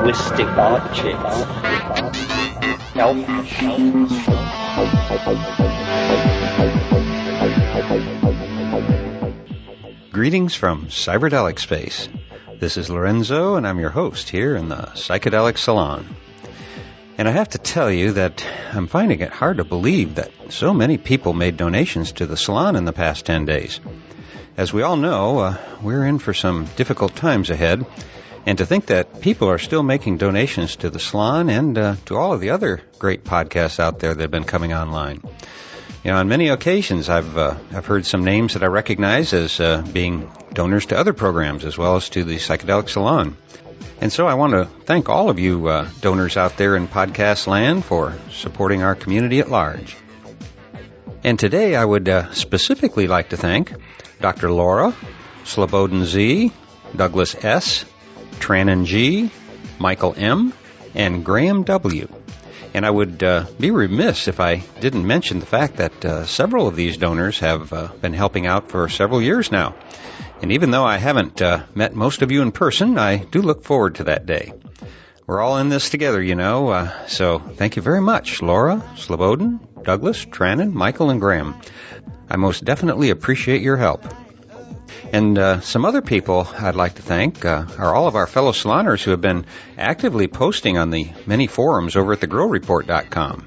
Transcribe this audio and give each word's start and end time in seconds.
linguistic. 0.00 0.46
Greetings 10.10 10.54
from 10.54 10.86
Cyberdelic 10.86 11.58
Space. 11.58 12.08
This 12.58 12.76
is 12.76 12.90
Lorenzo, 12.90 13.56
and 13.56 13.66
I'm 13.66 13.78
your 13.78 13.90
host 13.90 14.28
here 14.28 14.56
in 14.56 14.68
the 14.68 14.76
Psychedelic 14.94 15.58
Salon. 15.58 16.06
And 17.18 17.28
I 17.28 17.32
have 17.32 17.50
to 17.50 17.58
tell 17.58 17.90
you 17.90 18.12
that 18.12 18.46
I'm 18.72 18.86
finding 18.86 19.20
it 19.20 19.30
hard 19.30 19.58
to 19.58 19.64
believe 19.64 20.14
that 20.14 20.30
so 20.48 20.72
many 20.72 20.96
people 20.96 21.32
made 21.34 21.56
donations 21.56 22.12
to 22.12 22.26
the 22.26 22.36
salon 22.36 22.76
in 22.76 22.86
the 22.86 22.92
past 22.92 23.26
10 23.26 23.44
days. 23.44 23.80
As 24.56 24.72
we 24.72 24.82
all 24.82 24.96
know, 24.96 25.38
uh, 25.38 25.56
we're 25.82 26.04
in 26.06 26.18
for 26.18 26.34
some 26.34 26.66
difficult 26.76 27.14
times 27.14 27.50
ahead, 27.50 27.84
and 28.46 28.58
to 28.58 28.66
think 28.66 28.86
that 28.86 29.20
people 29.20 29.48
are 29.48 29.58
still 29.58 29.82
making 29.82 30.16
donations 30.16 30.76
to 30.76 30.90
the 30.90 30.98
salon 30.98 31.50
and 31.50 31.76
uh, 31.76 31.96
to 32.06 32.16
all 32.16 32.32
of 32.32 32.40
the 32.40 32.50
other 32.50 32.80
great 32.98 33.24
podcasts 33.24 33.78
out 33.78 33.98
there 33.98 34.14
that 34.14 34.20
have 34.22 34.30
been 34.30 34.44
coming 34.44 34.72
online. 34.72 35.20
You 36.04 36.12
know, 36.12 36.16
on 36.16 36.28
many 36.28 36.48
occasions, 36.48 37.10
I've 37.10 37.36
uh, 37.36 37.56
I've 37.72 37.84
heard 37.84 38.06
some 38.06 38.24
names 38.24 38.54
that 38.54 38.62
I 38.62 38.66
recognize 38.66 39.34
as 39.34 39.60
uh, 39.60 39.82
being 39.82 40.30
donors 40.54 40.86
to 40.86 40.98
other 40.98 41.12
programs 41.12 41.64
as 41.64 41.76
well 41.76 41.96
as 41.96 42.08
to 42.10 42.24
the 42.24 42.36
psychedelic 42.36 42.88
salon. 42.88 43.36
And 44.00 44.10
so 44.10 44.26
I 44.26 44.34
want 44.34 44.54
to 44.54 44.64
thank 44.64 45.10
all 45.10 45.28
of 45.28 45.38
you 45.38 45.68
uh, 45.68 45.88
donors 46.00 46.38
out 46.38 46.56
there 46.56 46.74
in 46.74 46.88
podcast 46.88 47.46
land 47.46 47.84
for 47.84 48.14
supporting 48.30 48.82
our 48.82 48.94
community 48.94 49.40
at 49.40 49.50
large. 49.50 49.94
And 51.22 51.38
today 51.38 51.76
I 51.76 51.84
would 51.84 52.08
uh, 52.08 52.32
specifically 52.32 53.06
like 53.06 53.28
to 53.28 53.36
thank 53.36 53.74
Dr. 54.22 54.50
Laura, 54.50 54.94
Slobodin 55.44 56.04
Z, 56.04 56.50
Douglas 56.96 57.34
S, 57.44 57.84
Trannon 58.40 58.84
G, 58.86 59.30
Michael 59.78 60.14
M, 60.16 60.52
and 60.94 61.24
Graham 61.24 61.62
W. 61.64 62.08
And 62.72 62.86
I 62.86 62.90
would 62.90 63.22
uh, 63.22 63.46
be 63.58 63.70
remiss 63.70 64.28
if 64.28 64.40
I 64.40 64.56
didn't 64.80 65.06
mention 65.06 65.40
the 65.40 65.46
fact 65.46 65.76
that 65.76 66.04
uh, 66.04 66.24
several 66.26 66.68
of 66.68 66.76
these 66.76 66.96
donors 66.96 67.40
have 67.40 67.72
uh, 67.72 67.88
been 68.00 68.12
helping 68.12 68.46
out 68.46 68.70
for 68.70 68.88
several 68.88 69.20
years 69.20 69.50
now. 69.50 69.74
And 70.40 70.52
even 70.52 70.70
though 70.70 70.84
I 70.84 70.96
haven't 70.96 71.42
uh, 71.42 71.64
met 71.74 71.94
most 71.94 72.22
of 72.22 72.30
you 72.30 72.42
in 72.42 72.52
person, 72.52 72.98
I 72.98 73.16
do 73.16 73.42
look 73.42 73.64
forward 73.64 73.96
to 73.96 74.04
that 74.04 74.26
day. 74.26 74.52
We're 75.26 75.40
all 75.40 75.58
in 75.58 75.68
this 75.68 75.90
together, 75.90 76.22
you 76.22 76.34
know, 76.34 76.68
uh, 76.70 77.06
so 77.06 77.38
thank 77.38 77.76
you 77.76 77.82
very 77.82 78.00
much, 78.00 78.42
Laura, 78.42 78.82
Slobodin, 78.96 79.60
Douglas, 79.84 80.24
Trannon, 80.24 80.72
Michael, 80.72 81.10
and 81.10 81.20
Graham. 81.20 81.54
I 82.28 82.36
most 82.36 82.64
definitely 82.64 83.10
appreciate 83.10 83.62
your 83.62 83.76
help. 83.76 84.04
And 85.12 85.38
uh, 85.38 85.60
some 85.60 85.84
other 85.84 86.02
people 86.02 86.48
I'd 86.58 86.74
like 86.74 86.94
to 86.94 87.02
thank 87.02 87.44
uh, 87.44 87.66
are 87.78 87.94
all 87.94 88.06
of 88.06 88.14
our 88.14 88.26
fellow 88.26 88.52
saloners 88.52 89.02
who 89.02 89.10
have 89.10 89.20
been 89.20 89.46
actively 89.76 90.28
posting 90.28 90.78
on 90.78 90.90
the 90.90 91.10
many 91.26 91.46
forums 91.46 91.96
over 91.96 92.12
at 92.12 92.20
thegrowreport.com. 92.20 93.46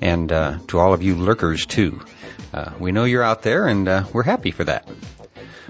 And 0.00 0.32
uh, 0.32 0.58
to 0.68 0.78
all 0.78 0.94
of 0.94 1.02
you 1.02 1.14
lurkers, 1.14 1.66
too. 1.66 2.00
Uh, 2.52 2.72
we 2.78 2.90
know 2.90 3.04
you're 3.04 3.22
out 3.22 3.42
there, 3.42 3.68
and 3.68 3.86
uh, 3.88 4.04
we're 4.12 4.22
happy 4.22 4.50
for 4.50 4.64
that. 4.64 4.88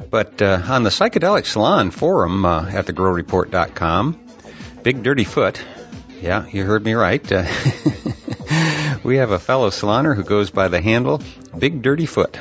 But 0.08 0.40
uh, 0.40 0.62
on 0.66 0.82
the 0.82 0.90
Psychedelic 0.90 1.46
Salon 1.46 1.90
forum 1.90 2.44
at 2.44 2.86
thegrowreport.com, 2.86 4.18
Big 4.82 5.02
Dirty 5.02 5.24
Foot, 5.24 5.62
yeah, 6.22 6.46
you 6.46 6.64
heard 6.64 6.84
me 6.84 6.94
right. 6.94 7.22
we 9.04 9.16
have 9.16 9.30
a 9.30 9.38
fellow 9.38 9.70
saloner 9.70 10.14
who 10.14 10.24
goes 10.24 10.50
by 10.50 10.68
the 10.68 10.80
handle 10.80 11.20
Big 11.58 11.82
Dirty 11.82 12.06
Foot. 12.06 12.38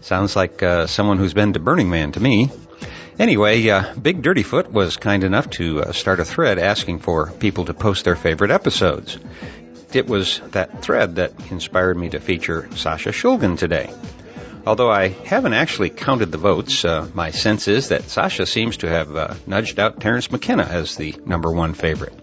Sounds 0.00 0.34
like 0.34 0.62
uh, 0.62 0.86
someone 0.86 1.18
who's 1.18 1.34
been 1.34 1.52
to 1.52 1.58
Burning 1.60 1.90
Man 1.90 2.12
to 2.12 2.20
me. 2.20 2.50
Anyway, 3.18 3.68
uh, 3.68 3.94
Big 3.94 4.22
Dirty 4.22 4.42
Foot 4.42 4.72
was 4.72 4.96
kind 4.96 5.24
enough 5.24 5.50
to 5.50 5.82
uh, 5.82 5.92
start 5.92 6.20
a 6.20 6.24
thread 6.24 6.58
asking 6.58 7.00
for 7.00 7.30
people 7.30 7.66
to 7.66 7.74
post 7.74 8.04
their 8.04 8.16
favorite 8.16 8.50
episodes. 8.50 9.18
It 9.92 10.06
was 10.06 10.40
that 10.52 10.82
thread 10.82 11.16
that 11.16 11.32
inspired 11.50 11.98
me 11.98 12.08
to 12.10 12.20
feature 12.20 12.68
Sasha 12.76 13.10
Shulgin 13.10 13.58
today. 13.58 13.92
Although 14.66 14.90
I 14.90 15.08
haven't 15.08 15.54
actually 15.54 15.90
counted 15.90 16.32
the 16.32 16.38
votes, 16.38 16.84
uh, 16.84 17.08
my 17.12 17.30
sense 17.30 17.68
is 17.68 17.88
that 17.88 18.08
Sasha 18.08 18.46
seems 18.46 18.78
to 18.78 18.88
have 18.88 19.14
uh, 19.14 19.34
nudged 19.46 19.78
out 19.78 20.00
Terence 20.00 20.30
McKenna 20.30 20.64
as 20.64 20.96
the 20.96 21.14
number 21.26 21.50
one 21.50 21.74
favorite 21.74 22.14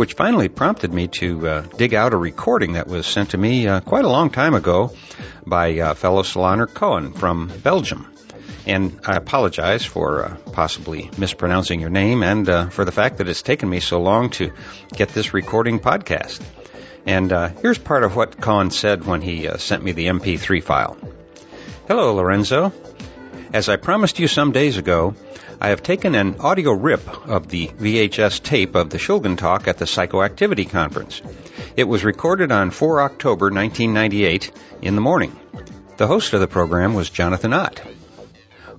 which 0.00 0.14
finally 0.14 0.48
prompted 0.48 0.94
me 0.94 1.08
to 1.08 1.46
uh, 1.46 1.60
dig 1.76 1.92
out 1.92 2.14
a 2.14 2.16
recording 2.16 2.72
that 2.72 2.86
was 2.86 3.06
sent 3.06 3.32
to 3.32 3.36
me 3.36 3.68
uh, 3.68 3.80
quite 3.80 4.06
a 4.06 4.08
long 4.08 4.30
time 4.30 4.54
ago 4.54 4.90
by 5.46 5.78
uh, 5.78 5.92
fellow 5.92 6.22
saloner 6.22 6.66
Cohen 6.66 7.12
from 7.12 7.52
Belgium. 7.62 8.10
And 8.66 8.98
I 9.04 9.16
apologize 9.16 9.84
for 9.84 10.24
uh, 10.24 10.36
possibly 10.52 11.10
mispronouncing 11.18 11.82
your 11.82 11.90
name 11.90 12.22
and 12.22 12.48
uh, 12.48 12.70
for 12.70 12.86
the 12.86 12.92
fact 12.92 13.18
that 13.18 13.28
it's 13.28 13.42
taken 13.42 13.68
me 13.68 13.80
so 13.80 14.00
long 14.00 14.30
to 14.30 14.54
get 14.96 15.10
this 15.10 15.34
recording 15.34 15.80
podcast. 15.80 16.40
And 17.04 17.30
uh, 17.30 17.50
here's 17.60 17.76
part 17.76 18.02
of 18.02 18.16
what 18.16 18.40
Cohen 18.40 18.70
said 18.70 19.04
when 19.04 19.20
he 19.20 19.50
sent 19.58 19.84
me 19.84 19.92
the 19.92 20.06
MP3 20.06 20.62
file. 20.62 20.96
Hello, 21.88 22.14
Lorenzo. 22.14 22.72
As 23.52 23.68
I 23.68 23.76
promised 23.76 24.18
you 24.18 24.28
some 24.28 24.52
days 24.52 24.78
ago, 24.78 25.14
I 25.62 25.68
have 25.68 25.82
taken 25.82 26.14
an 26.14 26.36
audio 26.40 26.72
rip 26.72 27.06
of 27.28 27.48
the 27.48 27.66
VHS 27.68 28.42
tape 28.42 28.74
of 28.74 28.88
the 28.88 28.96
Shulgin 28.96 29.36
talk 29.36 29.68
at 29.68 29.76
the 29.76 29.84
Psychoactivity 29.84 30.68
Conference. 30.68 31.20
It 31.76 31.84
was 31.84 32.02
recorded 32.02 32.50
on 32.50 32.70
4 32.70 33.02
October 33.02 33.50
1998 33.50 34.52
in 34.80 34.94
the 34.94 35.02
morning. 35.02 35.38
The 35.98 36.06
host 36.06 36.32
of 36.32 36.40
the 36.40 36.48
program 36.48 36.94
was 36.94 37.10
Jonathan 37.10 37.52
Ott. 37.52 37.82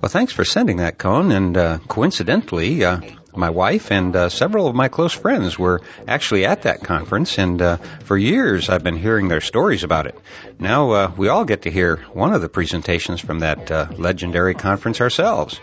Well, 0.01 0.09
thanks 0.09 0.33
for 0.33 0.43
sending 0.43 0.77
that, 0.77 0.97
Cohen, 0.97 1.31
and 1.31 1.55
uh, 1.55 1.77
coincidentally, 1.87 2.83
uh, 2.83 3.01
my 3.35 3.49
wife 3.49 3.91
and 3.91 4.15
uh, 4.15 4.29
several 4.29 4.67
of 4.67 4.75
my 4.75 4.87
close 4.87 5.13
friends 5.13 5.57
were 5.57 5.81
actually 6.07 6.45
at 6.45 6.63
that 6.63 6.83
conference, 6.83 7.37
and 7.37 7.61
uh, 7.61 7.77
for 8.03 8.17
years 8.17 8.69
I've 8.69 8.83
been 8.83 8.97
hearing 8.97 9.27
their 9.27 9.41
stories 9.41 9.83
about 9.83 10.07
it. 10.07 10.19
Now 10.59 10.91
uh, 10.91 11.11
we 11.15 11.29
all 11.29 11.45
get 11.45 11.63
to 11.63 11.71
hear 11.71 11.97
one 12.13 12.33
of 12.33 12.41
the 12.41 12.49
presentations 12.49 13.21
from 13.21 13.39
that 13.39 13.71
uh, 13.71 13.87
legendary 13.97 14.53
conference 14.53 15.01
ourselves. 15.01 15.59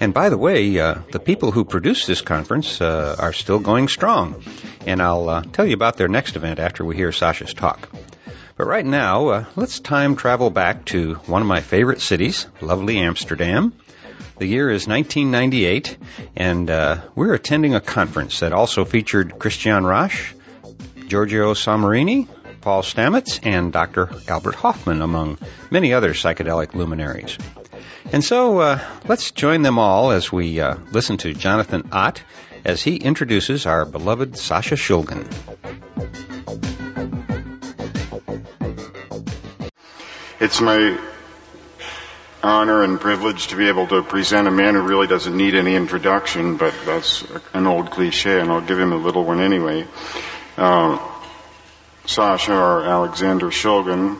And 0.00 0.12
by 0.12 0.28
the 0.30 0.38
way, 0.38 0.78
uh, 0.78 0.96
the 1.12 1.20
people 1.20 1.52
who 1.52 1.64
produced 1.64 2.06
this 2.06 2.22
conference 2.22 2.80
uh, 2.80 3.16
are 3.18 3.32
still 3.32 3.60
going 3.60 3.88
strong. 3.88 4.42
And 4.86 5.00
I'll 5.00 5.42
tell 5.42 5.64
you 5.64 5.74
about 5.74 5.96
their 5.96 6.08
next 6.08 6.34
event 6.36 6.58
after 6.58 6.84
we 6.84 6.96
hear 6.96 7.12
Sasha's 7.12 7.54
talk. 7.54 7.88
But 8.56 8.66
right 8.66 8.84
now, 8.84 9.46
let's 9.54 9.80
time 9.80 10.16
travel 10.16 10.50
back 10.50 10.84
to 10.86 11.14
one 11.26 11.42
of 11.42 11.48
my 11.48 11.60
favorite 11.60 12.00
cities, 12.00 12.46
lovely 12.60 12.98
Amsterdam. 12.98 13.72
The 14.38 14.46
year 14.46 14.70
is 14.70 14.88
1998, 14.88 15.96
and 16.36 16.70
uh, 16.70 17.02
we're 17.14 17.34
attending 17.34 17.74
a 17.74 17.80
conference 17.80 18.40
that 18.40 18.52
also 18.52 18.84
featured 18.84 19.38
Christian 19.38 19.84
Rach, 19.84 20.34
Giorgio 21.06 21.54
Sammarini, 21.54 22.26
Paul 22.60 22.82
Stamets, 22.82 23.40
and 23.42 23.72
Dr. 23.72 24.10
Albert 24.28 24.54
Hoffman, 24.54 25.02
among 25.02 25.38
many 25.70 25.92
other 25.92 26.14
psychedelic 26.14 26.74
luminaries. 26.74 27.36
And 28.10 28.24
so 28.24 28.58
uh, 28.58 28.78
let's 29.06 29.30
join 29.30 29.62
them 29.62 29.78
all 29.78 30.10
as 30.10 30.32
we 30.32 30.60
uh, 30.60 30.76
listen 30.90 31.18
to 31.18 31.34
Jonathan 31.34 31.90
Ott 31.92 32.22
as 32.64 32.82
he 32.82 32.96
introduces 32.96 33.66
our 33.66 33.84
beloved 33.84 34.36
Sasha 34.36 34.76
Shulgin. 34.76 35.30
It's 40.40 40.60
my 40.60 40.98
honor 42.42 42.82
and 42.82 43.00
privilege 43.00 43.48
to 43.48 43.56
be 43.56 43.68
able 43.68 43.86
to 43.86 44.02
present 44.02 44.48
a 44.48 44.50
man 44.50 44.74
who 44.74 44.82
really 44.82 45.06
doesn't 45.06 45.36
need 45.36 45.54
any 45.54 45.74
introduction, 45.74 46.56
but 46.56 46.74
that's 46.84 47.24
an 47.54 47.66
old 47.66 47.90
cliche, 47.90 48.40
and 48.40 48.50
I'll 48.50 48.60
give 48.60 48.78
him 48.78 48.92
a 48.92 48.96
little 48.96 49.24
one 49.24 49.40
anyway. 49.40 49.86
Uh, 50.56 50.98
Sasha, 52.04 52.54
or 52.54 52.84
Alexander 52.84 53.46
Shulgin, 53.46 54.18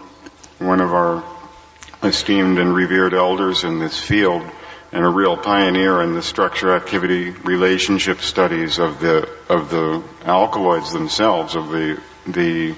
one 0.59 0.81
of 0.81 0.93
our 0.94 1.25
esteemed 2.03 2.59
and 2.59 2.75
revered 2.75 3.15
elders 3.15 3.65
in 3.65 3.78
this 3.78 3.98
field 3.98 4.42
and 4.92 5.04
a 5.04 5.09
real 5.09 5.36
pioneer 5.36 6.03
in 6.03 6.15
the 6.15 6.22
structure 6.22 6.75
activity 6.75 7.30
relationship 7.30 8.21
studies 8.21 8.78
of 8.78 9.01
the 9.01 9.28
of 9.48 9.71
the 9.71 10.03
alkaloids 10.25 10.92
themselves 10.92 11.54
of 11.54 11.71
the 11.71 12.01
the 12.27 12.75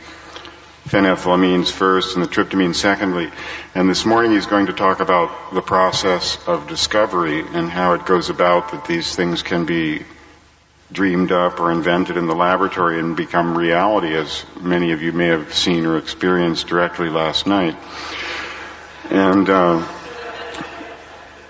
phenethylamines 0.87 1.71
first 1.71 2.17
and 2.17 2.25
the 2.25 2.29
tryptamine 2.29 2.75
secondly. 2.75 3.31
And 3.75 3.89
this 3.89 4.05
morning 4.05 4.33
he's 4.33 4.47
going 4.47 4.67
to 4.67 4.73
talk 4.73 5.01
about 5.01 5.55
the 5.55 5.63
process 5.63 6.39
of 6.47 6.69
discovery 6.69 7.41
and 7.41 7.71
how 7.71 7.95
it 7.95 8.05
goes 8.05 8.31
about 8.31 8.73
that 8.73 8.85
these 8.85 9.15
things 9.17 9.43
can 9.43 9.65
be 9.65 10.05
dreamed 10.93 11.33
up 11.33 11.59
or 11.59 11.73
invented 11.73 12.17
in 12.17 12.27
the 12.27 12.35
laboratory 12.35 13.01
and 13.01 13.17
become 13.17 13.57
reality 13.57 14.15
as 14.15 14.45
many 14.61 14.93
of 14.93 15.03
you 15.03 15.13
may 15.13 15.29
have 15.29 15.55
seen 15.55 15.87
or 15.87 15.97
experienced 15.97 16.67
directly 16.69 17.09
last 17.09 17.47
night. 17.47 17.77
And 19.11 19.49
uh, 19.49 19.87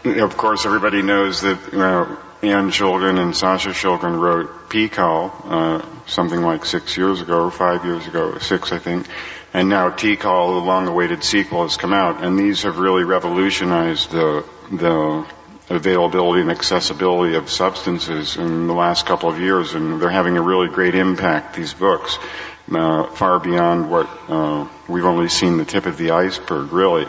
of 0.04 0.37
course, 0.37 0.64
everybody 0.64 1.02
knows 1.02 1.42
that 1.42 1.75
uh, 1.75 2.16
Anne 2.50 2.70
Shulgin 2.70 3.19
and 3.19 3.35
Sasha 3.37 3.70
Shulgin 3.70 4.19
wrote 4.20 4.69
Pikal 4.69 5.32
uh, 5.44 6.06
something 6.06 6.43
like 6.43 6.64
six 6.64 6.96
years 6.96 7.20
ago, 7.20 7.50
five 7.50 7.85
years 7.85 8.06
ago, 8.06 8.38
six 8.38 8.73
I 8.73 8.79
think. 8.79 9.06
And 9.52 9.69
now 9.69 9.91
Tikal, 9.91 10.61
the 10.61 10.67
long-awaited 10.67 11.23
sequel, 11.23 11.62
has 11.62 11.76
come 11.76 11.93
out, 11.93 12.25
and 12.25 12.38
these 12.38 12.62
have 12.62 12.79
really 12.79 13.05
revolutionized 13.05 14.11
the 14.11 14.44
the 14.70 15.26
availability 15.70 16.43
and 16.43 16.50
accessibility 16.50 17.37
of 17.37 17.50
substances 17.50 18.37
in 18.37 18.67
the 18.67 18.75
last 18.75 19.06
couple 19.06 19.29
of 19.29 19.38
years, 19.38 19.75
and 19.75 20.00
they're 20.00 20.11
having 20.11 20.37
a 20.37 20.43
really 20.43 20.69
great 20.69 20.94
impact. 20.94 21.55
These 21.55 21.75
books, 21.75 22.19
uh, 22.73 23.05
far 23.05 23.40
beyond 23.40 23.90
what 23.90 24.08
uh, 24.29 24.69
we've 24.88 25.05
only 25.05 25.29
seen 25.29 25.56
the 25.56 25.64
tip 25.64 25.87
of 25.87 25.97
the 25.97 26.11
iceberg, 26.11 26.73
really. 26.73 27.06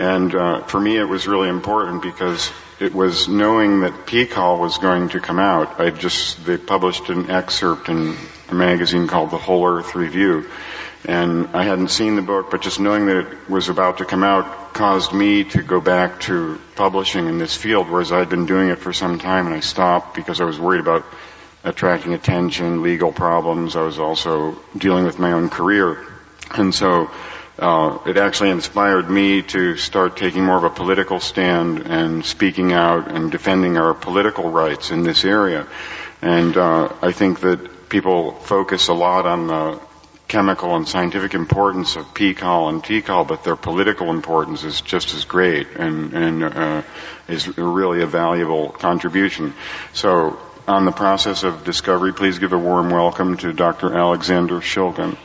And 0.00 0.34
uh, 0.34 0.62
for 0.62 0.80
me, 0.80 0.96
it 0.96 1.04
was 1.04 1.28
really 1.28 1.50
important 1.50 2.00
because 2.00 2.50
it 2.80 2.94
was 2.94 3.28
knowing 3.28 3.80
that 3.80 4.06
PCOL 4.06 4.58
was 4.58 4.78
going 4.78 5.10
to 5.10 5.20
come 5.20 5.38
out. 5.38 5.78
I 5.78 5.90
just 5.90 6.42
they 6.46 6.56
published 6.56 7.10
an 7.10 7.28
excerpt 7.28 7.90
in 7.90 8.16
a 8.48 8.54
magazine 8.54 9.08
called 9.08 9.30
the 9.30 9.36
Whole 9.36 9.66
Earth 9.66 9.94
Review, 9.94 10.48
and 11.04 11.48
I 11.48 11.64
hadn't 11.64 11.88
seen 11.88 12.16
the 12.16 12.22
book, 12.22 12.50
but 12.50 12.62
just 12.62 12.80
knowing 12.80 13.04
that 13.06 13.26
it 13.26 13.50
was 13.50 13.68
about 13.68 13.98
to 13.98 14.06
come 14.06 14.24
out 14.24 14.72
caused 14.72 15.12
me 15.12 15.44
to 15.44 15.62
go 15.62 15.82
back 15.82 16.20
to 16.20 16.58
publishing 16.76 17.26
in 17.26 17.36
this 17.36 17.54
field, 17.54 17.90
whereas 17.90 18.10
I'd 18.10 18.30
been 18.30 18.46
doing 18.46 18.70
it 18.70 18.78
for 18.78 18.94
some 18.94 19.18
time 19.18 19.44
and 19.44 19.54
I 19.54 19.60
stopped 19.60 20.14
because 20.14 20.40
I 20.40 20.44
was 20.44 20.58
worried 20.58 20.80
about 20.80 21.04
attracting 21.62 22.14
attention, 22.14 22.82
legal 22.82 23.12
problems. 23.12 23.76
I 23.76 23.82
was 23.82 23.98
also 23.98 24.58
dealing 24.74 25.04
with 25.04 25.18
my 25.18 25.32
own 25.32 25.50
career. 25.50 26.06
And 26.52 26.74
so, 26.74 27.10
uh, 27.60 27.98
it 28.06 28.16
actually 28.16 28.50
inspired 28.50 29.10
me 29.10 29.42
to 29.42 29.76
start 29.76 30.16
taking 30.16 30.44
more 30.44 30.56
of 30.56 30.64
a 30.64 30.70
political 30.70 31.20
stand 31.20 31.80
and 31.80 32.24
speaking 32.24 32.72
out 32.72 33.10
and 33.10 33.30
defending 33.30 33.76
our 33.76 33.92
political 33.92 34.50
rights 34.50 34.90
in 34.90 35.02
this 35.02 35.24
area. 35.24 35.66
And 36.22 36.56
uh, 36.56 36.90
I 37.02 37.12
think 37.12 37.40
that 37.40 37.88
people 37.90 38.32
focus 38.32 38.88
a 38.88 38.94
lot 38.94 39.26
on 39.26 39.46
the 39.46 39.80
chemical 40.26 40.76
and 40.76 40.88
scientific 40.88 41.34
importance 41.34 41.96
of 41.96 42.06
PCOL 42.14 42.70
and 42.70 42.82
TCOL, 42.82 43.28
but 43.28 43.44
their 43.44 43.56
political 43.56 44.10
importance 44.10 44.64
is 44.64 44.80
just 44.80 45.12
as 45.12 45.24
great 45.26 45.66
and, 45.76 46.14
and 46.14 46.44
uh, 46.44 46.82
is 47.28 47.58
really 47.58 48.00
a 48.00 48.06
valuable 48.06 48.70
contribution. 48.70 49.52
So, 49.92 50.38
on 50.68 50.84
the 50.84 50.92
process 50.92 51.42
of 51.42 51.64
discovery, 51.64 52.12
please 52.12 52.38
give 52.38 52.52
a 52.52 52.58
warm 52.58 52.90
welcome 52.90 53.36
to 53.38 53.52
Dr. 53.52 53.92
Alexander 53.92 54.60
Shulgin. 54.60 55.18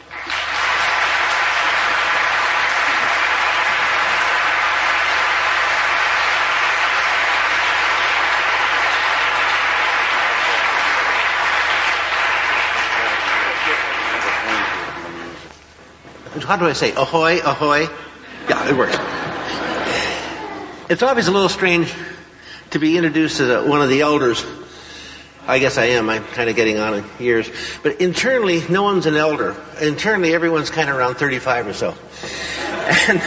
How 16.45 16.57
do 16.57 16.65
I 16.65 16.73
say? 16.73 16.91
Ahoy, 16.91 17.39
ahoy. 17.39 17.87
Yeah, 18.49 18.69
it 18.69 18.77
works. 18.77 18.97
It's 20.89 21.01
always 21.01 21.27
a 21.27 21.31
little 21.31 21.49
strange 21.49 21.93
to 22.71 22.79
be 22.79 22.95
introduced 22.97 23.39
as 23.39 23.67
one 23.67 23.81
of 23.81 23.89
the 23.89 24.01
elders. 24.01 24.45
I 25.47 25.59
guess 25.59 25.77
I 25.77 25.85
am. 25.85 26.09
I'm 26.09 26.23
kind 26.23 26.49
of 26.49 26.55
getting 26.55 26.79
on 26.79 26.95
in 26.95 27.05
years. 27.19 27.49
But 27.83 28.01
internally, 28.01 28.63
no 28.67 28.83
one's 28.83 29.05
an 29.05 29.15
elder. 29.15 29.55
Internally, 29.81 30.33
everyone's 30.33 30.69
kind 30.69 30.89
of 30.89 30.95
around 30.95 31.15
35 31.15 31.67
or 31.67 31.73
so. 31.73 31.95
And 33.07 33.19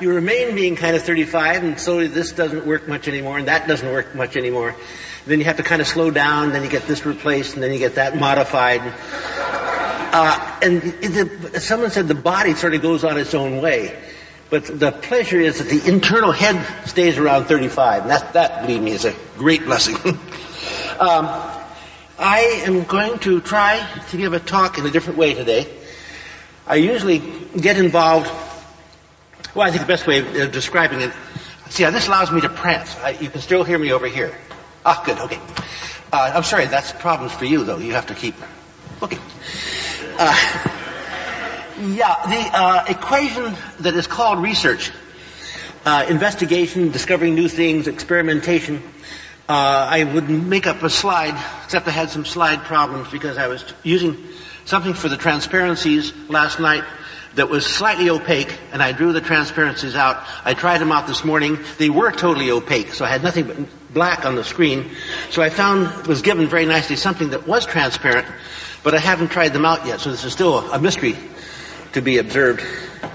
you 0.00 0.12
remain 0.12 0.54
being 0.54 0.76
kind 0.76 0.94
of 0.94 1.02
35, 1.02 1.64
and 1.64 1.80
slowly 1.80 2.06
this 2.06 2.32
doesn't 2.32 2.66
work 2.66 2.86
much 2.86 3.08
anymore, 3.08 3.38
and 3.38 3.48
that 3.48 3.66
doesn't 3.66 3.90
work 3.90 4.14
much 4.14 4.36
anymore. 4.36 4.74
Then 5.26 5.38
you 5.38 5.46
have 5.46 5.56
to 5.58 5.62
kind 5.62 5.80
of 5.80 5.88
slow 5.88 6.10
down, 6.10 6.52
then 6.52 6.62
you 6.64 6.70
get 6.70 6.86
this 6.86 7.06
replaced, 7.06 7.54
and 7.54 7.62
then 7.62 7.72
you 7.72 7.78
get 7.78 7.94
that 7.94 8.16
modified. 8.16 8.82
Uh, 10.12 10.58
and 10.62 10.82
the, 10.82 11.60
someone 11.60 11.90
said 11.90 12.08
the 12.08 12.14
body 12.14 12.54
sort 12.54 12.74
of 12.74 12.82
goes 12.82 13.04
on 13.04 13.18
its 13.18 13.34
own 13.34 13.60
way. 13.62 13.96
But 14.50 14.66
the 14.66 14.90
pleasure 14.90 15.38
is 15.38 15.58
that 15.58 15.68
the 15.68 15.88
internal 15.88 16.32
head 16.32 16.88
stays 16.88 17.18
around 17.18 17.44
35. 17.44 18.02
And 18.02 18.10
that, 18.10 18.32
that 18.32 18.62
believe 18.62 18.82
me, 18.82 18.90
is 18.90 19.04
a 19.04 19.14
great 19.36 19.64
blessing. 19.64 19.96
um, 20.98 21.28
I 22.18 22.62
am 22.66 22.82
going 22.84 23.20
to 23.20 23.40
try 23.40 23.86
to 24.10 24.16
give 24.16 24.32
a 24.32 24.40
talk 24.40 24.78
in 24.78 24.84
a 24.84 24.90
different 24.90 25.18
way 25.18 25.34
today. 25.34 25.68
I 26.66 26.74
usually 26.74 27.20
get 27.58 27.78
involved, 27.78 28.26
well, 29.54 29.66
I 29.66 29.70
think 29.70 29.82
the 29.82 29.88
best 29.88 30.06
way 30.06 30.18
of 30.42 30.52
describing 30.52 31.00
it, 31.00 31.12
see, 31.68 31.84
this 31.84 32.08
allows 32.08 32.32
me 32.32 32.40
to 32.40 32.48
prance. 32.48 32.96
I, 32.98 33.10
you 33.10 33.30
can 33.30 33.40
still 33.40 33.62
hear 33.62 33.78
me 33.78 33.92
over 33.92 34.06
here. 34.06 34.36
Ah, 34.84 35.02
good, 35.06 35.18
okay. 35.18 35.40
Uh, 36.12 36.32
I'm 36.34 36.42
sorry, 36.42 36.66
that's 36.66 36.90
problems 36.92 37.32
for 37.32 37.44
you, 37.44 37.64
though. 37.64 37.78
You 37.78 37.92
have 37.92 38.06
to 38.06 38.14
keep 38.14 38.34
looking. 39.00 39.18
Uh, 40.18 40.34
yeah, 41.80 42.26
the 42.26 42.50
uh, 42.52 42.84
equation 42.88 43.56
that 43.80 43.94
is 43.94 44.06
called 44.06 44.42
research, 44.42 44.90
uh, 45.84 46.06
investigation, 46.08 46.90
discovering 46.90 47.34
new 47.34 47.48
things, 47.48 47.88
experimentation. 47.88 48.82
Uh, 49.48 49.88
I 49.90 50.04
would 50.04 50.28
make 50.28 50.66
up 50.66 50.82
a 50.82 50.90
slide, 50.90 51.34
except 51.64 51.88
I 51.88 51.90
had 51.90 52.10
some 52.10 52.24
slide 52.24 52.64
problems 52.64 53.10
because 53.10 53.38
I 53.38 53.48
was 53.48 53.64
using 53.82 54.16
something 54.64 54.94
for 54.94 55.08
the 55.08 55.16
transparencies 55.16 56.12
last 56.28 56.60
night 56.60 56.84
that 57.34 57.48
was 57.48 57.64
slightly 57.64 58.10
opaque, 58.10 58.52
and 58.72 58.82
I 58.82 58.92
drew 58.92 59.12
the 59.12 59.20
transparencies 59.20 59.94
out. 59.94 60.22
I 60.44 60.54
tried 60.54 60.78
them 60.78 60.92
out 60.92 61.06
this 61.06 61.24
morning. 61.24 61.58
They 61.78 61.88
were 61.88 62.10
totally 62.10 62.50
opaque, 62.50 62.92
so 62.92 63.04
I 63.04 63.08
had 63.08 63.22
nothing 63.22 63.46
but 63.46 63.56
black 63.94 64.24
on 64.26 64.34
the 64.34 64.44
screen. 64.44 64.90
So 65.30 65.40
I 65.40 65.48
found, 65.48 66.06
was 66.06 66.22
given 66.22 66.48
very 66.48 66.66
nicely 66.66 66.96
something 66.96 67.30
that 67.30 67.46
was 67.46 67.66
transparent, 67.66 68.26
but 68.82 68.94
I 68.94 68.98
haven't 68.98 69.28
tried 69.28 69.52
them 69.52 69.64
out 69.64 69.86
yet, 69.86 70.00
so 70.00 70.10
this 70.10 70.24
is 70.24 70.32
still 70.32 70.58
a, 70.70 70.78
mystery 70.78 71.16
to 71.92 72.00
be 72.00 72.18
observed, 72.18 72.60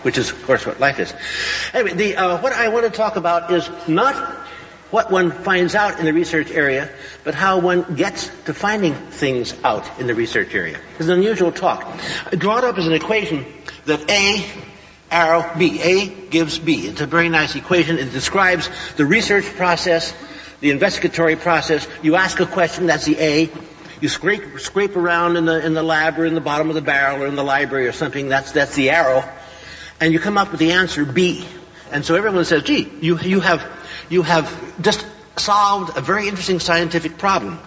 which 0.03 0.17
is, 0.17 0.31
of 0.31 0.43
course, 0.45 0.65
what 0.65 0.79
life 0.79 0.99
is. 0.99 1.13
Anyway, 1.73 1.93
the, 1.93 2.15
uh, 2.15 2.41
what 2.41 2.53
I 2.53 2.67
want 2.69 2.85
to 2.85 2.91
talk 2.91 3.15
about 3.15 3.51
is 3.51 3.69
not 3.87 4.15
what 4.91 5.11
one 5.11 5.31
finds 5.31 5.75
out 5.75 5.99
in 5.99 6.05
the 6.05 6.13
research 6.13 6.51
area, 6.51 6.89
but 7.23 7.35
how 7.35 7.59
one 7.59 7.95
gets 7.95 8.29
to 8.45 8.53
finding 8.53 8.93
things 8.93 9.53
out 9.63 9.99
in 9.99 10.07
the 10.07 10.15
research 10.15 10.53
area. 10.53 10.79
It's 10.99 11.07
an 11.07 11.17
unusual 11.17 11.51
talk. 11.51 11.85
I 12.31 12.35
draw 12.35 12.57
it 12.59 12.63
up 12.63 12.77
as 12.77 12.87
an 12.87 12.93
equation 12.93 13.45
that 13.85 14.09
A 14.09 14.45
arrow 15.11 15.51
B. 15.57 15.81
A 15.81 16.07
gives 16.07 16.59
B. 16.59 16.87
It's 16.87 17.01
a 17.01 17.05
very 17.05 17.29
nice 17.29 17.55
equation. 17.55 17.97
It 17.97 18.11
describes 18.11 18.69
the 18.95 19.05
research 19.05 19.45
process, 19.45 20.15
the 20.61 20.71
investigatory 20.71 21.35
process. 21.35 21.87
You 22.01 22.15
ask 22.15 22.39
a 22.39 22.45
question, 22.45 22.87
that's 22.87 23.05
the 23.05 23.17
A. 23.19 23.49
You 24.01 24.09
scrape, 24.09 24.59
scrape 24.59 24.95
around 24.95 25.37
in 25.37 25.45
the, 25.45 25.65
in 25.65 25.73
the 25.73 25.83
lab 25.83 26.19
or 26.19 26.25
in 26.25 26.35
the 26.35 26.41
bottom 26.41 26.69
of 26.69 26.75
the 26.75 26.81
barrel 26.81 27.23
or 27.23 27.27
in 27.27 27.35
the 27.35 27.43
library 27.43 27.87
or 27.87 27.91
something, 27.91 28.29
that's, 28.29 28.51
that's 28.51 28.75
the 28.75 28.89
arrow. 28.89 29.23
And 29.99 30.11
you 30.11 30.19
come 30.19 30.37
up 30.37 30.51
with 30.51 30.59
the 30.59 30.73
answer 30.73 31.05
B. 31.05 31.45
And 31.91 32.03
so 32.03 32.15
everyone 32.15 32.43
says, 32.45 32.63
gee, 32.63 32.91
you, 33.01 33.19
you 33.19 33.39
have, 33.39 33.65
you 34.09 34.21
have 34.21 34.81
just 34.81 35.05
solved 35.37 35.97
a 35.97 36.01
very 36.01 36.27
interesting 36.27 36.59
scientific 36.59 37.17
problem. 37.17 37.59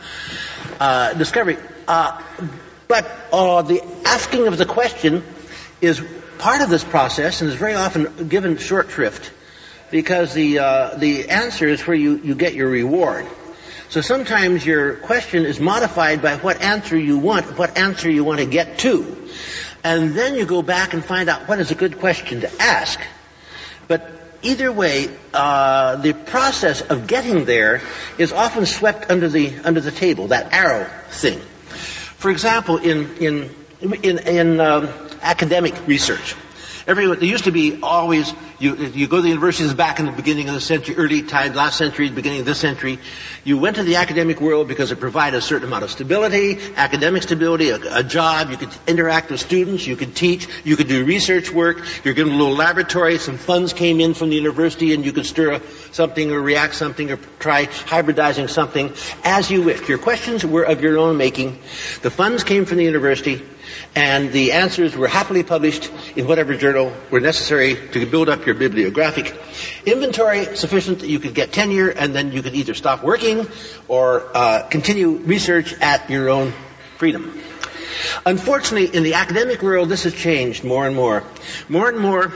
Uh, 0.80 1.12
discovery. 1.14 1.56
Uh, 1.88 2.22
but 2.86 3.04
uh, 3.32 3.62
the 3.62 3.82
asking 4.04 4.46
of 4.46 4.58
the 4.58 4.64
question 4.64 5.24
is 5.80 6.00
part 6.38 6.60
of 6.62 6.70
this 6.70 6.84
process 6.84 7.40
and 7.40 7.50
is 7.50 7.56
very 7.56 7.74
often 7.74 8.28
given 8.28 8.56
short 8.58 8.90
shrift 8.90 9.32
because 9.90 10.34
the 10.34 10.58
uh, 10.60 10.96
the 10.96 11.30
answer 11.30 11.66
is 11.66 11.84
where 11.86 11.96
you, 11.96 12.18
you 12.18 12.34
get 12.34 12.54
your 12.54 12.68
reward. 12.68 13.26
So 13.90 14.02
sometimes 14.02 14.66
your 14.66 14.96
question 14.96 15.46
is 15.46 15.58
modified 15.58 16.20
by 16.20 16.36
what 16.36 16.60
answer 16.60 16.98
you 16.98 17.16
want, 17.16 17.56
what 17.56 17.78
answer 17.78 18.10
you 18.10 18.22
want 18.22 18.40
to 18.40 18.44
get 18.44 18.80
to. 18.80 19.16
And 19.82 20.12
then 20.12 20.34
you 20.34 20.44
go 20.44 20.60
back 20.60 20.92
and 20.92 21.02
find 21.02 21.30
out 21.30 21.48
what 21.48 21.58
is 21.58 21.70
a 21.70 21.74
good 21.74 21.98
question 21.98 22.42
to 22.42 22.50
ask. 22.60 23.00
But 23.86 24.10
either 24.42 24.70
way, 24.70 25.08
uh, 25.32 25.96
the 25.96 26.12
process 26.12 26.82
of 26.82 27.06
getting 27.06 27.46
there 27.46 27.80
is 28.18 28.30
often 28.34 28.66
swept 28.66 29.10
under 29.10 29.30
the 29.30 29.56
under 29.64 29.80
the 29.80 29.90
table. 29.90 30.28
That 30.28 30.52
arrow 30.52 30.84
thing. 31.08 31.38
For 31.38 32.30
example, 32.30 32.76
in 32.76 33.16
in 33.16 33.54
in, 33.80 34.18
in 34.18 34.60
um, 34.60 34.90
academic 35.22 35.86
research, 35.86 36.36
everyone 36.86 37.20
there 37.20 37.28
used 37.28 37.44
to 37.44 37.52
be 37.52 37.80
always 37.82 38.34
you, 38.58 38.74
you 38.74 39.06
go 39.06 39.16
to 39.16 39.22
the 39.22 39.28
universities 39.28 39.72
back 39.72 40.00
in 40.00 40.06
the 40.06 40.12
beginning 40.12 40.48
of 40.48 40.54
the 40.54 40.60
century, 40.60 40.96
early 40.96 41.22
time, 41.22 41.54
last 41.54 41.78
century, 41.78 42.10
beginning 42.10 42.40
of 42.40 42.46
this 42.46 42.58
century. 42.58 42.98
You 43.44 43.56
went 43.56 43.76
to 43.76 43.84
the 43.84 43.96
academic 43.96 44.40
world 44.40 44.66
because 44.66 44.90
it 44.90 44.98
provided 44.98 45.36
a 45.36 45.40
certain 45.40 45.68
amount 45.68 45.84
of 45.84 45.90
stability, 45.90 46.58
academic 46.74 47.22
stability, 47.22 47.70
a, 47.70 47.78
a 47.98 48.02
job. 48.02 48.50
You 48.50 48.56
could 48.56 48.70
interact 48.88 49.30
with 49.30 49.40
students. 49.40 49.86
You 49.86 49.94
could 49.94 50.16
teach. 50.16 50.48
You 50.64 50.76
could 50.76 50.88
do 50.88 51.04
research 51.04 51.52
work. 51.52 51.84
You're 52.04 52.14
given 52.14 52.32
a 52.32 52.36
little 52.36 52.54
laboratory. 52.54 53.18
Some 53.18 53.38
funds 53.38 53.72
came 53.72 54.00
in 54.00 54.14
from 54.14 54.30
the 54.30 54.36
university, 54.36 54.92
and 54.92 55.04
you 55.04 55.12
could 55.12 55.26
stir 55.26 55.60
something 55.92 56.32
or 56.32 56.40
react 56.40 56.74
something 56.74 57.12
or 57.12 57.16
try 57.38 57.66
hybridizing 57.66 58.50
something 58.50 58.92
as 59.22 59.50
you 59.50 59.62
wished. 59.62 59.88
Your 59.88 59.98
questions 59.98 60.44
were 60.44 60.64
of 60.64 60.82
your 60.82 60.98
own 60.98 61.16
making. 61.16 61.60
The 62.02 62.10
funds 62.10 62.42
came 62.42 62.64
from 62.64 62.78
the 62.78 62.84
university 62.84 63.42
and 63.94 64.32
the 64.32 64.52
answers 64.52 64.96
were 64.96 65.08
happily 65.08 65.42
published 65.42 65.90
in 66.16 66.26
whatever 66.26 66.56
journal 66.56 66.92
were 67.10 67.20
necessary 67.20 67.76
to 67.92 68.06
build 68.06 68.28
up 68.28 68.46
your 68.48 68.56
bibliographic 68.56 69.36
inventory 69.84 70.56
sufficient 70.56 71.00
that 71.00 71.08
you 71.08 71.20
could 71.20 71.34
get 71.34 71.52
tenure 71.52 71.90
and 71.90 72.14
then 72.14 72.32
you 72.32 72.42
could 72.42 72.54
either 72.54 72.72
stop 72.72 73.04
working 73.04 73.46
or 73.86 74.24
uh, 74.34 74.62
continue 74.68 75.10
research 75.10 75.74
at 75.74 76.08
your 76.08 76.30
own 76.30 76.54
freedom. 76.96 77.38
Unfortunately, 78.24 78.96
in 78.96 79.02
the 79.02 79.14
academic 79.14 79.62
world, 79.62 79.90
this 79.90 80.04
has 80.04 80.14
changed 80.14 80.64
more 80.64 80.86
and 80.86 80.96
more. 80.96 81.24
More 81.68 81.90
and 81.90 81.98
more, 81.98 82.32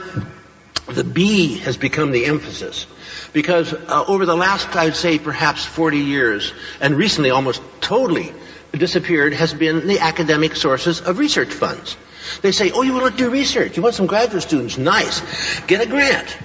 the 0.87 1.03
B 1.03 1.57
has 1.59 1.77
become 1.77 2.11
the 2.11 2.25
emphasis. 2.25 2.85
Because 3.31 3.73
uh, 3.73 4.05
over 4.07 4.27
the 4.27 4.35
last, 4.35 4.75
I'd 4.75 4.95
say, 4.95 5.17
perhaps 5.17 5.65
40 5.65 5.97
years, 5.97 6.53
and 6.79 6.95
recently 6.95 7.31
almost 7.31 7.61
totally 7.81 8.31
disappeared, 8.71 9.33
has 9.33 9.53
been 9.53 9.87
the 9.87 9.99
academic 9.99 10.55
sources 10.55 11.01
of 11.01 11.17
research 11.17 11.49
funds. 11.49 11.97
They 12.41 12.51
say, 12.51 12.71
oh, 12.71 12.81
you 12.81 12.93
want 12.93 13.15
to 13.15 13.23
do 13.23 13.29
research? 13.29 13.77
You 13.77 13.83
want 13.83 13.95
some 13.95 14.07
graduate 14.07 14.43
students? 14.43 14.77
Nice. 14.77 15.21
Get 15.61 15.81
a 15.81 15.89
grant. 15.89 16.37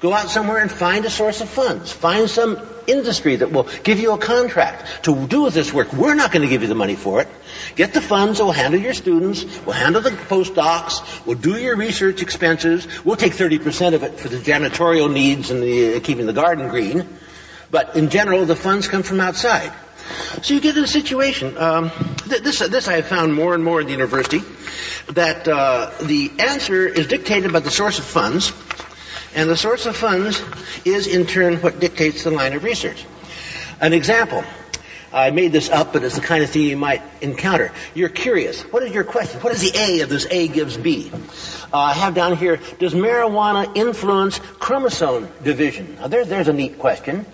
Go 0.00 0.12
out 0.12 0.30
somewhere 0.30 0.58
and 0.58 0.70
find 0.70 1.04
a 1.04 1.10
source 1.10 1.40
of 1.40 1.48
funds. 1.48 1.92
Find 1.92 2.28
some 2.28 2.58
industry 2.88 3.36
that 3.36 3.52
will 3.52 3.68
give 3.84 4.00
you 4.00 4.12
a 4.12 4.18
contract 4.18 5.04
to 5.04 5.28
do 5.28 5.48
this 5.48 5.72
work. 5.72 5.92
We're 5.92 6.16
not 6.16 6.32
going 6.32 6.42
to 6.42 6.48
give 6.48 6.62
you 6.62 6.68
the 6.68 6.74
money 6.74 6.96
for 6.96 7.20
it. 7.20 7.28
Get 7.76 7.94
the 7.94 8.00
funds, 8.00 8.40
we'll 8.40 8.50
handle 8.50 8.80
your 8.80 8.94
students, 8.94 9.44
we'll 9.64 9.76
handle 9.76 10.02
the 10.02 10.10
postdocs, 10.10 11.24
we'll 11.24 11.38
do 11.38 11.56
your 11.56 11.76
research 11.76 12.20
expenses, 12.20 12.88
we'll 13.04 13.14
take 13.14 13.34
30% 13.34 13.94
of 13.94 14.02
it 14.02 14.18
for 14.18 14.28
the 14.28 14.38
janitorial 14.38 15.12
needs 15.12 15.52
and 15.52 15.62
the, 15.62 15.96
uh, 15.96 16.00
keeping 16.00 16.26
the 16.26 16.32
garden 16.32 16.68
green. 16.68 17.08
But 17.70 17.94
in 17.94 18.10
general, 18.10 18.44
the 18.44 18.56
funds 18.56 18.88
come 18.88 19.04
from 19.04 19.20
outside. 19.20 19.72
So 20.42 20.54
you 20.54 20.60
get 20.60 20.76
in 20.76 20.84
a 20.84 20.88
situation, 20.88 21.56
um, 21.56 21.90
th- 22.28 22.42
this, 22.42 22.58
this 22.58 22.88
I 22.88 22.94
have 22.94 23.06
found 23.06 23.34
more 23.34 23.54
and 23.54 23.64
more 23.64 23.80
in 23.80 23.86
the 23.86 23.92
university, 23.92 24.40
that 25.10 25.46
uh, 25.46 25.90
the 26.02 26.32
answer 26.38 26.86
is 26.86 27.06
dictated 27.06 27.52
by 27.52 27.60
the 27.60 27.70
source 27.70 27.98
of 27.98 28.04
funds, 28.04 28.52
and 29.34 29.48
the 29.48 29.56
source 29.56 29.86
of 29.86 29.96
funds 29.96 30.42
is 30.84 31.06
in 31.06 31.26
turn 31.26 31.56
what 31.56 31.80
dictates 31.80 32.24
the 32.24 32.30
line 32.30 32.52
of 32.54 32.64
research. 32.64 33.04
An 33.80 33.92
example. 33.92 34.44
I 35.12 35.30
made 35.30 35.52
this 35.52 35.68
up, 35.68 35.92
but 35.92 36.02
it's 36.04 36.14
the 36.14 36.22
kind 36.22 36.42
of 36.42 36.48
thing 36.48 36.62
you 36.62 36.76
might 36.76 37.02
encounter. 37.20 37.70
You're 37.94 38.08
curious. 38.08 38.62
What 38.62 38.82
is 38.82 38.92
your 38.92 39.04
question? 39.04 39.40
What 39.40 39.52
is 39.52 39.60
the 39.60 39.78
A 39.78 40.00
of 40.00 40.08
this 40.08 40.26
A 40.30 40.48
gives 40.48 40.78
B? 40.78 41.10
Uh, 41.12 41.76
I 41.76 41.92
have 41.92 42.14
down 42.14 42.36
here, 42.38 42.58
does 42.78 42.94
marijuana 42.94 43.76
influence 43.76 44.38
chromosome 44.38 45.28
division? 45.44 45.96
Now 45.96 46.06
there, 46.08 46.24
there's 46.24 46.48
a 46.48 46.52
neat 46.54 46.78
question. 46.78 47.26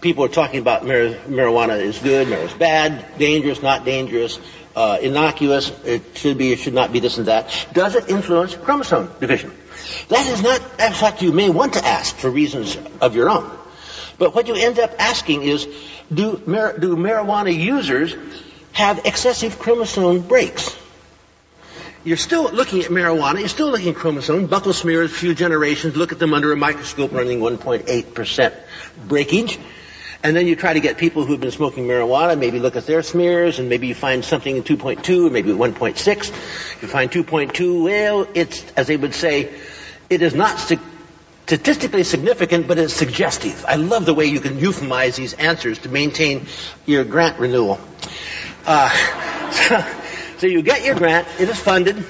People 0.00 0.24
are 0.24 0.28
talking 0.28 0.60
about 0.60 0.84
mar- 0.84 1.14
marijuana 1.28 1.80
is 1.80 1.98
good, 1.98 2.26
marijuana 2.26 2.44
is 2.44 2.54
bad, 2.54 3.18
dangerous, 3.18 3.62
not 3.62 3.84
dangerous, 3.84 4.38
uh, 4.74 4.98
innocuous, 5.00 5.70
it 5.84 6.02
should 6.14 6.36
be, 6.36 6.52
it 6.52 6.58
should 6.58 6.74
not 6.74 6.92
be 6.92 7.00
this 7.00 7.18
and 7.18 7.26
that. 7.28 7.68
Does 7.72 7.94
it 7.94 8.08
influence 8.10 8.54
chromosome 8.54 9.10
division? 9.20 9.52
That 10.08 10.26
is 10.26 10.42
not 10.42 10.60
a 10.78 10.92
fact 10.92 11.22
you 11.22 11.32
may 11.32 11.50
want 11.50 11.74
to 11.74 11.84
ask 11.84 12.16
for 12.16 12.30
reasons 12.30 12.76
of 13.00 13.14
your 13.14 13.30
own. 13.30 13.50
But 14.18 14.34
what 14.34 14.48
you 14.48 14.54
end 14.54 14.78
up 14.78 14.94
asking 14.98 15.42
is, 15.42 15.66
do, 16.12 16.36
do 16.36 16.96
marijuana 16.96 17.56
users 17.56 18.14
have 18.72 19.06
excessive 19.06 19.58
chromosome 19.58 20.20
breaks? 20.20 20.76
You're 22.06 22.16
still 22.16 22.44
looking 22.52 22.82
at 22.82 22.88
marijuana, 22.88 23.40
you're 23.40 23.48
still 23.48 23.68
looking 23.68 23.88
at 23.88 23.96
chromosome, 23.96 24.46
Buckle 24.46 24.72
smears, 24.72 25.10
few 25.10 25.34
generations, 25.34 25.96
look 25.96 26.12
at 26.12 26.20
them 26.20 26.34
under 26.34 26.52
a 26.52 26.56
microscope 26.56 27.10
running 27.10 27.40
1.8% 27.40 28.54
breakage. 29.08 29.58
And 30.22 30.36
then 30.36 30.46
you 30.46 30.54
try 30.54 30.74
to 30.74 30.78
get 30.78 30.98
people 30.98 31.24
who've 31.24 31.40
been 31.40 31.50
smoking 31.50 31.88
marijuana, 31.88 32.38
maybe 32.38 32.60
look 32.60 32.76
at 32.76 32.86
their 32.86 33.02
smears, 33.02 33.58
and 33.58 33.68
maybe 33.68 33.88
you 33.88 33.94
find 33.96 34.24
something 34.24 34.56
in 34.56 34.62
2.2, 34.62 35.26
or 35.26 35.30
maybe 35.30 35.50
1.6. 35.50 36.80
You 36.80 36.86
find 36.86 37.10
2.2, 37.10 37.82
well, 37.82 38.28
it's, 38.34 38.64
as 38.76 38.86
they 38.86 38.96
would 38.96 39.12
say, 39.12 39.52
it 40.08 40.22
is 40.22 40.32
not 40.32 40.60
statistically 40.60 42.04
significant, 42.04 42.68
but 42.68 42.78
it's 42.78 42.94
suggestive. 42.94 43.64
I 43.66 43.74
love 43.74 44.06
the 44.06 44.14
way 44.14 44.26
you 44.26 44.38
can 44.38 44.60
euphemize 44.60 45.16
these 45.16 45.32
answers 45.32 45.80
to 45.80 45.88
maintain 45.88 46.46
your 46.86 47.02
grant 47.02 47.40
renewal. 47.40 47.80
Uh, 48.64 49.92
so, 50.38 50.46
you 50.46 50.62
get 50.62 50.84
your 50.84 50.94
grant, 50.94 51.26
it 51.38 51.48
is 51.48 51.58
funded, 51.58 52.04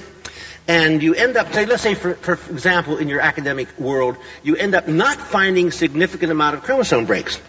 and 0.68 1.02
you 1.02 1.14
end 1.14 1.36
up, 1.36 1.52
say, 1.52 1.66
let's 1.66 1.82
say, 1.82 1.94
for, 1.94 2.14
for 2.14 2.34
example, 2.52 2.98
in 2.98 3.08
your 3.08 3.20
academic 3.20 3.78
world, 3.78 4.16
you 4.42 4.56
end 4.56 4.74
up 4.74 4.88
not 4.88 5.16
finding 5.16 5.70
significant 5.70 6.32
amount 6.32 6.56
of 6.56 6.62
chromosome 6.62 7.06
breaks. 7.06 7.40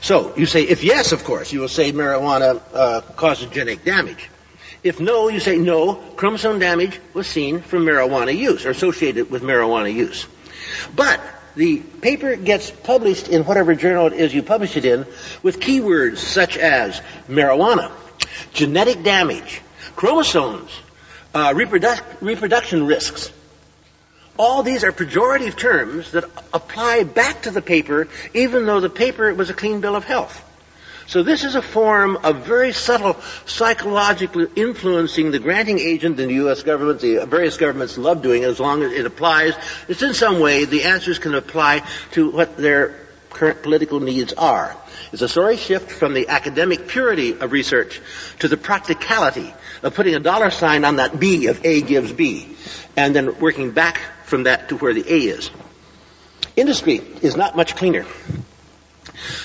So 0.00 0.36
you 0.36 0.46
say, 0.46 0.64
if 0.64 0.82
yes, 0.82 1.12
of 1.12 1.24
course, 1.24 1.52
you 1.52 1.60
will 1.60 1.68
say 1.68 1.92
marijuana 1.92 2.60
uh, 2.74 3.00
causes 3.00 3.48
genetic 3.50 3.84
damage. 3.84 4.28
If 4.82 5.00
no, 5.00 5.28
you 5.28 5.40
say 5.40 5.58
no, 5.58 5.94
chromosome 5.94 6.58
damage 6.58 7.00
was 7.14 7.26
seen 7.26 7.60
from 7.60 7.84
marijuana 7.84 8.36
use 8.36 8.66
or 8.66 8.70
associated 8.70 9.30
with 9.30 9.42
marijuana 9.42 9.92
use. 9.92 10.26
But 10.94 11.20
the 11.56 11.78
paper 11.78 12.36
gets 12.36 12.70
published 12.70 13.28
in 13.28 13.44
whatever 13.44 13.74
journal 13.74 14.08
it 14.08 14.12
is 14.12 14.34
you 14.34 14.42
publish 14.42 14.76
it 14.76 14.84
in 14.84 15.06
with 15.42 15.60
keywords 15.60 16.18
such 16.18 16.56
as 16.56 17.00
marijuana, 17.28 17.90
genetic 18.52 19.02
damage, 19.02 19.60
chromosomes, 19.96 20.70
uh, 21.34 21.52
reproduc- 21.52 22.04
reproduction 22.20 22.86
risks. 22.86 23.30
All 24.38 24.62
these 24.62 24.84
are 24.84 24.92
pejorative 24.92 25.56
terms 25.56 26.12
that 26.12 26.24
apply 26.52 27.04
back 27.04 27.42
to 27.42 27.50
the 27.50 27.62
paper 27.62 28.06
even 28.34 28.66
though 28.66 28.80
the 28.80 28.90
paper 28.90 29.32
was 29.34 29.48
a 29.48 29.54
clean 29.54 29.80
bill 29.80 29.96
of 29.96 30.04
health. 30.04 30.42
So 31.08 31.22
this 31.22 31.44
is 31.44 31.54
a 31.54 31.62
form 31.62 32.16
of 32.16 32.44
very 32.44 32.72
subtle 32.72 33.16
psychologically 33.46 34.48
influencing 34.56 35.30
the 35.30 35.38
granting 35.38 35.78
agent 35.78 36.18
in 36.18 36.28
the 36.28 36.34
U.S. 36.34 36.64
government. 36.64 37.00
The 37.00 37.24
various 37.26 37.56
governments 37.56 37.96
love 37.96 38.22
doing 38.22 38.42
it 38.42 38.46
as 38.46 38.58
long 38.58 38.82
as 38.82 38.92
it 38.92 39.06
applies. 39.06 39.54
It's 39.88 40.02
in 40.02 40.14
some 40.14 40.40
way 40.40 40.64
the 40.64 40.82
answers 40.82 41.20
can 41.20 41.34
apply 41.34 41.84
to 42.12 42.30
what 42.30 42.56
their 42.56 42.96
current 43.30 43.62
political 43.62 44.00
needs 44.00 44.32
are. 44.32 44.76
It's 45.12 45.22
a 45.22 45.28
sorry 45.28 45.56
shift 45.56 45.92
from 45.92 46.12
the 46.12 46.28
academic 46.28 46.88
purity 46.88 47.38
of 47.38 47.52
research 47.52 48.00
to 48.40 48.48
the 48.48 48.56
practicality 48.56 49.54
of 49.82 49.94
putting 49.94 50.14
a 50.14 50.20
dollar 50.20 50.50
sign 50.50 50.84
on 50.84 50.96
that 50.96 51.18
B 51.18 51.46
of 51.46 51.64
A 51.64 51.82
gives 51.82 52.12
B 52.12 52.48
and 52.96 53.14
then 53.14 53.38
working 53.38 53.72
back 53.72 54.00
from 54.24 54.44
that 54.44 54.68
to 54.70 54.76
where 54.76 54.94
the 54.94 55.02
A 55.02 55.18
is. 55.18 55.50
Industry 56.56 57.02
is 57.22 57.36
not 57.36 57.56
much 57.56 57.76
cleaner. 57.76 58.06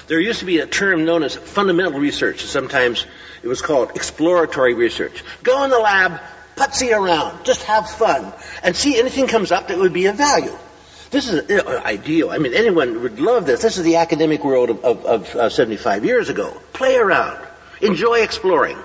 There 0.08 0.20
used 0.20 0.40
to 0.40 0.46
be 0.46 0.60
a 0.60 0.66
term 0.66 1.06
known 1.06 1.24
as 1.24 1.36
fundamental 1.36 2.00
research. 2.00 2.44
Sometimes 2.44 3.06
it 3.44 3.48
was 3.48 3.62
called 3.62 3.92
exploratory 3.96 4.74
research. 4.74 5.24
Go 5.44 5.64
in 5.64 5.70
the 5.70 5.80
lab, 5.80 6.20
putsy 6.56 6.98
around, 6.98 7.46
just 7.46 7.64
have 7.64 7.90
fun, 7.90 8.34
and 8.64 8.76
see 8.76 9.00
anything 9.00 9.28
comes 9.28 9.52
up 9.52 9.68
that 9.68 9.78
would 9.78 9.94
be 9.94 10.08
of 10.08 10.16
value. 10.16 10.56
This 11.12 11.28
is 11.28 11.50
ideal. 11.60 12.30
I 12.30 12.38
mean, 12.38 12.54
anyone 12.54 13.02
would 13.04 13.20
love 13.20 13.46
this. 13.46 13.62
This 13.62 13.78
is 13.78 13.84
the 13.84 13.98
academic 13.98 14.46
world 14.46 14.70
of, 14.70 14.86
of, 14.86 15.06
of 15.06 15.36
uh, 15.36 15.50
75 15.50 16.06
years 16.06 16.30
ago. 16.30 16.56
Play 16.72 16.96
around. 16.96 17.46
Enjoy 17.82 18.20
exploring. 18.20 18.78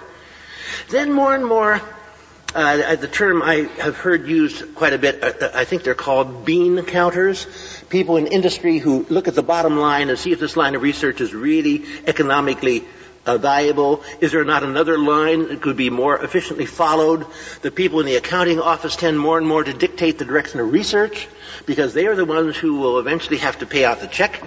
Then 0.91 1.13
more 1.13 1.35
and 1.35 1.45
more, 1.45 1.81
uh, 2.55 2.97
the 2.97 3.09
term 3.09 3.43
I 3.43 3.69
have 3.79 3.97
heard 3.97 4.29
used 4.29 4.75
quite 4.75 4.93
a 4.93 4.99
bit, 4.99 5.23
uh, 5.23 5.51
I 5.55 5.65
think 5.65 5.83
they're 5.83 5.95
called 5.95 6.45
bean 6.45 6.83
counters 6.85 7.47
people 7.89 8.17
in 8.17 8.27
industry 8.27 8.79
who 8.79 9.05
look 9.09 9.29
at 9.29 9.35
the 9.35 9.43
bottom 9.43 9.77
line 9.77 10.09
and 10.09 10.19
see 10.19 10.33
if 10.33 10.41
this 10.41 10.57
line 10.57 10.75
of 10.75 10.83
research 10.83 11.21
is 11.21 11.35
really 11.35 11.85
economically 12.07 12.85
uh, 13.27 13.39
valuable? 13.39 14.03
Is 14.21 14.33
there 14.33 14.45
not 14.45 14.63
another 14.63 14.99
line 14.99 15.49
that 15.49 15.61
could 15.61 15.77
be 15.77 15.91
more 15.91 16.17
efficiently 16.17 16.67
followed? 16.67 17.27
The 17.63 17.71
people 17.71 18.01
in 18.01 18.07
the 18.07 18.17
accounting 18.17 18.61
office 18.61 18.97
tend 18.97 19.19
more 19.19 19.37
and 19.37 19.47
more 19.47 19.65
to 19.65 19.73
dictate 19.73 20.19
the 20.19 20.25
direction 20.25 20.61
of 20.61 20.73
research 20.73 21.29
because 21.67 21.93
they 21.93 22.07
are 22.07 22.15
the 22.15 22.25
ones 22.25 22.57
who 22.57 22.77
will 22.77 22.99
eventually 22.99 23.39
have 23.39 23.59
to 23.59 23.67
pay 23.67 23.85
out 23.85 24.01
the 24.01 24.07
check 24.07 24.41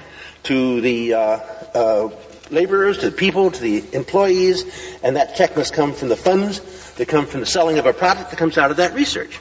to 0.43 0.81
the 0.81 1.13
uh, 1.13 1.19
uh, 1.19 2.09
laborers, 2.49 2.99
to 2.99 3.09
the 3.09 3.15
people, 3.15 3.51
to 3.51 3.61
the 3.61 3.83
employees, 3.93 4.65
and 5.03 5.15
that 5.15 5.35
check 5.35 5.55
must 5.55 5.73
come 5.73 5.93
from 5.93 6.09
the 6.09 6.17
funds 6.17 6.59
that 6.93 7.07
come 7.07 7.25
from 7.25 7.39
the 7.39 7.45
selling 7.45 7.79
of 7.79 7.85
a 7.85 7.93
product 7.93 8.31
that 8.31 8.37
comes 8.37 8.57
out 8.57 8.71
of 8.71 8.77
that 8.77 8.93
research. 8.93 9.39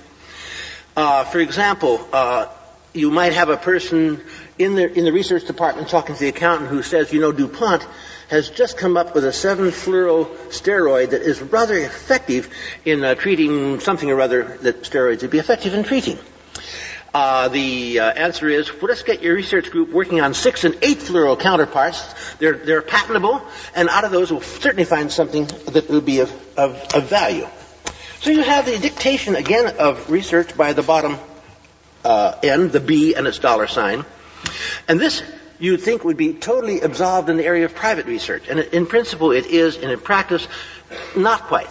Uh, 0.96 1.24
for 1.24 1.38
example, 1.38 2.06
uh, 2.12 2.46
you 2.94 3.10
might 3.10 3.32
have 3.32 3.48
a 3.48 3.56
person 3.56 4.20
in 4.58 4.74
the, 4.74 4.92
in 4.92 5.04
the 5.04 5.12
research 5.12 5.46
department 5.46 5.88
talking 5.88 6.14
to 6.14 6.20
the 6.20 6.28
accountant 6.28 6.70
who 6.70 6.82
says, 6.82 7.12
you 7.12 7.20
know, 7.20 7.32
DuPont 7.32 7.86
has 8.28 8.50
just 8.50 8.76
come 8.76 8.96
up 8.96 9.14
with 9.14 9.24
a 9.24 9.28
7-fluoro 9.28 10.26
steroid 10.48 11.10
that 11.10 11.22
is 11.22 11.40
rather 11.40 11.78
effective 11.78 12.52
in 12.84 13.04
uh, 13.04 13.14
treating 13.14 13.80
something 13.80 14.10
or 14.10 14.20
other 14.20 14.58
that 14.58 14.82
steroids 14.82 15.22
would 15.22 15.30
be 15.30 15.38
effective 15.38 15.74
in 15.74 15.84
treating. 15.84 16.18
Uh, 17.14 17.48
the 17.48 18.00
uh, 18.00 18.10
answer 18.10 18.48
is, 18.48 18.70
let's 18.82 19.02
get 19.02 19.22
your 19.22 19.34
research 19.34 19.70
group 19.70 19.90
working 19.90 20.20
on 20.20 20.34
6 20.34 20.64
and 20.64 20.78
8 20.82 20.98
fluoro 20.98 21.38
counterparts. 21.38 22.14
They're, 22.38 22.58
they're 22.58 22.82
patentable, 22.82 23.42
and 23.74 23.88
out 23.88 24.04
of 24.04 24.10
those 24.10 24.30
we'll 24.30 24.42
certainly 24.42 24.84
find 24.84 25.10
something 25.10 25.46
that 25.46 25.88
would 25.88 26.04
be 26.04 26.20
of, 26.20 26.30
of, 26.58 26.76
of 26.94 27.08
value. 27.08 27.46
So 28.20 28.30
you 28.30 28.42
have 28.42 28.66
the 28.66 28.78
dictation, 28.78 29.36
again, 29.36 29.76
of 29.78 30.10
research 30.10 30.56
by 30.56 30.74
the 30.74 30.82
bottom 30.82 31.18
uh, 32.04 32.38
N, 32.42 32.68
the 32.68 32.80
B 32.80 33.14
and 33.14 33.26
its 33.26 33.38
dollar 33.38 33.66
sign. 33.66 34.04
And 34.86 35.00
this 35.00 35.22
you'd 35.58 35.80
think 35.80 36.04
would 36.04 36.16
be 36.16 36.34
totally 36.34 36.80
absolved 36.80 37.28
in 37.28 37.36
the 37.36 37.44
area 37.44 37.64
of 37.64 37.74
private 37.74 38.06
research. 38.06 38.48
And 38.48 38.60
in 38.60 38.86
principle 38.86 39.32
it 39.32 39.46
is, 39.46 39.76
and 39.76 39.90
in 39.90 40.00
practice, 40.00 40.46
not 41.16 41.42
quite. 41.42 41.70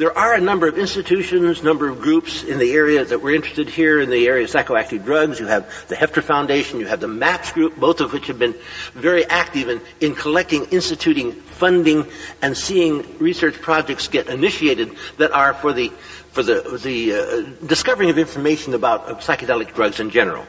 There 0.00 0.16
are 0.16 0.32
a 0.32 0.40
number 0.40 0.66
of 0.66 0.78
institutions, 0.78 1.62
number 1.62 1.86
of 1.86 2.00
groups 2.00 2.42
in 2.42 2.58
the 2.58 2.72
area 2.72 3.04
that 3.04 3.20
we're 3.20 3.34
interested 3.34 3.68
here 3.68 4.00
in 4.00 4.08
the 4.08 4.28
area 4.28 4.44
of 4.44 4.50
psychoactive 4.50 5.04
drugs. 5.04 5.38
You 5.38 5.46
have 5.46 5.88
the 5.88 5.94
Heffter 5.94 6.22
Foundation, 6.22 6.80
you 6.80 6.86
have 6.86 7.00
the 7.00 7.06
MAPS 7.06 7.52
group, 7.52 7.76
both 7.76 8.00
of 8.00 8.14
which 8.14 8.28
have 8.28 8.38
been 8.38 8.54
very 8.94 9.26
active 9.26 9.68
in, 9.68 9.82
in 10.00 10.14
collecting, 10.14 10.64
instituting, 10.70 11.32
funding, 11.32 12.06
and 12.40 12.56
seeing 12.56 13.18
research 13.18 13.60
projects 13.60 14.08
get 14.08 14.28
initiated 14.28 14.96
that 15.18 15.32
are 15.32 15.52
for 15.52 15.74
the 15.74 15.90
for 16.32 16.42
the, 16.42 16.80
the 16.82 17.12
uh, 17.12 17.66
discovering 17.66 18.08
of 18.08 18.16
information 18.16 18.72
about 18.72 19.06
uh, 19.06 19.14
psychedelic 19.16 19.74
drugs 19.74 20.00
in 20.00 20.08
general. 20.08 20.46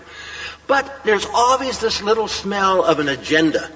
But 0.65 1.03
there's 1.03 1.25
always 1.25 1.77
this 1.77 2.01
little 2.01 2.29
smell 2.29 2.86
of 2.86 3.00
an 3.00 3.10
agenda. 3.10 3.70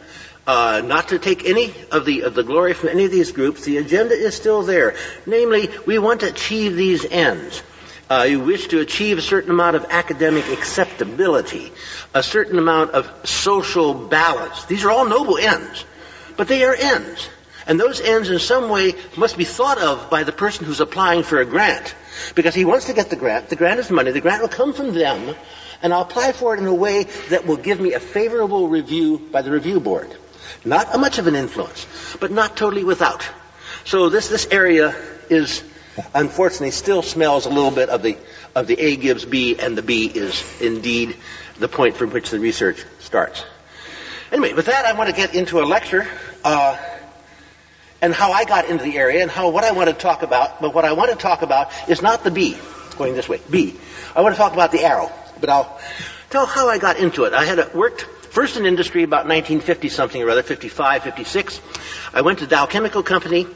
Uh, 0.47 0.81
not 0.85 1.07
to 1.09 1.17
take 1.17 1.45
any 1.45 1.73
of 1.91 2.05
the 2.05 2.21
of 2.21 2.35
the 2.35 2.43
glory 2.43 2.73
from 2.73 2.89
any 2.89 3.05
of 3.05 3.11
these 3.11 3.31
groups, 3.31 3.63
the 3.65 3.77
agenda 3.77 4.13
is 4.13 4.35
still 4.35 4.61
there. 4.61 4.95
Namely, 5.25 5.69
we 5.87 5.97
want 5.97 6.19
to 6.19 6.27
achieve 6.27 6.75
these 6.75 7.03
ends. 7.03 7.63
Uh, 8.07 8.27
you 8.29 8.39
wish 8.39 8.67
to 8.67 8.79
achieve 8.79 9.17
a 9.17 9.21
certain 9.21 9.49
amount 9.49 9.75
of 9.75 9.87
academic 9.89 10.47
acceptability, 10.49 11.71
a 12.13 12.21
certain 12.21 12.59
amount 12.59 12.91
of 12.91 13.09
social 13.27 13.95
balance. 13.95 14.65
These 14.65 14.85
are 14.85 14.91
all 14.91 15.05
noble 15.05 15.39
ends, 15.39 15.83
but 16.37 16.47
they 16.47 16.63
are 16.63 16.75
ends. 16.75 17.27
And 17.65 17.79
those 17.79 17.99
ends 17.99 18.29
in 18.29 18.37
some 18.37 18.69
way 18.69 18.93
must 19.17 19.37
be 19.37 19.43
thought 19.43 19.79
of 19.79 20.11
by 20.11 20.23
the 20.23 20.31
person 20.31 20.67
who's 20.67 20.81
applying 20.81 21.23
for 21.23 21.39
a 21.39 21.45
grant. 21.45 21.95
Because 22.35 22.53
he 22.53 22.63
wants 22.63 22.85
to 22.85 22.93
get 22.93 23.09
the 23.09 23.15
grant. 23.15 23.49
The 23.49 23.55
grant 23.55 23.79
is 23.79 23.89
money. 23.89 24.11
The 24.11 24.21
grant 24.21 24.43
will 24.43 24.49
come 24.49 24.73
from 24.73 24.93
them. 24.93 25.35
And 25.81 25.91
I'll 25.91 26.03
apply 26.03 26.31
for 26.33 26.53
it 26.53 26.59
in 26.59 26.67
a 26.67 26.73
way 26.73 27.03
that 27.29 27.47
will 27.47 27.57
give 27.57 27.79
me 27.79 27.93
a 27.93 27.99
favorable 27.99 28.67
review 28.67 29.17
by 29.31 29.41
the 29.41 29.49
review 29.49 29.79
board. 29.79 30.15
Not 30.63 30.99
much 30.99 31.17
of 31.17 31.27
an 31.27 31.35
influence, 31.35 31.85
but 32.19 32.31
not 32.31 32.57
totally 32.57 32.83
without. 32.83 33.27
So 33.85 34.09
this, 34.09 34.29
this 34.29 34.47
area 34.51 34.95
is, 35.29 35.63
unfortunately, 36.13 36.71
still 36.71 37.01
smells 37.01 37.45
a 37.45 37.49
little 37.49 37.71
bit 37.71 37.89
of 37.89 38.01
the, 38.01 38.17
of 38.55 38.67
the 38.67 38.79
A 38.79 38.95
gives 38.95 39.25
B, 39.25 39.57
and 39.59 39.77
the 39.77 39.81
B 39.83 40.05
is 40.07 40.61
indeed 40.61 41.15
the 41.59 41.67
point 41.67 41.95
from 41.95 42.11
which 42.11 42.29
the 42.29 42.39
research 42.39 42.83
starts. 42.99 43.43
Anyway, 44.31 44.53
with 44.53 44.65
that, 44.65 44.85
I 44.85 44.93
want 44.93 45.09
to 45.09 45.15
get 45.15 45.35
into 45.35 45.59
a 45.59 45.65
lecture, 45.65 46.07
uh, 46.43 46.77
and 48.01 48.13
how 48.13 48.31
I 48.31 48.45
got 48.45 48.69
into 48.69 48.83
the 48.83 48.97
area 48.97 49.21
and 49.21 49.31
how 49.31 49.49
what 49.49 49.63
I 49.63 49.71
want 49.71 49.89
to 49.89 49.95
talk 49.95 50.21
about, 50.21 50.61
but 50.61 50.73
what 50.73 50.85
I 50.85 50.93
want 50.93 51.11
to 51.11 51.17
talk 51.17 51.41
about 51.41 51.71
is 51.89 52.01
not 52.01 52.23
the 52.23 52.31
B, 52.31 52.57
going 52.97 53.15
this 53.15 53.27
way, 53.27 53.39
B. 53.49 53.75
I 54.15 54.21
want 54.21 54.35
to 54.35 54.37
talk 54.37 54.53
about 54.53 54.71
the 54.71 54.83
arrow, 54.83 55.11
but 55.39 55.49
I'll 55.49 55.79
tell 56.29 56.45
how 56.45 56.69
I 56.69 56.77
got 56.77 56.97
into 56.97 57.23
it. 57.23 57.33
I 57.33 57.45
had 57.45 57.73
worked 57.73 58.07
First 58.35 58.57
in 58.57 58.65
industry 58.65 59.03
about 59.03 59.27
1950 59.27 59.87
something 59.87 60.21
or 60.21 60.29
other, 60.29 60.43
55, 60.43 61.03
56. 61.03 61.61
I 62.13 62.19
went 62.19 62.39
to 62.39 62.47
Dow 62.47 62.65
Chemical 62.65 63.01
Company. 63.01 63.47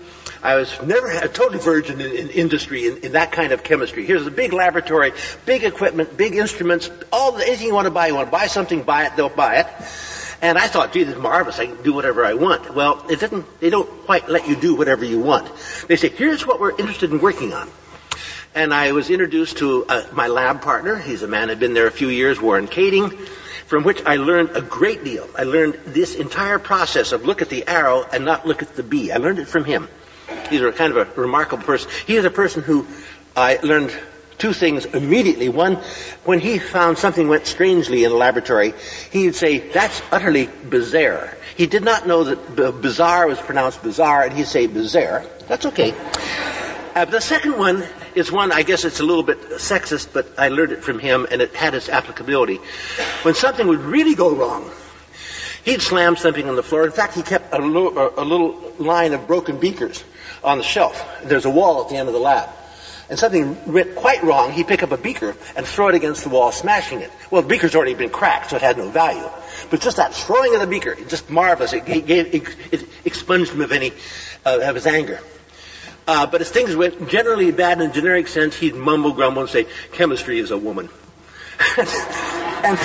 I 0.41 0.55
was 0.55 0.81
never 0.81 1.12
a 1.12 1.27
total 1.27 1.59
virgin 1.59 2.00
in, 2.00 2.09
in 2.09 2.29
industry 2.29 2.88
in, 2.88 2.98
in, 3.00 3.12
that 3.12 3.33
kind 3.33 3.51
of 3.51 3.62
chemistry. 3.62 4.05
Here's 4.05 4.25
a 4.25 4.31
big 4.31 4.53
laboratory, 4.53 5.12
big 5.45 5.65
equipment, 5.65 6.15
big 6.15 6.33
instruments, 6.33 6.89
all 7.12 7.33
the, 7.33 7.45
anything 7.45 7.67
you 7.67 7.74
want 7.74 7.88
to 7.88 7.91
buy. 7.91 8.07
You 8.07 8.15
want 8.15 8.27
to 8.27 8.31
buy 8.31 8.48
something, 8.48 8.83
buy 8.83 9.07
it, 9.07 9.17
they'll 9.17 9.27
buy 9.27 9.57
it. 9.57 9.67
And 10.41 10.57
I 10.57 10.67
thought, 10.67 10.93
gee, 10.93 11.03
this 11.03 11.17
is 11.17 11.21
marvelous. 11.21 11.59
I 11.59 11.65
can 11.65 11.83
do 11.83 11.91
whatever 11.91 12.24
I 12.24 12.36
want. 12.36 12.74
Well, 12.74 13.05
it 13.09 13.19
didn't, 13.19 13.59
they 13.59 13.69
don't 13.69 13.89
quite 14.05 14.29
let 14.29 14.48
you 14.48 14.55
do 14.55 14.75
whatever 14.75 15.03
you 15.03 15.19
want. 15.19 15.51
They 15.89 15.98
say, 15.98 16.07
here's 16.07 16.48
what 16.48 16.62
we're 16.62 16.71
interested 16.77 17.12
in 17.12 17.19
working 17.19 17.51
on. 17.51 17.69
And 18.55 18.74
I 18.74 18.93
was 18.93 19.09
introduced 19.09 19.57
to 19.57 19.86
uh, 19.89 20.05
my 20.13 20.27
lab 20.27 20.62
partner. 20.62 20.98
He's 20.98 21.21
a 21.21 21.27
man 21.27 21.50
who'd 21.50 21.59
been 21.59 21.74
there 21.74 21.88
a 21.88 21.91
few 21.91 22.07
years, 22.07 22.39
Warren 22.39 22.69
Kading 22.69 23.27
from 23.69 23.83
which 23.83 24.03
I 24.03 24.15
learned 24.15 24.57
a 24.57 24.63
great 24.63 25.03
deal. 25.03 25.29
I 25.38 25.43
learned 25.43 25.75
this 25.85 26.15
entire 26.15 26.57
process 26.57 27.11
of 27.11 27.23
look 27.23 27.43
at 27.43 27.49
the 27.49 27.67
arrow 27.67 28.03
and 28.03 28.25
not 28.25 28.47
look 28.47 28.63
at 28.63 28.75
the 28.75 28.81
bee. 28.81 29.11
I 29.11 29.17
learned 29.17 29.38
it 29.38 29.47
from 29.47 29.63
him. 29.63 29.88
He's 30.49 30.61
a 30.61 30.71
kind 30.71 30.91
of 30.91 31.07
a 31.07 31.21
remarkable 31.21 31.63
person. 31.63 31.91
He 32.07 32.15
is 32.15 32.25
a 32.25 32.31
person 32.31 32.63
who 32.63 32.88
I 33.38 33.59
learned 33.61 33.95
two 34.39 34.53
things 34.53 34.85
immediately. 34.85 35.49
One, 35.49 35.75
when 36.25 36.39
he 36.39 36.57
found 36.57 36.97
something 36.97 37.27
went 37.27 37.45
strangely 37.45 38.05
in 38.05 38.09
the 38.09 38.17
laboratory, 38.17 38.73
he 39.11 39.25
would 39.25 39.35
say, 39.35 39.59
that's 39.59 40.01
utterly 40.11 40.49
bizarre. 40.67 41.38
He 41.55 41.67
did 41.67 41.83
not 41.83 42.07
know 42.07 42.23
that 42.23 42.81
bizarre 42.81 43.27
was 43.27 43.38
pronounced 43.38 43.83
bizarre, 43.83 44.23
and 44.23 44.33
he'd 44.33 44.47
say 44.47 44.65
bizarre. 44.65 45.23
That's 45.47 45.67
okay. 45.67 45.93
Uh, 46.95 47.05
the 47.05 47.21
second 47.21 47.59
one 47.59 47.83
is 48.19 48.31
one, 48.31 48.51
I 48.51 48.63
guess 48.63 48.85
it's 48.85 48.99
a 48.99 49.03
little 49.03 49.23
bit 49.23 49.39
sexist, 49.51 50.13
but 50.13 50.38
I 50.38 50.49
learned 50.49 50.73
it 50.73 50.83
from 50.83 50.99
him 50.99 51.25
and 51.31 51.41
it 51.41 51.55
had 51.55 51.73
its 51.73 51.89
applicability. 51.89 52.57
When 53.23 53.33
something 53.33 53.67
would 53.67 53.79
really 53.79 54.15
go 54.15 54.35
wrong, 54.35 54.69
he'd 55.65 55.81
slam 55.81 56.15
something 56.15 56.47
on 56.47 56.55
the 56.55 56.63
floor. 56.63 56.85
In 56.85 56.91
fact, 56.91 57.15
he 57.15 57.23
kept 57.23 57.53
a 57.53 57.59
little, 57.59 58.13
a 58.17 58.23
little 58.23 58.73
line 58.77 59.13
of 59.13 59.25
broken 59.25 59.59
beakers 59.59 60.03
on 60.43 60.58
the 60.58 60.63
shelf. 60.63 61.03
There's 61.23 61.45
a 61.45 61.49
wall 61.49 61.84
at 61.84 61.89
the 61.89 61.95
end 61.95 62.08
of 62.08 62.13
the 62.13 62.19
lab. 62.19 62.49
And 63.10 63.17
something 63.17 63.73
went 63.73 63.95
quite 63.95 64.21
wrong, 64.21 64.51
he'd 64.51 64.67
pick 64.67 64.84
up 64.84 64.91
a 64.91 64.97
beaker 64.97 65.36
and 65.55 65.65
throw 65.65 65.88
it 65.88 65.95
against 65.95 66.23
the 66.23 66.29
wall, 66.29 66.51
smashing 66.51 67.01
it. 67.01 67.12
Well, 67.32 67.41
the 67.41 67.47
beaker's 67.47 67.75
already 67.75 67.95
been 67.95 68.12
cracked, 68.12 68.51
so 68.51 68.58
it 68.58 68.62
had 68.62 68.77
no 68.77 68.89
value. 68.89 69.27
But 69.71 69.82
just 69.82 69.97
that 69.97 70.13
throwing 70.13 70.53
of 70.53 70.62
the 70.62 70.67
beaker, 70.67 70.93
just 70.93 71.27
marvelous. 71.27 71.73
It, 71.73 71.86
gave, 71.86 72.08
it, 72.08 72.55
it 72.71 72.88
expunged 73.05 73.51
him 73.51 73.62
of 73.62 73.71
any 73.71 73.93
uh, 74.45 74.60
of 74.62 74.75
his 74.75 74.86
anger. 74.86 75.19
Uh, 76.10 76.26
but 76.26 76.41
as 76.41 76.50
things 76.50 76.76
went 76.76 77.08
generally 77.08 77.52
bad 77.52 77.80
in 77.80 77.91
a 77.91 77.93
generic 77.93 78.28
sense, 78.28 78.56
he'd 78.56 78.74
mumble, 78.74 79.13
grumble, 79.13 79.43
and 79.43 79.52
say, 79.52 79.67
chemistry 79.91 80.39
is 80.39 80.50
a 80.50 80.58
woman. 80.58 80.89
and 81.78 82.80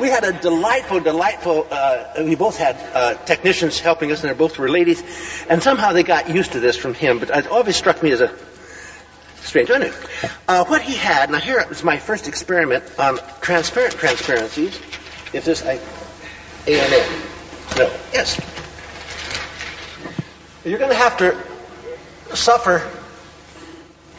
we 0.00 0.08
had 0.08 0.24
a 0.24 0.32
delightful, 0.32 0.98
delightful, 0.98 1.68
uh, 1.70 2.06
we 2.18 2.34
both 2.34 2.58
had 2.58 2.74
uh, 2.92 3.14
technicians 3.24 3.78
helping 3.78 4.10
us, 4.10 4.24
and 4.24 4.30
they 4.30 4.36
both 4.36 4.58
were 4.58 4.68
ladies, 4.68 5.00
and 5.48 5.62
somehow 5.62 5.92
they 5.92 6.02
got 6.02 6.28
used 6.28 6.50
to 6.50 6.58
this 6.58 6.76
from 6.76 6.92
him, 6.92 7.20
but 7.20 7.30
it 7.30 7.46
always 7.46 7.76
struck 7.76 8.02
me 8.02 8.10
as 8.10 8.20
a 8.20 8.36
strange. 9.42 9.70
Anyway, 9.70 9.94
uh, 10.48 10.64
what 10.64 10.82
he 10.82 10.96
had, 10.96 11.30
now 11.30 11.38
here 11.38 11.64
was 11.68 11.84
my 11.84 11.98
first 11.98 12.26
experiment 12.26 12.82
on 12.98 13.20
transparent 13.42 13.94
transparencies. 13.94 14.76
If 15.32 15.44
this, 15.44 15.64
I. 15.64 15.78
No, 17.76 17.86
yes. 18.12 18.40
You're 20.64 20.80
going 20.80 20.90
to 20.90 20.96
have 20.96 21.16
to 21.18 21.49
suffer 22.34 22.90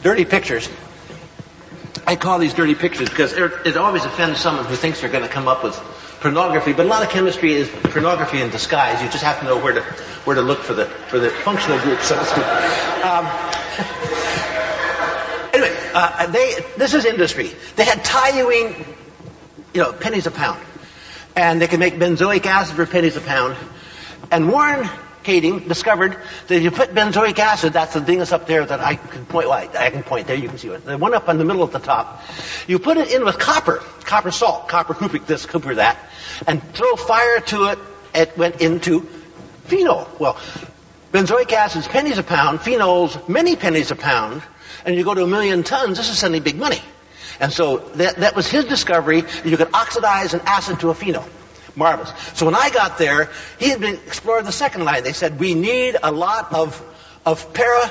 dirty 0.02 0.24
pictures. 0.24 0.68
I 2.06 2.16
call 2.16 2.38
these 2.38 2.54
dirty 2.54 2.74
pictures 2.74 3.08
because 3.08 3.32
it 3.32 3.76
always 3.76 4.04
offends 4.04 4.40
someone 4.40 4.64
who 4.64 4.74
thinks 4.74 5.00
they're 5.00 5.10
going 5.10 5.22
to 5.22 5.28
come 5.28 5.46
up 5.46 5.62
with 5.62 5.76
pornography. 6.20 6.72
But 6.72 6.86
a 6.86 6.88
lot 6.88 7.02
of 7.02 7.10
chemistry 7.10 7.52
is 7.52 7.68
pornography 7.68 8.40
in 8.40 8.50
disguise. 8.50 9.02
You 9.02 9.08
just 9.08 9.22
have 9.24 9.40
to 9.40 9.44
know 9.44 9.58
where 9.58 9.74
to 9.74 9.82
where 10.24 10.36
to 10.36 10.42
look 10.42 10.60
for 10.60 10.74
the 10.74 10.86
for 10.86 11.18
the 11.18 11.30
functional 11.30 11.78
group, 11.80 12.00
so 12.00 12.16
to 12.16 12.24
speak. 12.24 12.46
Um, 13.04 13.26
anyway, 15.52 15.76
uh, 15.94 16.26
they 16.28 16.56
this 16.76 16.94
is 16.94 17.04
industry. 17.04 17.50
They 17.76 17.84
had 17.84 18.04
toluene, 18.04 18.86
you 19.74 19.82
know, 19.82 19.92
pennies 19.92 20.26
a 20.26 20.30
pound, 20.30 20.60
and 21.36 21.60
they 21.60 21.68
could 21.68 21.80
make 21.80 21.94
benzoic 21.94 22.46
acid 22.46 22.76
for 22.76 22.86
pennies 22.86 23.16
a 23.16 23.20
pound. 23.20 23.56
And 24.30 24.50
Warren 24.50 24.88
Kading 25.22 25.68
discovered 25.68 26.16
that 26.48 26.54
if 26.54 26.62
you 26.62 26.70
put 26.70 26.94
benzoic 26.94 27.38
acid, 27.38 27.72
that's 27.72 27.94
the 27.94 28.00
thing 28.00 28.18
that's 28.18 28.32
up 28.32 28.46
there 28.46 28.64
that 28.64 28.80
I 28.80 28.96
can 28.96 29.26
point, 29.26 29.48
well, 29.48 29.58
I 29.58 29.90
can 29.90 30.02
point 30.02 30.26
there, 30.26 30.36
you 30.36 30.48
can 30.48 30.58
see 30.58 30.68
it. 30.68 30.84
The 30.84 30.98
one 30.98 31.14
up 31.14 31.28
in 31.28 31.38
the 31.38 31.44
middle 31.44 31.64
at 31.64 31.72
the 31.72 31.78
top. 31.78 32.22
You 32.66 32.78
put 32.78 32.96
it 32.96 33.12
in 33.12 33.24
with 33.24 33.38
copper, 33.38 33.82
copper 34.04 34.30
salt, 34.30 34.68
copper 34.68 34.94
cupric 34.94 35.26
this, 35.26 35.46
copper 35.46 35.76
that, 35.76 35.98
and 36.46 36.62
throw 36.74 36.96
fire 36.96 37.40
to 37.40 37.64
it, 37.66 37.78
it 38.14 38.36
went 38.36 38.60
into 38.60 39.00
phenol. 39.64 40.08
Well, 40.18 40.38
benzoic 41.12 41.52
acid's 41.52 41.88
pennies 41.88 42.18
a 42.18 42.22
pound, 42.22 42.60
phenol's 42.60 43.16
many 43.28 43.56
pennies 43.56 43.90
a 43.90 43.96
pound, 43.96 44.42
and 44.84 44.96
you 44.96 45.04
go 45.04 45.14
to 45.14 45.22
a 45.22 45.26
million 45.26 45.62
tons, 45.62 45.98
this 45.98 46.10
is 46.10 46.18
suddenly 46.18 46.40
big 46.40 46.56
money. 46.56 46.80
And 47.40 47.52
so 47.52 47.78
that, 47.96 48.16
that 48.16 48.36
was 48.36 48.48
his 48.48 48.64
discovery, 48.66 49.24
you 49.44 49.56
could 49.56 49.72
oxidize 49.74 50.34
an 50.34 50.40
acid 50.46 50.80
to 50.80 50.90
a 50.90 50.94
phenol. 50.94 51.24
Marvelous. 51.76 52.12
So 52.34 52.46
when 52.46 52.54
I 52.54 52.70
got 52.70 52.98
there, 52.98 53.30
he 53.58 53.68
had 53.70 53.80
been 53.80 53.94
exploring 54.06 54.44
the 54.44 54.52
second 54.52 54.84
line. 54.84 55.04
They 55.04 55.12
said, 55.12 55.38
we 55.38 55.54
need 55.54 55.96
a 56.02 56.12
lot 56.12 56.52
of, 56.52 56.80
of 57.24 57.52
para, 57.54 57.90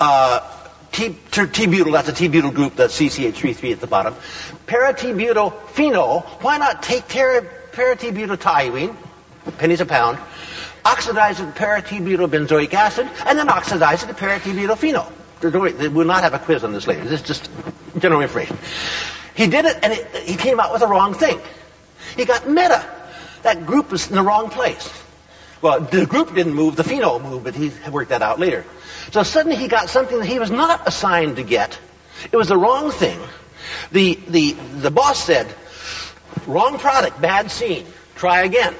uh, 0.00 0.50
T-butyl, 0.92 1.92
that's 1.92 2.08
a 2.08 2.12
T-butyl 2.12 2.52
group, 2.52 2.76
that's 2.76 2.98
CCH33 2.98 3.72
at 3.72 3.80
the 3.80 3.86
bottom. 3.88 4.14
Para-T-butyl 4.66 5.50
phenol, 5.50 6.20
why 6.40 6.58
not 6.58 6.82
take 6.82 7.08
para-T-butyl 7.08 8.36
toluene, 8.36 8.96
pennies 9.58 9.80
a 9.80 9.86
pound, 9.86 10.18
oxidize 10.84 11.40
it 11.40 11.46
to 11.46 11.52
para-T-butyl 11.52 12.28
benzoic 12.28 12.72
acid, 12.74 13.08
and 13.26 13.38
then 13.38 13.48
oxidize 13.48 14.04
it 14.04 14.06
to 14.06 14.14
para-T-butyl 14.14 14.76
phenol. 14.76 15.10
They 15.40 15.88
will 15.88 16.06
not 16.06 16.22
have 16.22 16.32
a 16.32 16.38
quiz 16.38 16.64
on 16.64 16.72
this 16.72 16.86
later. 16.86 17.04
This 17.04 17.20
is 17.20 17.26
just 17.26 17.50
general 17.98 18.22
information. 18.22 18.56
He 19.34 19.48
did 19.48 19.64
it, 19.64 19.78
and 19.82 19.92
it, 19.92 20.14
he 20.24 20.36
came 20.36 20.60
out 20.60 20.72
with 20.72 20.80
the 20.80 20.86
wrong 20.86 21.14
thing. 21.14 21.38
He 22.16 22.24
got 22.24 22.48
meta. 22.48 22.84
That 23.42 23.66
group 23.66 23.90
was 23.90 24.08
in 24.08 24.14
the 24.14 24.22
wrong 24.22 24.50
place. 24.50 24.92
Well, 25.60 25.80
the 25.80 26.06
group 26.06 26.34
didn't 26.34 26.54
move, 26.54 26.76
the 26.76 26.84
phenol 26.84 27.20
moved, 27.20 27.44
but 27.44 27.54
he 27.54 27.72
worked 27.90 28.10
that 28.10 28.22
out 28.22 28.38
later. 28.38 28.64
So 29.12 29.22
suddenly 29.22 29.56
he 29.56 29.68
got 29.68 29.88
something 29.88 30.18
that 30.18 30.26
he 30.26 30.38
was 30.38 30.50
not 30.50 30.86
assigned 30.86 31.36
to 31.36 31.42
get. 31.42 31.78
It 32.30 32.36
was 32.36 32.48
the 32.48 32.56
wrong 32.56 32.90
thing. 32.90 33.18
The, 33.90 34.18
the, 34.28 34.52
the 34.52 34.90
boss 34.90 35.22
said, 35.22 35.46
wrong 36.46 36.78
product, 36.78 37.20
bad 37.20 37.50
scene, 37.50 37.86
try 38.14 38.42
again. 38.42 38.74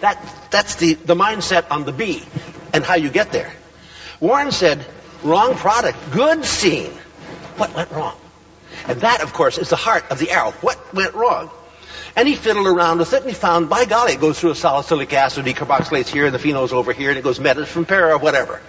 That, 0.00 0.18
that's 0.50 0.76
the, 0.76 0.94
the 0.94 1.14
mindset 1.14 1.70
on 1.70 1.84
the 1.84 1.92
B 1.92 2.22
and 2.72 2.84
how 2.84 2.94
you 2.94 3.10
get 3.10 3.30
there. 3.30 3.52
Warren 4.20 4.50
said, 4.50 4.84
wrong 5.22 5.54
product, 5.54 5.98
good 6.10 6.44
scene. 6.44 6.90
What 7.56 7.74
went 7.74 7.90
wrong? 7.92 8.16
And 8.88 9.00
that, 9.02 9.22
of 9.22 9.32
course, 9.32 9.58
is 9.58 9.68
the 9.68 9.76
heart 9.76 10.10
of 10.10 10.18
the 10.18 10.30
arrow. 10.30 10.50
What 10.62 10.94
went 10.94 11.14
wrong? 11.14 11.50
And 12.14 12.28
he 12.28 12.34
fiddled 12.34 12.66
around 12.66 12.98
with 12.98 13.12
it 13.12 13.22
and 13.22 13.30
he 13.30 13.34
found, 13.34 13.70
by 13.70 13.86
golly, 13.86 14.12
it 14.12 14.20
goes 14.20 14.38
through 14.38 14.50
a 14.50 14.54
salicylic 14.54 15.12
acid, 15.12 15.46
decarboxylates 15.46 16.08
here, 16.08 16.26
and 16.26 16.34
the 16.34 16.38
phenol's 16.38 16.72
over 16.72 16.92
here, 16.92 17.08
and 17.08 17.18
it 17.18 17.24
goes 17.24 17.40
metas 17.40 17.68
from 17.68 17.86
para 17.86 18.14
or 18.14 18.18
whatever. 18.18 18.60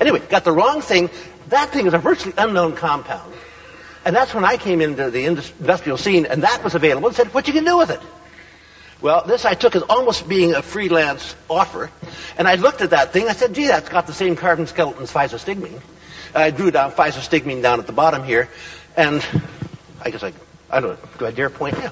Anyway, 0.00 0.20
got 0.20 0.44
the 0.44 0.52
wrong 0.52 0.80
thing. 0.80 1.10
That 1.48 1.70
thing 1.70 1.86
is 1.86 1.94
a 1.94 1.98
virtually 1.98 2.34
unknown 2.38 2.76
compound. 2.76 3.32
And 4.04 4.14
that's 4.14 4.34
when 4.34 4.44
I 4.44 4.56
came 4.56 4.80
into 4.80 5.10
the 5.10 5.26
industrial 5.26 5.98
scene, 5.98 6.26
and 6.26 6.42
that 6.44 6.62
was 6.62 6.74
available, 6.74 7.08
and 7.08 7.16
said, 7.16 7.34
what 7.34 7.46
you 7.46 7.52
can 7.52 7.64
do 7.64 7.76
with 7.76 7.90
it? 7.90 8.00
Well, 9.00 9.24
this 9.26 9.44
I 9.44 9.54
took 9.54 9.74
as 9.74 9.82
almost 9.82 10.28
being 10.28 10.54
a 10.54 10.62
freelance 10.62 11.34
offer, 11.50 11.90
and 12.38 12.46
I 12.46 12.54
looked 12.54 12.82
at 12.82 12.90
that 12.90 13.12
thing, 13.12 13.28
I 13.28 13.32
said, 13.32 13.52
gee, 13.52 13.66
that's 13.66 13.88
got 13.88 14.06
the 14.06 14.12
same 14.12 14.36
carbon 14.36 14.68
skeleton 14.68 15.02
as 15.02 15.12
physostigmine. 15.12 15.80
I 16.34 16.50
drew 16.50 16.70
down 16.70 16.92
physostigmine 16.92 17.62
down 17.62 17.80
at 17.80 17.86
the 17.88 17.92
bottom 17.92 18.22
here, 18.22 18.48
and 18.96 19.24
I 20.00 20.10
guess 20.10 20.22
I, 20.22 20.32
I 20.70 20.80
don't 20.80 20.90
know, 20.90 21.08
do 21.18 21.26
I 21.26 21.32
dare 21.32 21.50
point? 21.50 21.76
Yeah. 21.78 21.90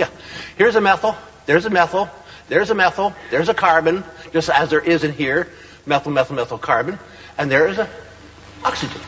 Yeah. 0.00 0.08
Here's 0.56 0.76
a 0.76 0.80
methyl, 0.80 1.14
there's 1.44 1.66
a 1.66 1.70
methyl, 1.70 2.08
there's 2.48 2.70
a 2.70 2.74
methyl, 2.74 3.12
there's 3.30 3.50
a 3.50 3.54
carbon, 3.54 4.02
just 4.32 4.48
as 4.48 4.70
there 4.70 4.80
is 4.80 5.04
in 5.04 5.12
here, 5.12 5.46
methyl, 5.84 6.10
methyl, 6.10 6.36
methyl, 6.36 6.56
carbon, 6.56 6.98
and 7.36 7.50
there 7.50 7.68
is 7.68 7.76
a 7.76 7.86
oxygen. 8.64 8.98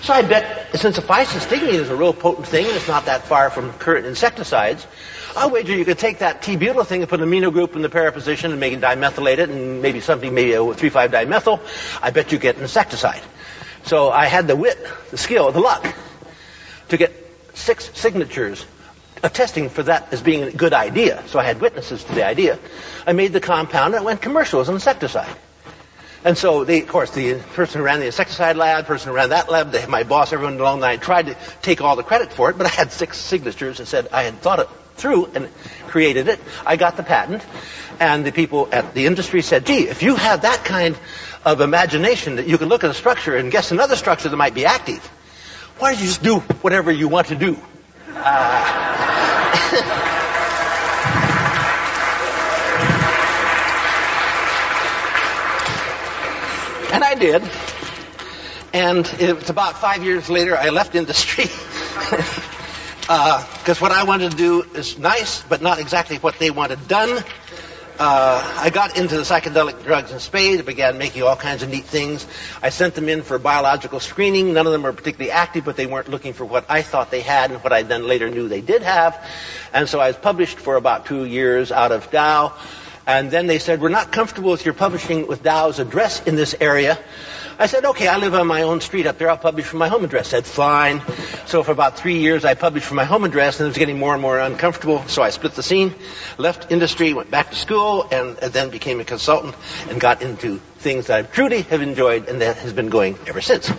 So 0.00 0.14
I 0.14 0.22
bet, 0.22 0.74
since 0.78 0.96
a 0.96 1.02
physostigmine 1.02 1.74
is 1.74 1.90
a 1.90 1.94
real 1.94 2.14
potent 2.14 2.46
thing, 2.46 2.64
and 2.64 2.74
it's 2.74 2.88
not 2.88 3.04
that 3.04 3.24
far 3.24 3.50
from 3.50 3.70
current 3.74 4.06
insecticides, 4.06 4.86
I'll 5.36 5.50
wager 5.50 5.76
you 5.76 5.84
could 5.84 5.98
take 5.98 6.20
that 6.20 6.40
T-butyl 6.40 6.84
thing 6.84 7.02
and 7.02 7.10
put 7.10 7.20
an 7.20 7.28
amino 7.28 7.52
group 7.52 7.76
in 7.76 7.82
the 7.82 7.90
para 7.90 8.10
position 8.10 8.50
and 8.50 8.60
make 8.60 8.72
it 8.72 8.80
dimethylated 8.80 9.50
and 9.50 9.82
maybe 9.82 10.00
something, 10.00 10.32
maybe 10.32 10.54
a 10.54 10.60
3,5-dimethyl. 10.60 12.00
I 12.02 12.12
bet 12.12 12.32
you 12.32 12.38
get 12.38 12.56
an 12.56 12.62
insecticide. 12.62 13.20
So 13.84 14.10
I 14.10 14.24
had 14.24 14.48
the 14.48 14.56
wit, 14.56 14.78
the 15.10 15.18
skill, 15.18 15.52
the 15.52 15.60
luck 15.60 15.94
to 16.88 16.96
get 16.96 17.12
six 17.52 17.90
signatures 17.92 18.64
attesting 19.22 19.68
for 19.68 19.82
that 19.84 20.12
as 20.12 20.22
being 20.22 20.42
a 20.42 20.50
good 20.50 20.72
idea. 20.72 21.22
So 21.28 21.38
I 21.38 21.44
had 21.44 21.60
witnesses 21.60 22.04
to 22.04 22.14
the 22.14 22.24
idea. 22.24 22.58
I 23.06 23.12
made 23.12 23.32
the 23.32 23.40
compound 23.40 23.94
and 23.94 24.02
it 24.02 24.04
went 24.04 24.22
commercial 24.22 24.60
as 24.60 24.68
an 24.68 24.74
insecticide. 24.74 25.34
And 26.22 26.36
so, 26.36 26.64
they, 26.64 26.82
of 26.82 26.88
course, 26.88 27.12
the 27.12 27.38
person 27.54 27.78
who 27.78 27.84
ran 27.84 28.00
the 28.00 28.06
insecticide 28.06 28.56
lab, 28.56 28.84
person 28.84 29.08
who 29.08 29.16
ran 29.16 29.30
that 29.30 29.50
lab, 29.50 29.70
they, 29.70 29.86
my 29.86 30.02
boss, 30.02 30.34
everyone 30.34 30.60
along 30.60 30.80
the 30.80 30.86
line 30.86 31.00
tried 31.00 31.26
to 31.26 31.36
take 31.62 31.80
all 31.80 31.96
the 31.96 32.02
credit 32.02 32.30
for 32.30 32.50
it, 32.50 32.58
but 32.58 32.66
I 32.66 32.70
had 32.70 32.92
six 32.92 33.16
signatures 33.16 33.78
and 33.78 33.88
said 33.88 34.08
I 34.12 34.24
had 34.24 34.38
thought 34.40 34.58
it 34.58 34.68
through 34.96 35.30
and 35.34 35.48
created 35.86 36.28
it. 36.28 36.38
I 36.66 36.76
got 36.76 36.98
the 36.98 37.02
patent, 37.02 37.42
and 37.98 38.24
the 38.24 38.32
people 38.32 38.68
at 38.70 38.92
the 38.92 39.06
industry 39.06 39.40
said, 39.40 39.64
gee, 39.64 39.88
if 39.88 40.02
you 40.02 40.14
had 40.14 40.42
that 40.42 40.62
kind 40.62 40.98
of 41.42 41.62
imagination 41.62 42.36
that 42.36 42.46
you 42.46 42.58
could 42.58 42.68
look 42.68 42.84
at 42.84 42.90
a 42.90 42.94
structure 42.94 43.34
and 43.34 43.50
guess 43.50 43.70
another 43.70 43.96
structure 43.96 44.28
that 44.28 44.36
might 44.36 44.54
be 44.54 44.66
active, 44.66 45.02
why 45.78 45.92
don't 45.92 46.02
you 46.02 46.06
just 46.06 46.22
do 46.22 46.40
whatever 46.60 46.92
you 46.92 47.08
want 47.08 47.28
to 47.28 47.36
do? 47.36 47.58
Uh, 48.16 48.80
And 56.92 57.04
I 57.04 57.14
did. 57.14 57.42
And 58.72 59.06
it's 59.18 59.48
about 59.48 59.80
five 59.80 60.02
years 60.02 60.28
later, 60.28 60.56
I 60.56 60.70
left 60.70 60.94
industry. 60.94 61.44
Because 61.44 62.42
uh, 63.08 63.44
what 63.80 63.92
I 63.92 64.04
wanted 64.04 64.32
to 64.32 64.36
do 64.36 64.62
is 64.74 64.98
nice, 64.98 65.42
but 65.42 65.62
not 65.62 65.78
exactly 65.78 66.16
what 66.18 66.38
they 66.38 66.50
wanted 66.50 66.88
done. 66.88 67.22
Uh, 68.00 68.42
I 68.56 68.70
got 68.70 68.96
into 68.96 69.14
the 69.14 69.24
psychedelic 69.24 69.84
drugs 69.84 70.10
in 70.10 70.20
spades, 70.20 70.62
began 70.62 70.96
making 70.96 71.22
all 71.22 71.36
kinds 71.36 71.62
of 71.62 71.68
neat 71.68 71.84
things. 71.84 72.26
I 72.62 72.70
sent 72.70 72.94
them 72.94 73.10
in 73.10 73.20
for 73.20 73.38
biological 73.38 74.00
screening. 74.00 74.54
None 74.54 74.64
of 74.66 74.72
them 74.72 74.84
were 74.84 74.94
particularly 74.94 75.30
active, 75.30 75.66
but 75.66 75.76
they 75.76 75.84
weren't 75.84 76.08
looking 76.08 76.32
for 76.32 76.46
what 76.46 76.64
I 76.70 76.80
thought 76.80 77.10
they 77.10 77.20
had 77.20 77.50
and 77.50 77.62
what 77.62 77.74
I 77.74 77.82
then 77.82 78.06
later 78.06 78.30
knew 78.30 78.48
they 78.48 78.62
did 78.62 78.80
have. 78.80 79.22
And 79.74 79.86
so 79.86 80.00
I 80.00 80.06
was 80.06 80.16
published 80.16 80.58
for 80.58 80.76
about 80.76 81.04
two 81.04 81.26
years 81.26 81.70
out 81.70 81.92
of 81.92 82.10
Dow. 82.10 82.54
And 83.06 83.30
then 83.30 83.46
they 83.46 83.58
said, 83.58 83.82
we're 83.82 83.90
not 83.90 84.12
comfortable 84.12 84.52
with 84.52 84.64
your 84.64 84.72
publishing 84.72 85.26
with 85.26 85.42
Dow's 85.42 85.78
address 85.78 86.26
in 86.26 86.36
this 86.36 86.54
area. 86.58 86.98
I 87.60 87.66
said, 87.66 87.84
okay, 87.84 88.08
I 88.08 88.16
live 88.16 88.32
on 88.32 88.46
my 88.46 88.62
own 88.62 88.80
street 88.80 89.06
up 89.06 89.18
there. 89.18 89.28
I'll 89.28 89.36
publish 89.36 89.66
from 89.66 89.80
my 89.80 89.88
home 89.88 90.02
address. 90.02 90.28
Said, 90.28 90.46
fine. 90.46 91.02
So 91.44 91.62
for 91.62 91.72
about 91.72 91.98
three 91.98 92.18
years, 92.18 92.42
I 92.46 92.54
published 92.54 92.86
from 92.86 92.96
my 92.96 93.04
home 93.04 93.22
address, 93.22 93.60
and 93.60 93.66
it 93.66 93.68
was 93.68 93.76
getting 93.76 93.98
more 93.98 94.14
and 94.14 94.22
more 94.22 94.38
uncomfortable. 94.38 95.06
So 95.08 95.20
I 95.20 95.28
split 95.28 95.52
the 95.52 95.62
scene, 95.62 95.94
left 96.38 96.72
industry, 96.72 97.12
went 97.12 97.30
back 97.30 97.50
to 97.50 97.56
school, 97.56 98.08
and, 98.10 98.38
and 98.38 98.50
then 98.50 98.70
became 98.70 98.98
a 99.00 99.04
consultant 99.04 99.54
and 99.90 100.00
got 100.00 100.22
into 100.22 100.56
things 100.78 101.08
that 101.08 101.18
I 101.18 101.22
truly 101.28 101.60
have 101.60 101.82
enjoyed, 101.82 102.30
and 102.30 102.40
that 102.40 102.56
has 102.56 102.72
been 102.72 102.88
going 102.88 103.18
ever 103.26 103.42
since. 103.42 103.70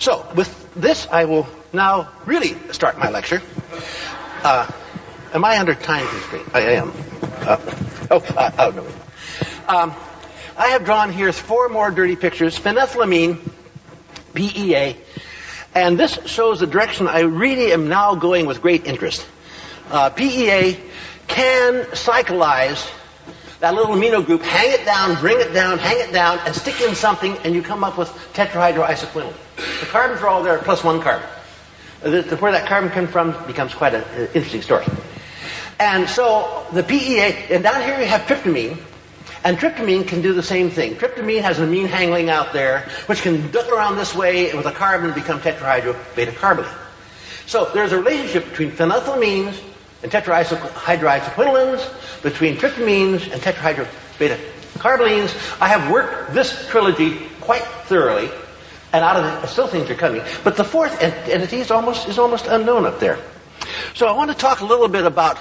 So 0.00 0.30
with 0.36 0.74
this, 0.74 1.08
I 1.10 1.24
will 1.24 1.48
now 1.72 2.10
really 2.26 2.54
start 2.72 2.98
my 2.98 3.08
lecture. 3.08 3.40
Uh, 4.42 4.70
am 5.32 5.46
I 5.46 5.58
under 5.58 5.74
time 5.74 6.06
constraint? 6.06 6.50
I 6.52 6.60
am. 6.72 6.92
Uh, 7.22 7.56
oh, 8.10 8.24
uh, 8.36 8.50
oh 8.58 8.70
no. 8.70 9.74
Um, 9.74 9.94
I 10.56 10.68
have 10.68 10.84
drawn 10.84 11.12
here 11.12 11.32
four 11.32 11.68
more 11.68 11.90
dirty 11.90 12.14
pictures. 12.14 12.56
Phenethylamine, 12.56 13.40
PEA, 14.34 14.96
and 15.74 15.98
this 15.98 16.16
shows 16.26 16.60
the 16.60 16.66
direction 16.68 17.08
I 17.08 17.20
really 17.20 17.72
am 17.72 17.88
now 17.88 18.14
going 18.14 18.46
with 18.46 18.62
great 18.62 18.86
interest. 18.86 19.26
Uh, 19.90 20.10
PEA 20.10 20.78
can 21.26 21.84
cyclize 21.92 22.88
that 23.58 23.74
little 23.74 23.96
amino 23.96 24.24
group, 24.24 24.42
hang 24.42 24.70
it 24.70 24.84
down, 24.84 25.18
bring 25.20 25.40
it 25.40 25.52
down, 25.52 25.78
hang 25.78 26.08
it 26.08 26.12
down, 26.12 26.38
and 26.46 26.54
stick 26.54 26.80
in 26.80 26.94
something, 26.94 27.36
and 27.38 27.54
you 27.54 27.62
come 27.62 27.82
up 27.82 27.98
with 27.98 28.08
tetrahydroisoquinone. 28.34 29.34
The 29.80 29.86
carbons 29.86 30.20
are 30.20 30.28
all 30.28 30.44
there, 30.44 30.58
plus 30.58 30.84
one 30.84 31.00
carbon. 31.00 31.28
Where 32.02 32.52
that 32.52 32.68
carbon 32.68 32.90
comes 32.90 33.10
from 33.10 33.34
becomes 33.46 33.74
quite 33.74 33.94
an 33.94 34.04
interesting 34.34 34.62
story. 34.62 34.84
And 35.80 36.08
so 36.08 36.64
the 36.72 36.84
PEA, 36.84 37.54
and 37.54 37.64
down 37.64 37.82
here 37.82 37.98
you 37.98 38.06
have 38.06 38.22
tryptamine, 38.22 38.78
and 39.44 39.58
tryptamine 39.58 40.08
can 40.08 40.22
do 40.22 40.32
the 40.32 40.42
same 40.42 40.70
thing. 40.70 40.96
Tryptamine 40.96 41.42
has 41.42 41.58
an 41.58 41.68
amine 41.68 41.86
hanging 41.86 42.30
out 42.30 42.54
there, 42.54 42.88
which 43.06 43.20
can 43.20 43.50
duck 43.50 43.70
around 43.70 43.96
this 43.96 44.14
way 44.14 44.54
with 44.54 44.64
a 44.64 44.72
carbon 44.72 45.06
and 45.06 45.14
become 45.14 45.40
tetrahydrobeta-carbolate. 45.40 46.72
So 47.46 47.70
there's 47.74 47.92
a 47.92 47.98
relationship 47.98 48.48
between 48.48 48.70
phenethylamines 48.70 49.62
and 50.02 50.10
tetrahydroisoquinolines, 50.10 52.22
between 52.22 52.56
tryptamines 52.56 53.30
and 53.30 53.42
tetrahydrobeta-carbolines. 53.42 55.60
I 55.60 55.68
have 55.68 55.92
worked 55.92 56.32
this 56.32 56.66
trilogy 56.70 57.18
quite 57.42 57.62
thoroughly, 57.62 58.30
and 58.94 59.04
out 59.04 59.16
of 59.16 59.44
it, 59.44 59.48
still 59.48 59.66
things 59.66 59.90
are 59.90 59.94
coming. 59.94 60.22
But 60.42 60.56
the 60.56 60.64
fourth 60.64 61.02
entity 61.02 61.58
is 61.58 61.70
almost, 61.70 62.08
is 62.08 62.18
almost 62.18 62.46
unknown 62.46 62.86
up 62.86 62.98
there. 62.98 63.18
So 63.92 64.06
I 64.06 64.12
want 64.12 64.30
to 64.30 64.36
talk 64.36 64.60
a 64.60 64.64
little 64.64 64.88
bit 64.88 65.04
about 65.04 65.38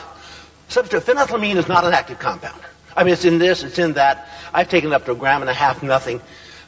substitute. 0.67 1.03
Phenethylamine 1.03 1.55
is 1.55 1.69
not 1.69 1.85
an 1.85 1.93
active 1.93 2.19
compound. 2.19 2.59
I 2.95 3.03
mean, 3.03 3.13
it's 3.13 3.25
in 3.25 3.39
this, 3.39 3.63
it's 3.63 3.79
in 3.79 3.93
that. 3.93 4.29
I've 4.53 4.69
taken 4.69 4.91
it 4.91 4.95
up 4.95 5.05
to 5.05 5.11
a 5.11 5.15
gram 5.15 5.41
and 5.41 5.49
a 5.49 5.53
half, 5.53 5.83
nothing. 5.83 6.21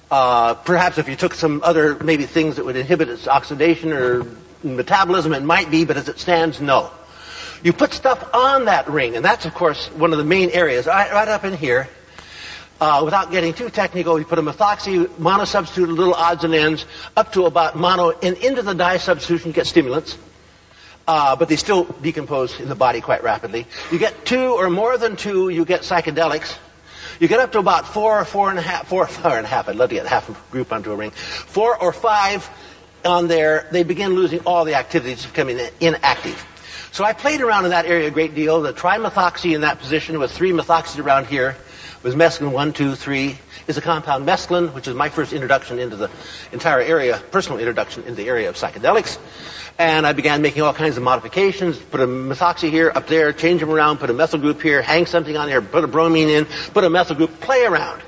Uh, 0.10 0.54
perhaps 0.54 0.98
if 0.98 1.10
you 1.10 1.16
took 1.16 1.34
some 1.34 1.62
other 1.64 1.98
maybe 2.04 2.26
things 2.26 2.58
that 2.58 2.66
would 2.66 2.76
inhibit 2.76 3.10
its 3.10 3.28
oxidation 3.28 3.92
or 3.94 4.26
metabolism, 4.64 5.34
it 5.34 5.44
might 5.44 5.70
be, 5.72 5.86
but 5.86 5.98
as 5.98 6.10
it 6.10 6.20
stands, 6.20 6.62
no. 6.62 6.92
You 7.64 7.74
put 7.74 7.94
stuff 7.94 8.24
on 8.34 8.66
that 8.66 8.90
ring, 8.90 9.16
and 9.16 9.26
that's 9.26 9.46
of 9.46 9.54
course 9.54 9.88
one 9.88 10.12
of 10.12 10.18
the 10.18 10.24
main 10.24 10.50
areas. 10.52 10.86
Right, 10.86 11.12
right 11.12 11.28
up 11.28 11.44
in 11.44 11.58
here, 11.58 11.90
uh, 12.80 13.02
without 13.04 13.32
getting 13.32 13.54
too 13.54 13.70
technical, 13.70 14.20
you 14.20 14.26
put 14.26 14.38
a 14.38 14.44
methoxy 14.44 15.06
monosubstitute, 15.06 15.88
little 15.88 16.14
odds 16.14 16.44
and 16.44 16.54
ends, 16.54 16.86
up 17.16 17.34
to 17.34 17.46
about 17.46 17.76
mono, 17.76 18.12
and 18.12 18.38
into 18.38 18.62
the 18.62 18.74
di 18.74 18.98
substitution, 18.98 19.48
you 19.48 19.54
get 19.54 19.66
stimulants 19.66 20.18
uh, 21.08 21.36
but 21.36 21.50
they 21.50 21.56
still 21.56 21.84
decompose 21.84 22.60
in 22.60 22.70
the 22.70 22.76
body 22.76 23.02
quite 23.02 23.24
rapidly. 23.24 23.68
You 23.92 24.00
get 24.00 24.26
two 24.26 24.54
or 24.54 24.70
more 24.70 24.98
than 24.98 25.16
two, 25.16 25.50
you 25.50 25.66
get 25.66 25.82
psychedelics. 25.82 26.58
You 27.20 27.28
get 27.28 27.40
up 27.40 27.54
to 27.54 27.60
about 27.60 27.88
four, 27.88 28.20
or 28.20 28.26
four 28.26 28.50
and 28.50 28.60
a 28.60 28.62
half, 28.62 28.88
four, 28.88 29.08
four 29.08 29.38
and 29.38 29.46
a 29.46 29.50
half. 29.50 29.70
I'd 29.70 29.76
love 29.76 29.90
to 29.90 29.96
get 29.96 30.06
half 30.06 30.30
a 30.30 30.52
group 30.52 30.74
onto 30.74 30.92
a 30.92 30.96
ring. 30.96 31.12
Four 31.12 31.82
or 31.82 31.94
five 31.94 32.50
on 33.06 33.28
there, 33.28 33.68
they 33.72 33.84
begin 33.84 34.14
losing 34.14 34.40
all 34.46 34.66
the 34.66 34.76
activities, 34.76 35.26
becoming 35.26 35.60
inactive. 35.80 36.44
So 36.92 37.04
I 37.04 37.14
played 37.14 37.42
around 37.42 37.66
in 37.66 37.72
that 37.72 37.86
area 37.86 38.08
a 38.08 38.12
great 38.12 38.36
deal. 38.36 38.62
The 38.62 38.74
trimethoxy 38.74 39.54
in 39.54 39.62
that 39.62 39.80
position 39.80 40.18
with 40.18 40.32
three 40.32 40.52
methoxy 40.52 41.04
around 41.04 41.28
here 41.28 41.56
was 42.06 42.16
mescaline 42.16 42.52
one, 42.52 42.72
two, 42.72 42.94
three. 42.96 43.38
Is 43.68 43.78
a 43.78 43.82
compound 43.82 44.28
mescaline, 44.28 44.76
which 44.76 44.88
is 44.88 44.94
my 44.94 45.10
first 45.10 45.34
introduction 45.34 45.80
into 45.80 45.96
the 45.96 46.12
entire 46.52 46.80
area, 46.80 47.20
personal 47.32 47.58
introduction 47.58 48.04
into 48.04 48.14
the 48.14 48.28
area 48.28 48.48
of 48.48 48.56
psychedelics. 48.56 49.18
And 49.80 50.06
I 50.06 50.14
began 50.14 50.44
making 50.44 50.62
all 50.62 50.72
kinds 50.72 50.98
of 50.98 51.04
modifications, 51.04 51.80
put 51.80 52.00
a 52.00 52.06
methoxy 52.06 52.70
here, 52.70 52.92
up 52.94 53.08
there, 53.08 53.34
change 53.34 53.62
them 53.62 53.72
around, 53.72 53.98
put 53.98 54.12
a 54.12 54.14
methyl 54.14 54.40
group 54.40 54.62
here, 54.62 54.84
hang 54.84 55.08
something 55.08 55.36
on 55.36 55.48
here, 55.48 55.64
put 55.64 55.84
a 55.84 55.88
bromine 55.88 56.30
in, 56.30 56.46
put 56.46 56.84
a 56.84 56.92
methyl 56.92 57.16
group, 57.16 57.40
play 57.42 57.66
around. 57.66 58.04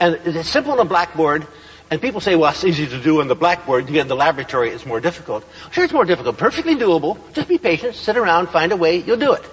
And 0.00 0.18
it's 0.24 0.48
simple 0.48 0.72
on 0.72 0.78
a 0.78 0.86
blackboard, 0.86 1.46
and 1.90 2.00
people 2.00 2.22
say, 2.22 2.36
well, 2.36 2.50
it's 2.50 2.64
easy 2.64 2.86
to 2.86 3.02
do 3.02 3.20
on 3.20 3.28
the 3.28 3.36
blackboard. 3.36 3.86
You 3.86 3.92
get 3.92 4.00
in 4.00 4.08
the 4.08 4.16
laboratory, 4.16 4.70
it's 4.70 4.86
more 4.86 4.98
difficult. 4.98 5.44
Sure, 5.72 5.84
it's 5.84 5.92
more 5.92 6.06
difficult. 6.06 6.38
Perfectly 6.38 6.74
doable. 6.74 7.18
Just 7.34 7.48
be 7.48 7.58
patient, 7.58 7.96
sit 7.96 8.16
around, 8.16 8.48
find 8.48 8.72
a 8.72 8.76
way, 8.76 8.96
you'll 8.96 9.18
do 9.18 9.34
it. 9.34 9.44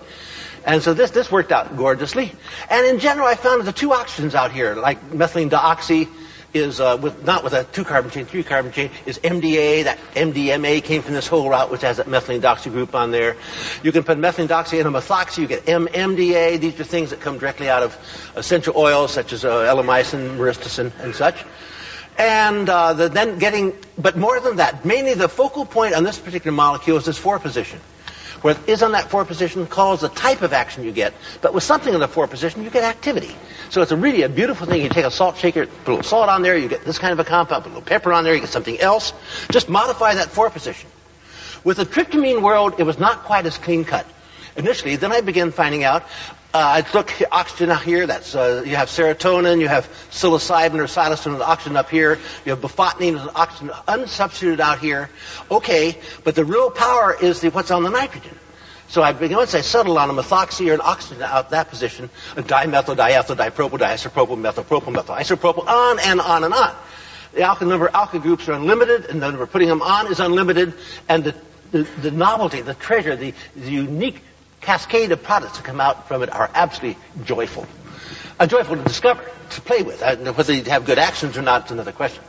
And 0.65 0.81
so 0.81 0.93
this, 0.93 1.11
this 1.11 1.31
worked 1.31 1.51
out 1.51 1.75
gorgeously. 1.75 2.31
And 2.69 2.85
in 2.85 2.99
general, 2.99 3.27
I 3.27 3.35
found 3.35 3.63
the 3.63 3.73
two 3.73 3.89
oxygens 3.89 4.33
out 4.33 4.51
here, 4.51 4.75
like 4.75 5.11
methylene 5.11 5.49
dioxy, 5.49 6.07
is 6.53 6.79
uh, 6.79 6.97
with 7.01 7.25
not 7.25 7.43
with 7.43 7.53
a 7.53 7.63
two 7.63 7.83
carbon 7.83 8.11
chain, 8.11 8.25
three 8.25 8.43
carbon 8.43 8.71
chain 8.71 8.91
is 9.05 9.19
MDA. 9.19 9.85
That 9.85 9.97
MDMA 10.13 10.83
came 10.83 11.01
from 11.01 11.13
this 11.13 11.27
whole 11.27 11.49
route, 11.49 11.71
which 11.71 11.81
has 11.81 11.97
that 11.97 12.05
methylene 12.05 12.41
doxy 12.41 12.71
group 12.71 12.95
on 12.95 13.11
there. 13.11 13.35
You 13.81 13.91
can 13.91 14.03
put 14.03 14.17
methylene 14.17 14.47
doxy 14.47 14.79
in 14.79 14.85
a 14.85 14.91
methoxy, 14.91 15.39
you 15.39 15.47
get 15.47 15.65
MMDA. 15.65 16.59
These 16.59 16.79
are 16.79 16.83
things 16.83 17.09
that 17.09 17.21
come 17.21 17.39
directly 17.39 17.69
out 17.69 17.83
of 17.83 17.97
essential 18.35 18.77
oils 18.77 19.11
such 19.11 19.33
as 19.33 19.43
uh, 19.43 19.61
L-amycin, 19.61 20.37
myristicin, 20.37 20.91
and 20.99 21.15
such. 21.15 21.43
And 22.17 22.69
uh, 22.69 22.93
the, 22.93 23.09
then 23.09 23.39
getting, 23.39 23.73
but 23.97 24.15
more 24.15 24.39
than 24.39 24.57
that, 24.57 24.85
mainly 24.85 25.15
the 25.15 25.27
focal 25.27 25.65
point 25.65 25.95
on 25.95 26.03
this 26.03 26.19
particular 26.19 26.55
molecule 26.55 26.97
is 26.97 27.05
this 27.05 27.17
four 27.17 27.39
position. 27.39 27.79
Where 28.43 28.55
it 28.55 28.69
is 28.69 28.83
on 28.83 28.91
that 28.91 29.09
four 29.09 29.23
position 29.23 29.65
calls 29.67 30.01
the 30.01 30.09
type 30.09 30.41
of 30.41 30.51
action 30.51 30.83
you 30.83 30.91
get, 30.91 31.13
but 31.41 31.53
with 31.53 31.63
something 31.63 31.93
in 31.93 32.01
the 32.01 32.09
four 32.09 32.27
position, 32.27 32.63
you 32.63 32.69
get 32.69 32.83
activity. 32.83 33.33
So 33.69 33.81
it's 33.81 33.93
a 33.93 33.95
really 33.95 34.23
a 34.23 34.29
beautiful 34.29 34.67
thing. 34.67 34.81
You 34.81 34.89
take 34.89 35.05
a 35.05 35.11
salt 35.11 35.37
shaker, 35.37 35.65
put 35.65 35.87
a 35.87 35.91
little 35.91 36.03
salt 36.03 36.27
on 36.27 36.41
there, 36.41 36.57
you 36.57 36.67
get 36.67 36.83
this 36.83 36.99
kind 36.99 37.13
of 37.13 37.19
a 37.19 37.23
compound, 37.23 37.63
put 37.63 37.69
a 37.69 37.73
little 37.73 37.87
pepper 37.87 38.11
on 38.11 38.25
there, 38.25 38.33
you 38.33 38.41
get 38.41 38.49
something 38.49 38.77
else. 38.77 39.13
Just 39.49 39.69
modify 39.69 40.15
that 40.15 40.27
four 40.27 40.49
position. 40.49 40.89
With 41.63 41.77
the 41.77 41.85
tryptamine 41.85 42.41
world, 42.41 42.75
it 42.79 42.83
was 42.83 42.99
not 42.99 43.23
quite 43.23 43.45
as 43.45 43.57
clean 43.57 43.85
cut 43.85 44.05
initially. 44.57 44.97
Then 44.97 45.13
I 45.13 45.21
began 45.21 45.51
finding 45.51 45.85
out. 45.85 46.03
Uh, 46.55 46.73
I 46.75 46.81
took 46.81 47.11
oxygen 47.31 47.71
out 47.71 47.81
here. 47.81 48.05
That's 48.05 48.35
uh, 48.35 48.61
you 48.63 48.75
have 48.75 48.87
serotonin, 48.87 49.59
you 49.59 49.67
have 49.67 49.89
psilocybin 50.11 50.75
or 50.75 50.83
psilocin 50.83 51.33
with 51.33 51.41
oxygen 51.41 51.75
up 51.75 51.89
here. 51.89 52.19
You 52.45 52.51
have 52.51 52.61
bufotenine 52.61 53.13
with 53.13 53.35
oxygen 53.35 53.69
unsubstituted 53.87 54.59
out 54.59 54.77
here. 54.77 55.09
Okay, 55.49 55.97
but 56.23 56.35
the 56.35 56.45
real 56.45 56.69
power 56.69 57.17
is 57.19 57.41
the, 57.41 57.49
what's 57.49 57.71
on 57.71 57.81
the 57.81 57.89
nitrogen. 57.89 58.37
So 58.87 59.01
I 59.01 59.13
once 59.13 59.55
I 59.55 59.61
settled 59.61 59.97
on 59.97 60.11
a 60.11 60.13
methoxy 60.13 60.69
or 60.69 60.75
an 60.75 60.81
oxygen 60.83 61.23
out 61.23 61.49
that 61.49 61.69
position, 61.69 62.11
a 62.37 62.43
dimethyl, 62.43 62.97
diethyl, 62.97 63.35
dipropyl, 63.35 63.79
diisopropyl, 63.79 64.37
methylpropyl, 64.37 64.93
methyl 64.93 65.15
isopropyl, 65.15 65.65
on 65.65 65.97
and 66.01 66.21
on 66.21 66.43
and 66.43 66.53
on. 66.53 66.75
The 67.33 67.39
alkyl 67.39 67.67
number 67.67 67.87
alkyl 67.87 68.21
groups 68.21 68.47
are 68.47 68.53
unlimited, 68.53 69.05
and 69.05 69.19
the 69.19 69.25
number 69.25 69.41
of 69.41 69.51
putting 69.51 69.69
them 69.69 69.81
on 69.81 70.11
is 70.11 70.19
unlimited, 70.19 70.75
and 71.09 71.23
the, 71.23 71.35
the, 71.71 71.81
the 72.03 72.11
novelty, 72.11 72.61
the 72.61 72.75
treasure, 72.75 73.15
the, 73.15 73.33
the 73.55 73.71
unique 73.71 74.21
cascade 74.63 75.11
of 75.11 75.21
products 75.23 75.57
that 75.57 75.65
come 75.65 75.79
out 75.79 76.07
from 76.07 76.23
it 76.23 76.33
are 76.33 76.49
absolutely 76.53 77.01
joyful. 77.23 77.67
Uh, 78.39 78.47
joyful 78.47 78.75
to 78.75 78.83
discover, 78.83 79.23
to 79.51 79.61
play 79.61 79.83
with. 79.83 80.01
Uh, 80.01 80.33
whether 80.33 80.53
you 80.53 80.63
have 80.63 80.85
good 80.85 80.97
actions 80.97 81.37
or 81.37 81.41
not 81.41 81.65
is 81.65 81.71
another 81.71 81.91
question. 81.91 82.23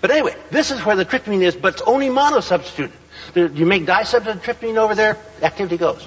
But 0.00 0.10
anyway, 0.10 0.34
this 0.50 0.70
is 0.70 0.84
where 0.84 0.96
the 0.96 1.04
tryptamine 1.04 1.42
is, 1.42 1.56
but 1.56 1.74
it's 1.74 1.82
only 1.82 2.08
monosubstituted. 2.08 2.92
You 3.34 3.66
make 3.66 3.86
disubstituted 3.86 4.42
tryptamine 4.42 4.76
over 4.76 4.94
there, 4.94 5.16
activity 5.42 5.76
goes. 5.76 6.06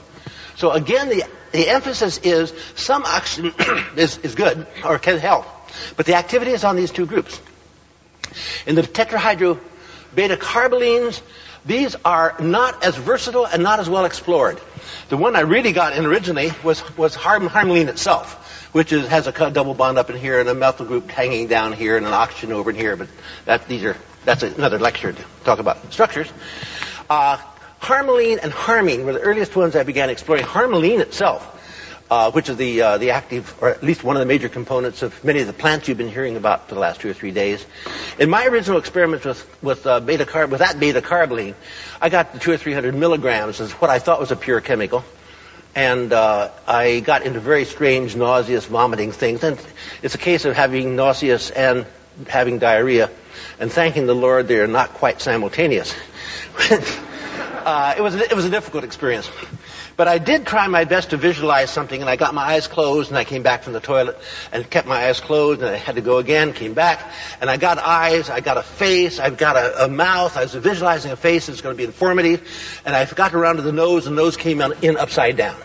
So 0.55 0.71
again, 0.71 1.09
the, 1.09 1.23
the 1.51 1.69
emphasis 1.69 2.19
is 2.19 2.53
some 2.75 3.03
oxygen 3.03 3.53
is, 3.95 4.17
is 4.19 4.35
good 4.35 4.67
or 4.83 4.99
can 4.99 5.17
help, 5.17 5.45
but 5.95 6.05
the 6.05 6.15
activity 6.15 6.51
is 6.51 6.63
on 6.63 6.75
these 6.75 6.91
two 6.91 7.05
groups. 7.05 7.39
In 8.67 8.75
the 8.75 8.83
tetrahydro 8.83 9.59
beta 10.13 10.37
carbolines, 10.37 11.21
these 11.65 11.95
are 12.05 12.35
not 12.39 12.83
as 12.83 12.95
versatile 12.95 13.45
and 13.45 13.63
not 13.63 13.79
as 13.79 13.89
well 13.89 14.05
explored. 14.05 14.59
The 15.09 15.17
one 15.17 15.35
I 15.35 15.41
really 15.41 15.73
got 15.73 15.93
in 15.97 16.05
originally 16.05 16.51
was, 16.63 16.83
was 16.97 17.15
harmaline 17.15 17.87
itself, 17.87 18.69
which 18.73 18.93
is, 18.93 19.07
has 19.07 19.27
a 19.27 19.51
double 19.51 19.73
bond 19.73 19.97
up 19.97 20.09
in 20.09 20.17
here 20.17 20.39
and 20.39 20.47
a 20.49 20.55
methyl 20.55 20.85
group 20.85 21.09
hanging 21.09 21.47
down 21.47 21.73
here 21.73 21.97
and 21.97 22.05
an 22.05 22.13
oxygen 22.13 22.53
over 22.53 22.69
in 22.69 22.75
here, 22.75 22.95
but 22.95 23.07
that, 23.45 23.67
these 23.67 23.83
are, 23.83 23.97
that's 24.25 24.43
another 24.43 24.79
lecture 24.79 25.11
to 25.11 25.25
talk 25.43 25.59
about 25.59 25.91
structures. 25.91 26.31
Uh, 27.09 27.37
harmaline 27.81 28.39
and 28.41 28.51
harmine 28.51 29.05
were 29.05 29.13
the 29.13 29.21
earliest 29.21 29.55
ones 29.55 29.75
I 29.75 29.83
began 29.83 30.09
exploring. 30.09 30.43
Harmaline 30.43 30.99
itself 30.99 31.55
uh, 32.09 32.31
which 32.31 32.49
is 32.49 32.57
the 32.57 32.81
uh, 32.81 32.97
the 32.97 33.11
active, 33.11 33.53
or 33.61 33.69
at 33.69 33.83
least 33.83 34.03
one 34.03 34.15
of 34.15 34.19
the 34.19 34.25
major 34.25 34.49
components 34.49 35.03
of 35.03 35.23
many 35.23 35.41
of 35.41 35.47
the 35.47 35.53
plants 35.53 35.87
you've 35.87 35.97
been 35.97 36.09
hearing 36.09 36.37
about 36.37 36.67
for 36.67 36.75
the 36.75 36.81
last 36.81 37.01
two 37.01 37.09
or 37.09 37.13
three 37.13 37.31
days. 37.31 37.65
In 38.17 38.29
my 38.29 38.45
original 38.45 38.79
experiments 38.79 39.25
with 39.25 39.63
with 39.63 39.85
uh, 39.85 39.99
beta 39.99 40.25
carb 40.25 40.49
with 40.49 40.59
that 40.59 40.79
beta 40.79 41.01
carboline, 41.01 41.55
I 42.01 42.09
got 42.09 42.33
the 42.33 42.39
two 42.39 42.51
or 42.51 42.57
three 42.57 42.73
hundred 42.73 42.95
milligrams 42.95 43.61
as 43.61 43.71
what 43.73 43.91
I 43.91 43.99
thought 43.99 44.19
was 44.19 44.31
a 44.31 44.35
pure 44.35 44.59
chemical, 44.59 45.03
and 45.75 46.11
uh, 46.11 46.49
I 46.67 46.99
got 47.01 47.23
into 47.23 47.39
very 47.39 47.65
strange, 47.65 48.15
nauseous, 48.15 48.65
vomiting 48.65 49.11
things. 49.11 49.43
And 49.43 49.63
it's 50.01 50.15
a 50.15 50.19
case 50.19 50.45
of 50.45 50.55
having 50.55 50.95
nauseous 50.95 51.51
and 51.51 51.85
having 52.27 52.57
diarrhea, 52.57 53.11
and 53.59 53.71
thanking 53.71 54.07
the 54.07 54.15
Lord 54.15 54.47
they 54.47 54.59
are 54.59 54.67
not 54.67 54.93
quite 54.95 55.21
simultaneous. 55.21 55.95
uh, 56.71 57.93
it 57.95 58.01
was 58.01 58.15
it 58.15 58.33
was 58.33 58.45
a 58.45 58.49
difficult 58.49 58.83
experience. 58.83 59.29
But 59.99 60.07
I 60.07 60.17
did 60.17 60.47
try 60.47 60.65
my 60.67 60.85
best 60.85 61.09
to 61.09 61.17
visualize 61.17 61.69
something, 61.71 61.99
and 61.99 62.09
I 62.09 62.15
got 62.15 62.33
my 62.33 62.53
eyes 62.53 62.67
closed, 62.67 63.09
and 63.09 63.17
I 63.17 63.25
came 63.25 63.43
back 63.43 63.63
from 63.63 63.73
the 63.73 63.81
toilet 63.81 64.17
and 64.53 64.69
kept 64.69 64.87
my 64.87 65.07
eyes 65.07 65.19
closed, 65.19 65.59
and 65.59 65.69
I 65.69 65.75
had 65.75 65.95
to 65.95 66.01
go 66.01 66.19
again, 66.19 66.53
came 66.53 66.73
back, 66.73 67.11
and 67.41 67.49
I 67.49 67.57
got 67.57 67.79
eyes, 67.79 68.29
I 68.29 68.39
got 68.39 68.55
a 68.55 68.63
face, 68.63 69.19
I've 69.19 69.35
got 69.35 69.57
a, 69.57 69.83
a 69.83 69.87
mouth, 69.89 70.37
I 70.37 70.43
was 70.43 70.53
visualizing 70.53 71.11
a 71.11 71.17
face 71.17 71.47
that's 71.47 71.59
going 71.59 71.75
to 71.75 71.77
be 71.77 71.83
informative, 71.83 72.81
and 72.85 72.95
I 72.95 73.03
got 73.07 73.33
around 73.33 73.57
to 73.57 73.61
the 73.61 73.73
nose, 73.73 74.07
and 74.07 74.17
the 74.17 74.21
nose 74.21 74.37
came 74.37 74.61
in 74.61 74.95
upside 74.95 75.35
down. 75.35 75.57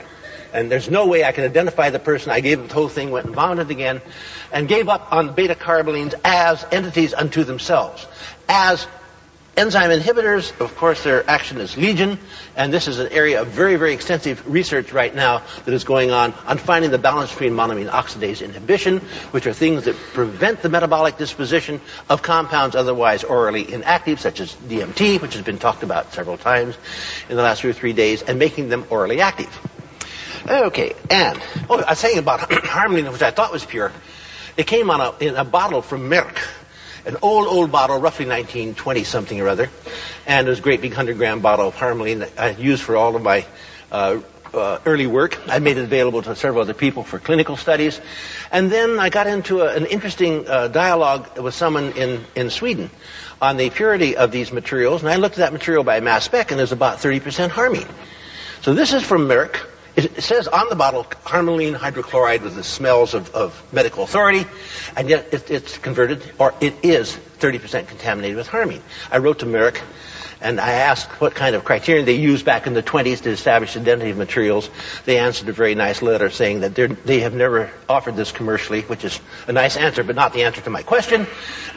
And 0.53 0.69
there's 0.69 0.91
no 0.91 1.07
way 1.07 1.23
I 1.23 1.31
can 1.31 1.45
identify 1.45 1.91
the 1.91 2.01
person. 2.01 2.33
I 2.33 2.41
gave 2.41 2.59
up 2.59 2.67
the 2.67 2.75
whole 2.75 2.89
thing, 2.89 3.13
went 3.13 3.27
and 3.27 3.37
vomited 3.37 3.71
again, 3.71 4.03
and 4.53 4.67
gave 4.67 4.89
up 4.89 5.13
on 5.13 5.35
beta 5.35 5.55
carbolines 5.55 6.15
as 6.25 6.67
entities 6.73 7.15
unto 7.15 7.45
themselves, 7.45 8.05
as 8.49 8.85
Enzyme 9.57 9.91
inhibitors, 9.91 10.59
of 10.61 10.75
course, 10.77 11.05
their 11.05 11.29
action 11.31 11.61
is 11.61 11.77
legion, 11.77 12.19
and 12.57 12.73
this 12.73 12.89
is 12.89 12.99
an 12.99 13.13
area 13.13 13.41
of 13.41 13.49
very, 13.49 13.77
very 13.77 13.95
extensive 13.95 14.45
research 14.53 14.93
right 14.93 15.15
now 15.15 15.43
that 15.65 15.73
is 15.73 15.85
going 15.85 16.11
on 16.11 16.35
on 16.47 16.59
finding 16.59 16.91
the 16.91 16.99
balance 16.99 17.31
between 17.31 17.53
monoamine 17.53 17.89
oxidase 17.89 18.45
inhibition, 18.45 18.99
which 19.31 19.47
are 19.47 19.53
things 19.53 19.85
that 19.85 19.95
prevent 20.13 20.61
the 20.63 20.69
metabolic 20.69 21.19
disposition 21.19 21.81
of 22.11 22.21
compounds 22.21 22.75
otherwise 22.75 23.23
orally 23.23 23.73
inactive, 23.73 24.19
such 24.19 24.41
as 24.41 24.53
DMT, 24.55 25.23
which 25.23 25.35
has 25.35 25.43
been 25.43 25.59
talked 25.59 25.85
about 25.85 26.13
several 26.13 26.37
times 26.37 26.77
in 27.29 27.37
the 27.37 27.43
last 27.43 27.61
two 27.61 27.71
or 27.71 27.73
three 27.73 27.93
days, 27.93 28.23
and 28.23 28.41
making 28.41 28.71
them 28.71 28.85
orally 28.91 29.21
active. 29.21 29.57
Okay, 30.49 30.95
and 31.09 31.41
oh, 31.71 31.81
I 31.81 31.91
was 31.91 31.99
saying 32.01 32.19
about 32.19 32.41
harmaline, 32.51 33.13
which 33.13 33.23
I 33.23 33.31
thought 33.31 33.53
was 33.53 33.65
pure. 33.65 33.93
It 34.57 34.67
came 34.67 34.91
on 34.91 35.01
a, 35.01 35.15
in 35.25 35.37
a 35.37 35.45
bottle 35.45 35.81
from 35.81 36.11
Merck 36.11 36.39
an 37.07 37.17
old, 37.23 37.47
old 37.47 37.71
bottle, 37.71 37.97
roughly 37.97 38.27
1920 38.27 39.05
something 39.05 39.41
or 39.41 39.49
other, 39.49 39.71
and 40.27 40.47
it 40.47 40.51
was 40.51 40.59
a 40.59 40.63
great 40.63 40.81
big 40.81 40.93
100 40.93 41.17
gram 41.17 41.41
bottle 41.41 41.69
of 41.69 41.75
Harmaline 41.75 42.21
that 42.21 42.39
I 42.39 42.51
used 42.51 42.83
for 42.83 42.97
all 42.97 43.17
of 43.17 43.23
my 43.23 43.45
uh, 43.93 44.21
uh, 44.55 44.79
early 44.87 45.07
work. 45.07 45.41
I 45.49 45.59
made 45.59 45.77
it 45.79 45.85
available 45.85 46.23
to 46.23 46.37
several 46.37 46.63
other 46.63 46.75
people 46.75 47.03
for 47.03 47.19
clinical 47.19 47.57
studies. 47.57 48.01
And 48.53 48.71
then 48.71 48.99
I 48.99 49.11
got 49.11 49.27
into 49.27 49.63
a, 49.63 49.75
an 49.75 49.87
interesting 49.87 50.49
uh, 50.49 50.69
dialogue 50.69 51.39
with 51.39 51.55
someone 51.55 51.93
in, 51.93 52.25
in 52.35 52.51
Sweden 52.51 52.91
on 53.43 53.57
the 53.57 53.71
purity 53.71 54.17
of 54.17 54.31
these 54.31 54.53
materials. 54.53 55.03
And 55.03 55.11
I 55.11 55.17
looked 55.17 55.35
at 55.35 55.41
that 55.41 55.53
material 55.53 55.85
by 55.85 56.01
mass 56.01 56.25
spec, 56.25 56.51
and 56.51 56.59
there's 56.59 56.73
about 56.73 56.99
30% 56.99 57.51
harmine. 57.51 57.89
So 58.63 58.75
this 58.75 58.93
is 58.93 59.03
from 59.03 59.29
Merck. 59.29 59.61
It 59.97 60.25
says 60.25 60.49
on 60.49 60.69
the 60.69 60.75
bottle 60.75 61.05
harmaline 61.05 61.77
hydrochloride 61.77 62.43
with 62.43 62.57
the 62.57 62.65
smells 62.65 63.15
of, 63.15 63.33
of 63.33 63.63
medical 63.73 64.03
authority, 64.03 64.45
and 64.97 65.09
yet 65.09 65.33
it, 65.33 65.51
it's 65.51 65.79
converted, 65.79 66.21
or 66.39 66.53
it 66.61 66.75
is 66.83 67.17
30% 67.39 67.87
contaminated 67.87 68.37
with 68.37 68.49
harmine. 68.49 68.83
I 69.13 69.19
wrote 69.19 69.39
to 69.41 69.47
Merck 69.47 69.81
and 70.45 70.61
I 70.61 70.73
asked 70.73 71.11
what 71.23 71.35
kind 71.35 71.57
of 71.57 71.65
criterion 71.65 72.05
they 72.05 72.17
used 72.17 72.45
back 72.45 72.67
in 72.67 72.75
the 72.75 72.83
20s 72.83 73.23
to 73.23 73.31
establish 73.31 73.77
identity 73.79 74.11
of 74.11 74.19
materials. 74.19 74.69
They 75.07 75.19
answered 75.19 75.49
a 75.49 75.53
very 75.53 75.75
nice 75.75 76.03
letter 76.03 76.29
saying 76.29 76.61
that 76.61 76.75
they 76.75 77.21
have 77.21 77.35
never 77.35 77.71
offered 77.89 78.15
this 78.15 78.31
commercially, 78.31 78.83
which 78.83 79.05
is 79.05 79.19
a 79.49 79.53
nice 79.53 79.79
answer, 79.79 80.05
but 80.05 80.17
not 80.17 80.35
the 80.35 80.43
answer 80.43 80.61
to 80.61 80.71
my 80.71 80.83
question. 80.83 81.27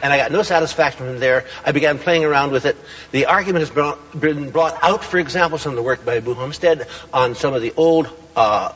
And 0.02 0.12
I 0.12 0.18
got 0.18 0.30
no 0.32 0.42
satisfaction 0.42 1.06
from 1.06 1.18
there. 1.18 1.46
I 1.64 1.72
began 1.72 1.98
playing 1.98 2.26
around 2.26 2.52
with 2.52 2.66
it. 2.66 2.76
The 3.10 3.24
argument 3.24 3.62
has 3.62 3.70
brought, 3.70 4.20
been 4.20 4.50
brought 4.50 4.78
out, 4.84 5.02
for 5.02 5.18
example, 5.18 5.56
some 5.56 5.72
of 5.72 5.76
the 5.76 5.82
work 5.82 6.04
by 6.04 6.18
Abu 6.18 6.34
Homestead 6.34 6.86
on 7.10 7.34
some 7.34 7.54
of 7.54 7.62
the 7.62 7.72
old 7.74 8.10
uh, 8.36 8.68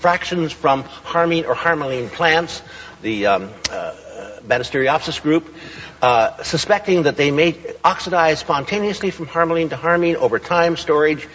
fractions 0.00 0.52
from 0.52 0.82
harmine 0.82 1.46
or 1.46 1.54
harmaline 1.54 2.12
plants, 2.12 2.60
the 3.00 3.26
um, 3.26 3.50
uh, 3.70 3.94
Banisteriopsis 4.46 5.22
group, 5.22 5.54
uh, 6.02 6.42
suspecting 6.42 7.04
that 7.04 7.16
they 7.16 7.30
may 7.30 7.56
oxidize 7.84 8.38
spontaneously 8.38 9.10
from 9.10 9.26
harmaline 9.26 9.70
to 9.70 9.76
harmine 9.76 10.16
over 10.16 10.38
time, 10.38 10.76
storage, 10.76 11.26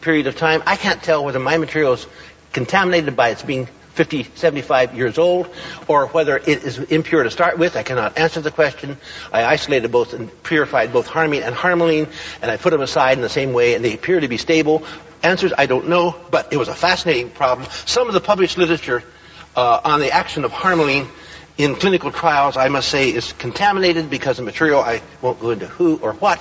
period 0.00 0.26
of 0.26 0.36
time. 0.36 0.62
I 0.66 0.76
can't 0.76 1.02
tell 1.02 1.24
whether 1.24 1.38
my 1.38 1.58
material 1.58 1.94
is 1.94 2.06
contaminated 2.52 3.16
by 3.16 3.30
its 3.30 3.42
being 3.42 3.68
50, 3.98 4.28
75 4.36 4.94
years 4.94 5.18
old, 5.18 5.52
or 5.88 6.06
whether 6.06 6.36
it 6.36 6.46
is 6.46 6.78
impure 6.78 7.24
to 7.24 7.30
start 7.32 7.58
with. 7.58 7.76
I 7.76 7.82
cannot 7.82 8.16
answer 8.16 8.40
the 8.40 8.52
question. 8.52 8.96
I 9.32 9.44
isolated 9.44 9.90
both 9.90 10.12
and 10.12 10.30
purified 10.44 10.92
both 10.92 11.08
harmine 11.08 11.42
and 11.42 11.54
harmaline, 11.54 12.08
and 12.40 12.50
I 12.50 12.56
put 12.58 12.70
them 12.70 12.80
aside 12.80 13.18
in 13.18 13.22
the 13.22 13.28
same 13.28 13.52
way, 13.52 13.74
and 13.74 13.84
they 13.84 13.94
appear 13.94 14.20
to 14.20 14.28
be 14.28 14.36
stable. 14.36 14.84
Answers, 15.24 15.52
I 15.58 15.66
don't 15.66 15.88
know, 15.88 16.14
but 16.30 16.52
it 16.52 16.58
was 16.58 16.68
a 16.68 16.76
fascinating 16.76 17.30
problem. 17.30 17.68
Some 17.86 18.06
of 18.06 18.14
the 18.14 18.20
published 18.20 18.56
literature 18.56 19.02
uh, 19.56 19.80
on 19.84 19.98
the 19.98 20.12
action 20.12 20.44
of 20.44 20.52
harmaline 20.52 21.08
in 21.58 21.74
clinical 21.74 22.12
trials, 22.12 22.56
I 22.56 22.68
must 22.68 22.88
say, 22.88 23.10
is 23.10 23.32
contaminated 23.32 24.08
because 24.08 24.36
the 24.36 24.44
material, 24.44 24.80
I 24.80 25.02
won't 25.20 25.40
go 25.40 25.50
into 25.50 25.66
who 25.66 25.98
or 25.98 26.12
what, 26.12 26.38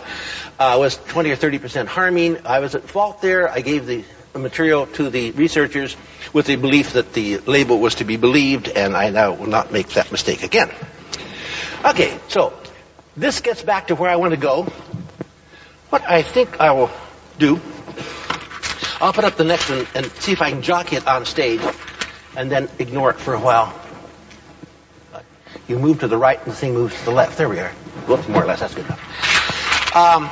uh, 0.60 0.78
was 0.80 0.96
20 0.96 1.32
or 1.32 1.36
30 1.36 1.58
percent 1.58 1.90
harming. 1.90 2.46
I 2.46 2.60
was 2.60 2.76
at 2.76 2.84
fault 2.84 3.22
there. 3.22 3.50
I 3.50 3.62
gave 3.62 3.88
the 3.88 4.04
material 4.36 4.86
to 4.86 5.10
the 5.10 5.32
researchers 5.32 5.98
with 6.34 6.46
the 6.46 6.56
belief 6.56 6.94
that 6.94 7.14
the 7.14 7.40
label 7.40 7.80
was 7.80 7.96
to 7.96 8.06
be 8.06 8.16
believed, 8.16 8.68
and 8.70 8.96
I 8.96 9.10
now 9.10 9.34
will 9.34 9.48
not 9.48 9.72
make 9.72 9.90
that 9.90 10.12
mistake 10.12 10.44
again. 10.44 10.70
Okay, 11.84 12.16
so 12.28 12.54
this 13.16 13.42
gets 13.42 13.64
back 13.64 13.88
to 13.88 13.96
where 13.96 14.12
I 14.12 14.18
want 14.18 14.32
to 14.32 14.40
go. 14.40 14.64
What 15.90 16.08
I 16.08 16.22
think 16.22 16.60
I 16.60 16.72
will 16.72 16.92
do, 17.40 17.60
I'll 19.02 19.14
put 19.14 19.24
up 19.24 19.36
the 19.36 19.46
next 19.46 19.70
one 19.70 19.88
and 19.96 20.06
see 20.20 20.34
if 20.34 20.42
I 20.44 20.52
can 20.52 20.62
jockey 20.62 20.98
it 20.98 21.08
on 21.08 21.26
stage, 21.26 21.62
and 22.36 22.52
then 22.52 22.70
ignore 22.78 23.10
it 23.10 23.20
for 23.20 23.34
a 23.34 23.40
while. 23.40 23.74
You 25.68 25.80
move 25.80 26.00
to 26.02 26.08
the 26.08 26.18
right 26.18 26.38
and 26.38 26.48
the 26.48 26.56
thing 26.56 26.74
moves 26.74 26.98
to 27.00 27.06
the 27.06 27.12
left. 27.12 27.38
There 27.38 27.50
we 27.50 27.60
are. 27.60 27.70
Whoops, 28.08 28.28
more 28.28 28.44
or 28.44 28.46
less. 28.46 28.60
That's 28.60 28.74
good 28.74 28.86
enough. 28.86 29.96
Um, 29.96 30.30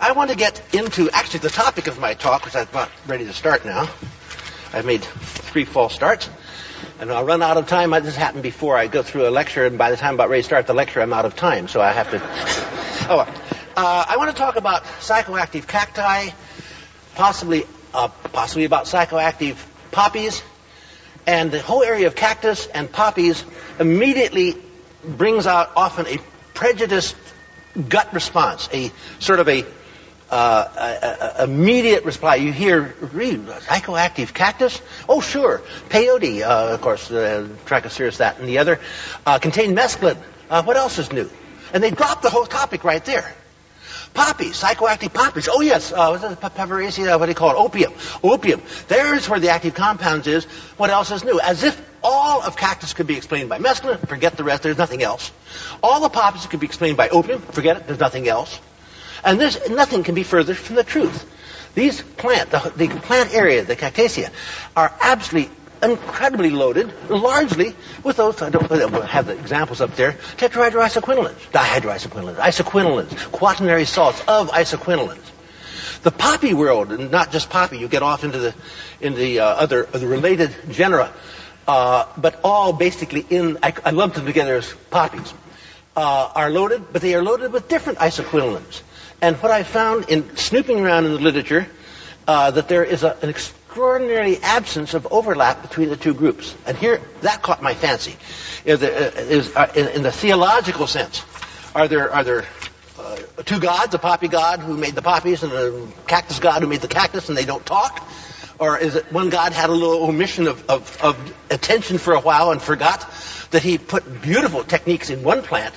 I 0.00 0.12
want 0.12 0.30
to 0.30 0.36
get 0.36 0.62
into 0.74 1.10
actually 1.10 1.40
the 1.40 1.50
topic 1.50 1.88
of 1.88 1.98
my 1.98 2.14
talk, 2.14 2.44
which 2.44 2.54
I'm 2.54 2.68
about 2.68 2.90
ready 3.06 3.24
to 3.24 3.32
start 3.32 3.64
now. 3.64 3.88
I've 4.72 4.86
made 4.86 5.02
three 5.02 5.64
false 5.64 5.94
starts. 5.94 6.30
And 7.00 7.10
I'll 7.12 7.24
run 7.24 7.42
out 7.42 7.56
of 7.56 7.66
time. 7.66 7.90
This 7.90 8.16
happened 8.16 8.42
before. 8.42 8.76
I 8.76 8.86
go 8.86 9.02
through 9.02 9.28
a 9.28 9.30
lecture, 9.30 9.64
and 9.66 9.78
by 9.78 9.90
the 9.90 9.96
time 9.96 10.10
I'm 10.10 10.14
about 10.14 10.30
ready 10.30 10.42
to 10.42 10.46
start 10.46 10.66
the 10.66 10.74
lecture, 10.74 11.00
I'm 11.00 11.12
out 11.12 11.24
of 11.24 11.36
time. 11.36 11.68
So 11.68 11.80
I 11.80 11.92
have 11.92 12.10
to. 12.10 12.20
oh, 13.10 13.20
uh, 13.76 14.04
I 14.08 14.16
want 14.16 14.30
to 14.30 14.36
talk 14.36 14.56
about 14.56 14.84
psychoactive 15.00 15.66
cacti, 15.66 16.30
possibly, 17.14 17.64
uh, 17.94 18.08
possibly 18.32 18.64
about 18.64 18.86
psychoactive 18.86 19.56
poppies, 19.92 20.42
and 21.28 21.52
the 21.52 21.60
whole 21.60 21.82
area 21.82 22.06
of 22.06 22.14
cactus 22.14 22.66
and 22.68 22.90
poppies 22.90 23.44
immediately 23.78 24.56
brings 25.04 25.46
out 25.46 25.70
often 25.76 26.06
a 26.06 26.18
prejudiced 26.54 27.14
gut 27.86 28.14
response, 28.14 28.66
a 28.72 28.90
sort 29.18 29.38
of 29.38 29.48
a 29.48 29.66
uh, 30.30 31.36
a, 31.36 31.42
a, 31.42 31.44
immediate 31.44 32.04
reply. 32.04 32.36
You 32.36 32.52
hear, 32.52 32.94
read, 33.00 33.46
psychoactive 33.46 34.34
cactus? 34.34 34.80
Oh, 35.08 35.20
sure. 35.20 35.62
Peyote, 35.88 36.42
uh, 36.42 36.74
of 36.74 36.82
course, 36.82 37.10
uh, 37.10 37.48
Trichocereus, 37.64 38.18
that 38.18 38.38
and 38.38 38.46
the 38.48 38.58
other, 38.58 38.78
uh, 39.24 39.38
contain 39.38 39.74
mescaline. 39.74 40.18
Uh, 40.50 40.62
what 40.64 40.76
else 40.76 40.98
is 40.98 41.12
new? 41.12 41.30
And 41.72 41.82
they 41.82 41.90
drop 41.90 42.20
the 42.20 42.28
whole 42.28 42.44
topic 42.46 42.84
right 42.84 43.02
there. 43.04 43.34
Psychoactive 44.18 45.12
poppies. 45.12 45.48
Oh 45.50 45.60
yes, 45.60 45.92
uh, 45.92 46.18
Paveraceae, 46.36 47.18
what 47.18 47.26
do 47.26 47.30
you 47.30 47.34
call 47.34 47.50
it? 47.50 47.56
Opium. 47.56 47.92
Opium. 48.22 48.62
There's 48.88 49.28
where 49.28 49.40
the 49.40 49.50
active 49.50 49.74
compounds 49.74 50.26
is. 50.26 50.44
What 50.76 50.90
else 50.90 51.10
is 51.10 51.24
new? 51.24 51.40
As 51.40 51.62
if 51.62 51.80
all 52.02 52.42
of 52.42 52.56
cactus 52.56 52.94
could 52.94 53.06
be 53.06 53.16
explained 53.16 53.48
by 53.48 53.58
mescaline. 53.58 54.06
Forget 54.06 54.36
the 54.36 54.44
rest. 54.44 54.62
There's 54.62 54.78
nothing 54.78 55.02
else. 55.02 55.30
All 55.82 56.00
the 56.00 56.08
poppies 56.08 56.46
could 56.46 56.60
be 56.60 56.66
explained 56.66 56.96
by 56.96 57.08
opium. 57.08 57.40
Forget 57.40 57.76
it. 57.76 57.86
There's 57.86 58.00
nothing 58.00 58.28
else. 58.28 58.60
And 59.24 59.40
this, 59.40 59.68
nothing 59.68 60.04
can 60.04 60.14
be 60.14 60.22
further 60.22 60.54
from 60.54 60.76
the 60.76 60.84
truth. 60.84 61.34
These 61.74 62.02
plant, 62.02 62.50
the, 62.50 62.72
the 62.76 62.88
plant 62.88 63.34
area, 63.34 63.64
the 63.64 63.76
cactaceae, 63.76 64.30
are 64.76 64.92
absolutely 65.00 65.54
incredibly 65.82 66.50
loaded, 66.50 66.92
largely 67.08 67.74
with 68.02 68.16
those, 68.16 68.42
I 68.42 68.50
don't 68.50 68.70
have 69.04 69.26
the 69.26 69.38
examples 69.38 69.80
up 69.80 69.94
there, 69.96 70.12
tetrahydroisoquinolines, 70.12 71.38
dihydroisoquinolines, 71.52 72.36
isoquinolines, 72.36 73.32
quaternary 73.32 73.84
salts 73.84 74.20
of 74.28 74.50
isoquinolines. 74.50 75.24
The 76.02 76.10
poppy 76.10 76.54
world, 76.54 76.92
and 76.92 77.10
not 77.10 77.32
just 77.32 77.50
poppy, 77.50 77.78
you 77.78 77.88
get 77.88 78.02
off 78.02 78.24
into 78.24 78.38
the, 78.38 78.54
in 79.00 79.14
the 79.14 79.40
uh, 79.40 79.46
other, 79.46 79.84
the 79.84 80.06
related 80.06 80.54
genera, 80.70 81.12
uh, 81.66 82.06
but 82.16 82.40
all 82.44 82.72
basically 82.72 83.24
in, 83.28 83.58
I, 83.62 83.74
I 83.84 83.90
them 83.90 84.26
together 84.26 84.56
as 84.56 84.72
poppies, 84.90 85.34
uh, 85.96 86.30
are 86.34 86.50
loaded, 86.50 86.92
but 86.92 87.02
they 87.02 87.14
are 87.14 87.22
loaded 87.22 87.52
with 87.52 87.68
different 87.68 87.98
isoquinolines. 87.98 88.82
And 89.20 89.36
what 89.36 89.50
I 89.50 89.64
found 89.64 90.08
in 90.08 90.36
snooping 90.36 90.80
around 90.80 91.06
in 91.06 91.12
the 91.12 91.18
literature, 91.18 91.66
uh, 92.28 92.52
that 92.52 92.68
there 92.68 92.84
is 92.84 93.02
a, 93.02 93.16
an 93.22 93.28
extraordinary 93.78 94.38
absence 94.38 94.92
of 94.94 95.06
overlap 95.12 95.62
between 95.62 95.88
the 95.88 95.96
two 95.96 96.12
groups. 96.12 96.52
And 96.66 96.76
here, 96.76 97.00
that 97.20 97.42
caught 97.42 97.62
my 97.62 97.74
fancy. 97.74 98.16
Is, 98.64 98.82
is, 98.82 99.54
uh, 99.54 99.70
in, 99.72 99.86
in, 99.90 100.02
the 100.02 100.10
theological 100.10 100.88
sense, 100.88 101.24
are 101.76 101.86
there, 101.86 102.12
are 102.12 102.24
there 102.24 102.44
uh, 102.98 103.16
two 103.44 103.60
gods, 103.60 103.94
a 103.94 104.00
poppy 104.00 104.26
god 104.26 104.58
who 104.58 104.76
made 104.76 104.96
the 104.96 105.02
poppies 105.02 105.44
and 105.44 105.52
a 105.52 105.86
cactus 106.08 106.40
god 106.40 106.62
who 106.62 106.66
made 106.66 106.80
the 106.80 106.88
cactus 106.88 107.28
and 107.28 107.38
they 107.38 107.44
don't 107.44 107.64
talk? 107.64 108.04
Or 108.58 108.76
is 108.76 108.96
it 108.96 109.12
one 109.12 109.30
god 109.30 109.52
had 109.52 109.70
a 109.70 109.72
little 109.72 110.02
omission 110.02 110.48
of, 110.48 110.68
of, 110.68 111.00
of 111.00 111.34
attention 111.48 111.98
for 111.98 112.14
a 112.14 112.20
while 112.20 112.50
and 112.50 112.60
forgot 112.60 113.08
that 113.52 113.62
he 113.62 113.78
put 113.78 114.22
beautiful 114.22 114.64
techniques 114.64 115.08
in 115.08 115.22
one 115.22 115.42
plant, 115.42 115.72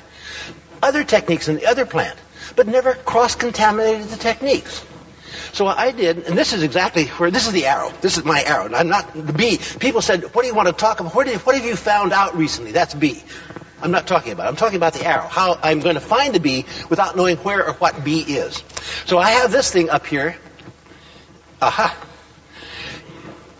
other 0.82 1.04
techniques 1.04 1.48
in 1.50 1.58
the 1.58 1.68
other 1.68 1.86
plant? 1.86 2.18
but 2.56 2.68
never 2.68 2.94
cross-contaminated 2.94 4.10
the 4.10 4.18
techniques. 4.18 4.86
So 5.54 5.66
what 5.66 5.78
I 5.78 5.92
did, 5.92 6.28
and 6.28 6.38
this 6.38 6.54
is 6.54 6.64
exactly 6.64 7.06
where, 7.06 7.32
this 7.32 7.48
is 7.48 7.54
the 7.54 7.66
arrow. 7.66 7.92
This 8.02 8.18
is 8.18 8.26
my 8.26 8.44
arrow. 8.44 8.74
I'm 8.74 8.90
not 8.90 9.14
the 9.14 9.34
bee. 9.34 9.60
People 9.80 10.02
said, 10.02 10.24
what 10.36 10.42
do 10.42 10.48
you 10.48 10.56
want 10.56 10.68
to 10.68 10.74
talk 10.74 11.00
about? 11.00 11.16
What, 11.16 11.28
what 11.46 11.56
have 11.56 11.66
you 11.66 11.76
found 11.76 12.14
out 12.14 12.36
recently? 12.36 12.72
That's 12.72 12.94
B. 12.94 13.22
I'm 13.82 13.92
not 13.92 14.08
talking 14.08 14.32
about 14.32 14.46
it. 14.46 14.50
I'm 14.50 14.56
talking 14.56 14.78
about 14.78 14.94
the 14.94 15.06
arrow. 15.06 15.28
How 15.28 15.58
I'm 15.62 15.80
going 15.80 15.96
to 15.96 16.02
find 16.02 16.36
the 16.36 16.40
B 16.40 16.66
without 16.90 17.16
knowing 17.16 17.38
where 17.38 17.68
or 17.68 17.74
what 17.74 18.04
B 18.04 18.20
is. 18.20 18.64
So 19.06 19.18
I 19.18 19.32
have 19.32 19.52
this 19.52 19.72
thing 19.72 19.90
up 19.90 20.06
here. 20.06 20.36
Aha. 21.62 21.98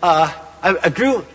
Uh, 0.02 0.34
I, 0.62 0.78
I 0.84 0.90
drew 0.90 1.26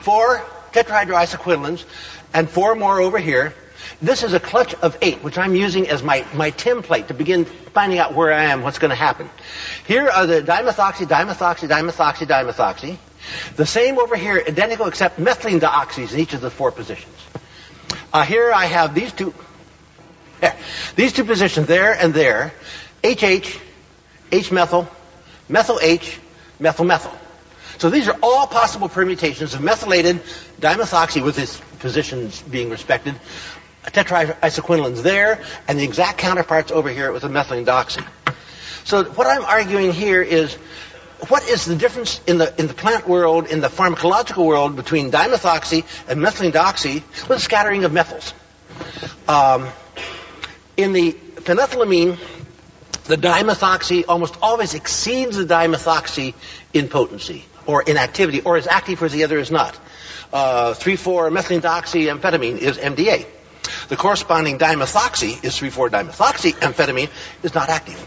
four 0.00 0.44
tetrahydroisoquinolines 0.72 1.84
and 2.32 2.48
four 2.48 2.74
more 2.74 3.00
over 3.00 3.18
here. 3.18 3.54
This 4.02 4.22
is 4.22 4.32
a 4.32 4.40
clutch 4.40 4.74
of 4.74 4.96
eight, 5.02 5.22
which 5.22 5.36
I'm 5.36 5.54
using 5.54 5.88
as 5.88 6.02
my, 6.02 6.24
my 6.34 6.52
template 6.52 7.08
to 7.08 7.14
begin 7.14 7.44
finding 7.44 7.98
out 7.98 8.14
where 8.14 8.32
I 8.32 8.44
am, 8.44 8.62
what's 8.62 8.78
going 8.78 8.90
to 8.90 8.96
happen. 8.96 9.28
Here 9.86 10.08
are 10.08 10.26
the 10.26 10.40
dimethoxy, 10.40 11.06
dimethoxy, 11.06 11.68
dimethoxy, 11.68 12.26
dimethoxy. 12.26 12.96
The 13.56 13.66
same 13.66 13.98
over 13.98 14.16
here, 14.16 14.42
identical 14.46 14.86
except 14.86 15.18
methylene 15.18 15.60
dioxys 15.60 16.14
in 16.14 16.20
each 16.20 16.32
of 16.32 16.40
the 16.40 16.50
four 16.50 16.72
positions. 16.72 17.14
Uh, 18.10 18.24
here 18.24 18.50
I 18.50 18.64
have 18.64 18.94
these 18.94 19.12
two, 19.12 19.34
yeah, 20.42 20.56
these 20.96 21.12
two 21.12 21.24
positions 21.24 21.66
there 21.66 21.92
and 21.92 22.14
there, 22.14 22.54
HH, 23.04 23.58
H-methyl, 24.32 24.88
methyl 25.48 25.78
H, 25.82 26.18
methyl 26.58 26.86
methyl. 26.86 27.12
So 27.76 27.90
these 27.90 28.08
are 28.08 28.18
all 28.22 28.46
possible 28.46 28.88
permutations 28.88 29.52
of 29.52 29.60
methylated 29.60 30.22
dimethoxy 30.58 31.22
with 31.22 31.38
its 31.38 31.60
positions 31.80 32.40
being 32.42 32.70
respected 32.70 33.14
tetraisoquinolines 33.86 35.02
there, 35.02 35.42
and 35.66 35.78
the 35.78 35.84
exact 35.84 36.18
counterparts 36.18 36.70
over 36.70 36.88
here 36.88 37.12
with 37.12 37.22
the 37.22 37.28
methylene 37.28 37.64
doxy. 37.64 38.04
So 38.84 39.04
what 39.04 39.26
I'm 39.26 39.44
arguing 39.44 39.92
here 39.92 40.22
is 40.22 40.54
what 41.28 41.46
is 41.48 41.64
the 41.64 41.76
difference 41.76 42.20
in 42.26 42.38
the 42.38 42.58
in 42.58 42.66
the 42.66 42.74
plant 42.74 43.06
world, 43.06 43.46
in 43.46 43.60
the 43.60 43.68
pharmacological 43.68 44.44
world, 44.44 44.76
between 44.76 45.10
dimethoxy 45.10 45.84
and 46.08 46.20
methylene 46.20 46.52
doxy 46.52 47.02
with 47.28 47.38
a 47.38 47.40
scattering 47.40 47.84
of 47.84 47.92
methyls? 47.92 48.32
Um, 49.28 49.68
in 50.76 50.92
the 50.92 51.12
phenethylamine, 51.12 52.18
the 53.04 53.16
dimethoxy 53.16 54.04
almost 54.08 54.36
always 54.40 54.74
exceeds 54.74 55.36
the 55.36 55.44
dimethoxy 55.44 56.34
in 56.72 56.88
potency 56.88 57.44
or 57.66 57.82
in 57.82 57.96
activity, 57.96 58.40
or 58.40 58.56
is 58.56 58.66
active 58.66 59.00
whereas 59.00 59.12
the 59.12 59.24
other 59.24 59.38
is 59.38 59.50
not. 59.50 59.78
Uh, 60.32 60.74
3,4 60.74 61.30
methylene 61.30 61.60
doxy 61.60 62.12
amphetamine 62.12 62.56
is 62.56 62.78
MDA. 62.78 63.26
The 63.90 63.96
corresponding 63.96 64.56
dimethoxy 64.56 65.42
is 65.42 65.58
3,4-dimethoxy 65.58 66.52
amphetamine 66.52 67.10
is 67.42 67.56
not 67.56 67.68
active. 67.68 68.06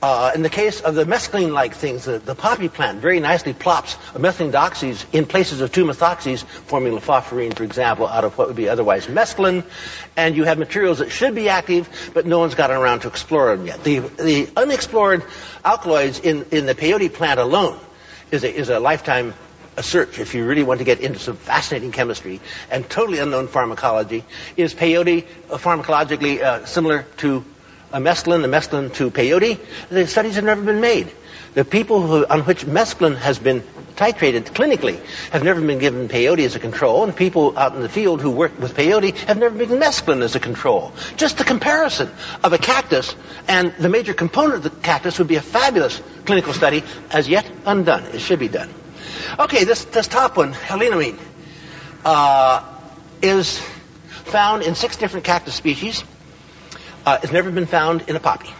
Uh, 0.00 0.32
in 0.34 0.40
the 0.40 0.48
case 0.48 0.80
of 0.80 0.94
the 0.94 1.04
mescaline-like 1.04 1.74
things, 1.74 2.06
the, 2.06 2.18
the, 2.18 2.34
poppy 2.34 2.70
plant 2.70 3.00
very 3.00 3.20
nicely 3.20 3.52
plops 3.52 3.96
methylene 4.14 4.52
doxies 4.52 5.04
in 5.12 5.26
places 5.26 5.60
of 5.60 5.70
two 5.70 5.84
methoxys, 5.84 6.44
forming 6.44 6.94
lefauverine, 6.94 7.54
for 7.54 7.64
example, 7.64 8.06
out 8.06 8.24
of 8.24 8.38
what 8.38 8.46
would 8.46 8.56
be 8.56 8.70
otherwise 8.70 9.06
mescaline. 9.06 9.64
And 10.16 10.34
you 10.34 10.44
have 10.44 10.56
materials 10.56 11.00
that 11.00 11.10
should 11.10 11.34
be 11.34 11.50
active, 11.50 12.10
but 12.14 12.24
no 12.24 12.38
one's 12.38 12.54
gotten 12.54 12.76
around 12.76 13.00
to 13.00 13.08
explore 13.08 13.54
them 13.54 13.66
yet. 13.66 13.84
The, 13.84 13.98
the 13.98 14.48
unexplored 14.56 15.24
alkaloids 15.62 16.20
in, 16.20 16.46
in 16.52 16.64
the 16.64 16.74
peyote 16.74 17.12
plant 17.12 17.38
alone 17.38 17.78
is 18.30 18.44
a, 18.44 18.54
is 18.54 18.70
a 18.70 18.80
lifetime 18.80 19.34
a 19.76 19.82
search, 19.82 20.18
if 20.18 20.34
you 20.34 20.46
really 20.46 20.62
want 20.62 20.78
to 20.78 20.84
get 20.84 21.00
into 21.00 21.18
some 21.18 21.36
fascinating 21.36 21.92
chemistry 21.92 22.40
and 22.70 22.88
totally 22.88 23.18
unknown 23.18 23.48
pharmacology, 23.48 24.24
is 24.56 24.74
peyote 24.74 25.26
uh, 25.50 25.58
pharmacologically 25.58 26.40
uh, 26.40 26.64
similar 26.64 27.04
to 27.18 27.44
a 27.92 27.98
mescaline, 27.98 28.42
the 28.42 28.48
mescaline 28.48 28.92
to 28.94 29.10
peyote? 29.10 29.58
The 29.90 30.06
studies 30.06 30.36
have 30.36 30.44
never 30.44 30.62
been 30.62 30.80
made. 30.80 31.10
The 31.54 31.64
people 31.64 32.02
who, 32.02 32.26
on 32.26 32.42
which 32.42 32.66
mescaline 32.66 33.16
has 33.16 33.38
been 33.38 33.62
titrated 33.96 34.44
clinically 34.44 35.02
have 35.30 35.42
never 35.42 35.60
been 35.60 35.78
given 35.78 36.08
peyote 36.08 36.44
as 36.44 36.54
a 36.54 36.58
control, 36.58 37.04
and 37.04 37.16
people 37.16 37.56
out 37.58 37.74
in 37.74 37.82
the 37.82 37.88
field 37.88 38.20
who 38.20 38.30
work 38.30 38.58
with 38.58 38.74
peyote 38.74 39.16
have 39.26 39.38
never 39.38 39.56
been 39.56 39.68
given 39.68 39.82
mescaline 39.82 40.22
as 40.22 40.34
a 40.34 40.40
control. 40.40 40.92
Just 41.16 41.38
the 41.38 41.44
comparison 41.44 42.10
of 42.44 42.52
a 42.52 42.58
cactus 42.58 43.14
and 43.48 43.72
the 43.78 43.88
major 43.88 44.14
component 44.14 44.54
of 44.54 44.62
the 44.64 44.70
cactus 44.70 45.18
would 45.18 45.28
be 45.28 45.36
a 45.36 45.42
fabulous 45.42 46.00
clinical 46.24 46.52
study, 46.52 46.82
as 47.10 47.28
yet 47.28 47.50
undone. 47.64 48.04
It 48.04 48.20
should 48.20 48.38
be 48.38 48.48
done. 48.48 48.68
Okay, 49.38 49.64
this, 49.64 49.84
this 49.86 50.08
top 50.08 50.36
one, 50.36 50.52
helenomine, 50.52 51.18
uh, 52.04 52.62
is 53.22 53.58
found 54.24 54.62
in 54.62 54.74
six 54.74 54.96
different 54.96 55.24
cactus 55.24 55.54
species. 55.54 56.04
Uh, 57.04 57.18
it's 57.22 57.32
never 57.32 57.50
been 57.50 57.66
found 57.66 58.08
in 58.08 58.16
a 58.16 58.20
poppy. 58.20 58.50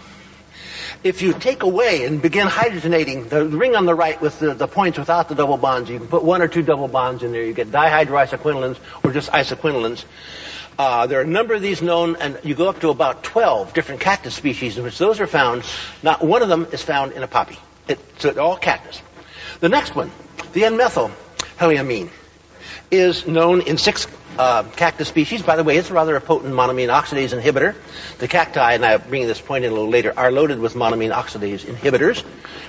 If 1.02 1.22
you 1.22 1.32
take 1.32 1.62
away 1.62 2.04
and 2.04 2.22
begin 2.22 2.46
hydrogenating 2.46 3.28
the 3.28 3.44
ring 3.44 3.76
on 3.76 3.86
the 3.86 3.94
right 3.94 4.20
with 4.20 4.38
the, 4.38 4.54
the 4.54 4.66
points 4.66 4.98
without 4.98 5.28
the 5.28 5.34
double 5.34 5.57
bonds, 5.57 5.90
you 5.90 5.98
can 5.98 6.09
put 6.09 6.24
one 6.24 6.42
or 6.42 6.48
two 6.48 6.62
double 6.62 6.88
bonds 6.88 7.22
in 7.22 7.32
there. 7.32 7.44
You 7.44 7.52
get 7.52 7.70
dihydroisoquinolines 7.70 8.78
or 9.04 9.12
just 9.12 9.30
isoquinolines. 9.30 10.04
Uh, 10.78 11.07
there 11.07 11.20
are 11.20 11.22
a 11.22 11.26
number 11.26 11.54
of 11.54 11.62
these 11.62 11.80
known, 11.80 12.16
and 12.16 12.38
you 12.42 12.54
go 12.54 12.68
up 12.68 12.80
to 12.80 12.90
about 12.90 13.22
12 13.22 13.72
different 13.72 14.00
cactus 14.00 14.34
species 14.34 14.76
in 14.76 14.84
which 14.84 14.98
those 14.98 15.20
are 15.20 15.26
found. 15.26 15.64
Not 16.02 16.22
one 16.22 16.42
of 16.42 16.48
them 16.48 16.66
is 16.72 16.82
found 16.82 17.12
in 17.12 17.22
a 17.22 17.28
poppy. 17.28 17.59
It, 17.88 17.98
so 18.18 18.28
it's 18.28 18.38
all 18.38 18.57
cactus. 18.57 19.00
The 19.61 19.68
next 19.68 19.94
one, 19.94 20.11
the 20.57 20.64
N-methyl 20.64 21.11
heliamine 21.59 22.09
is 22.90 23.26
known 23.26 23.61
in 23.61 23.76
six 23.76 24.07
uh, 24.38 24.62
cactus 24.62 25.07
species. 25.07 25.42
By 25.42 25.57
the 25.57 25.62
way, 25.62 25.76
it's 25.76 25.90
rather 25.90 26.16
a 26.16 26.20
potent 26.20 26.54
monoamine 26.54 26.88
oxidase 26.88 27.38
inhibitor. 27.38 27.74
The 28.16 28.26
cacti, 28.26 28.72
and 28.72 28.82
I'll 28.82 28.98
bring 28.98 29.26
this 29.26 29.38
point 29.38 29.66
in 29.66 29.70
a 29.70 29.74
little 29.74 29.90
later, 29.90 30.14
are 30.16 30.32
loaded 30.32 30.59
with 30.59 30.72
monoamine 30.72 31.12
oxidase 31.12 31.66
inhibitors, 31.66 32.22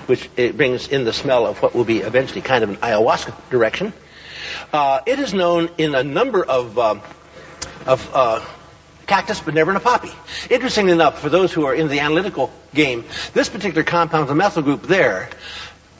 which 0.04 0.28
brings 0.54 0.88
in 0.88 1.06
the 1.06 1.14
smell 1.14 1.46
of 1.46 1.62
what 1.62 1.74
will 1.74 1.86
be 1.86 2.00
eventually 2.00 2.42
kind 2.42 2.62
of 2.62 2.68
an 2.68 2.76
ayahuasca 2.76 3.32
direction. 3.48 3.94
Uh, 4.70 5.00
it 5.06 5.18
is 5.18 5.32
known 5.32 5.70
in 5.78 5.94
a 5.94 6.04
number 6.04 6.44
of, 6.44 6.78
um, 6.78 7.00
of 7.86 8.10
uh, 8.12 8.44
cactus, 9.06 9.40
but 9.40 9.54
never 9.54 9.70
in 9.70 9.78
a 9.78 9.80
poppy. 9.80 10.12
Interestingly 10.50 10.92
enough, 10.92 11.22
for 11.22 11.30
those 11.30 11.54
who 11.54 11.64
are 11.64 11.74
in 11.74 11.88
the 11.88 12.00
analytical 12.00 12.52
game, 12.74 13.06
this 13.32 13.48
particular 13.48 13.82
compound, 13.82 14.28
the 14.28 14.34
methyl 14.34 14.62
group 14.62 14.82
there, 14.82 15.30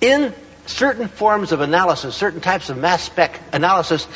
in 0.03 0.35
certain 0.69 1.09
forms 1.09 1.53
of 1.53 1.61
analysis, 1.61 2.15
certain 2.15 2.41
types 2.41 2.71
of 2.71 2.79
mass 2.79 3.03
spec 3.03 3.41
analysis, 3.53 4.07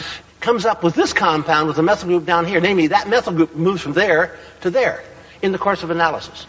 comes 0.41 0.67
up 0.67 0.83
with 0.83 0.95
this 0.95 1.13
compound 1.13 1.69
with 1.69 1.77
the 1.77 1.83
methyl 1.83 2.09
group 2.09 2.27
down 2.27 2.47
here. 2.47 2.61
Namely, 2.61 2.89
that 2.89 3.09
methyl 3.09 3.33
group 3.33 3.55
moves 3.55 3.81
from 3.81 3.93
there 3.93 4.37
to 4.63 4.71
there 4.71 5.03
in 5.41 5.53
the 5.53 5.59
course 5.59 5.83
of 5.83 5.91
analysis. 5.91 6.47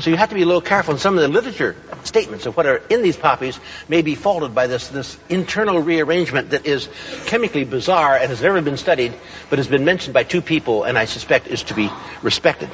So 0.00 0.10
you 0.10 0.16
have 0.16 0.30
to 0.30 0.34
be 0.34 0.42
a 0.42 0.46
little 0.46 0.60
careful. 0.60 0.92
And 0.92 1.00
some 1.00 1.16
of 1.16 1.22
the 1.22 1.28
literature 1.28 1.76
statements 2.02 2.46
of 2.46 2.56
what 2.56 2.66
are 2.66 2.78
in 2.90 3.02
these 3.02 3.16
poppies 3.16 3.60
may 3.88 4.02
be 4.02 4.16
faulted 4.16 4.54
by 4.54 4.66
this, 4.66 4.88
this 4.88 5.16
internal 5.28 5.78
rearrangement 5.78 6.50
that 6.50 6.66
is 6.66 6.88
chemically 7.26 7.64
bizarre 7.64 8.16
and 8.16 8.30
has 8.30 8.42
never 8.42 8.60
been 8.60 8.76
studied, 8.76 9.14
but 9.50 9.60
has 9.60 9.68
been 9.68 9.84
mentioned 9.84 10.12
by 10.12 10.24
two 10.24 10.42
people 10.42 10.82
and 10.82 10.98
I 10.98 11.04
suspect 11.04 11.46
is 11.46 11.62
to 11.64 11.74
be 11.74 11.90
respected. 12.22 12.70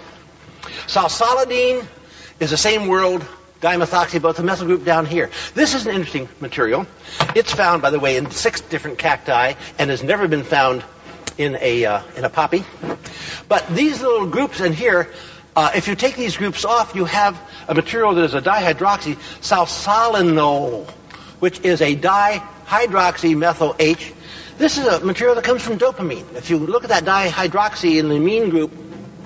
Salsaladine 0.87 1.87
is 2.41 2.51
the 2.51 2.57
same 2.57 2.89
world 2.89 3.25
dimethoxy, 3.61 4.21
both 4.21 4.37
the 4.37 4.43
methyl 4.43 4.67
group 4.67 4.85
down 4.85 5.07
here. 5.07 5.31
This 5.55 5.75
is 5.75 5.87
an 5.87 5.95
interesting 5.95 6.29
material. 6.41 6.87
It's 7.35 7.53
found, 7.53 7.83
by 7.83 7.91
the 7.91 8.01
way, 8.01 8.17
in 8.17 8.31
six 8.31 8.61
different 8.61 8.99
cacti 8.99 9.55
and 9.79 9.91
has 9.91 10.03
never 10.03 10.29
been 10.29 10.45
found 10.45 10.85
in 11.39 11.57
a, 11.61 11.85
uh, 11.85 12.03
in 12.17 12.25
a 12.25 12.31
poppy. 12.31 12.65
But 13.49 13.69
these 13.69 14.01
little 14.01 14.27
groups 14.27 14.61
in 14.61 14.73
here 14.73 15.09
uh, 15.57 15.73
if 15.75 15.89
you 15.89 15.97
take 15.97 16.15
these 16.15 16.37
groups 16.37 16.65
off, 16.65 16.95
you 16.95 17.05
have 17.05 17.39
a 17.67 17.75
material 17.75 18.15
that 18.15 18.25
is 18.25 18.35
a 18.35 18.41
dihydroxy 18.41 19.17
salsalinol, 19.41 20.89
which 21.41 21.61
is 21.61 21.81
a 21.81 21.97
dihydroxy 21.97 23.37
methyl 23.37 23.75
H. 23.79 24.13
This 24.59 24.79
is 24.79 24.87
a 24.87 25.05
material 25.05 25.35
that 25.35 25.45
comes 25.45 25.63
from 25.63 25.79
dopamine. 25.79 26.35
If 26.35 26.51
you 26.51 26.59
look 26.59 26.85
at 26.85 26.91
that 26.91 27.05
dihydroxy 27.05 27.99
in 27.99 28.09
the 28.09 28.17
amine 28.17 28.51
group, 28.51 28.73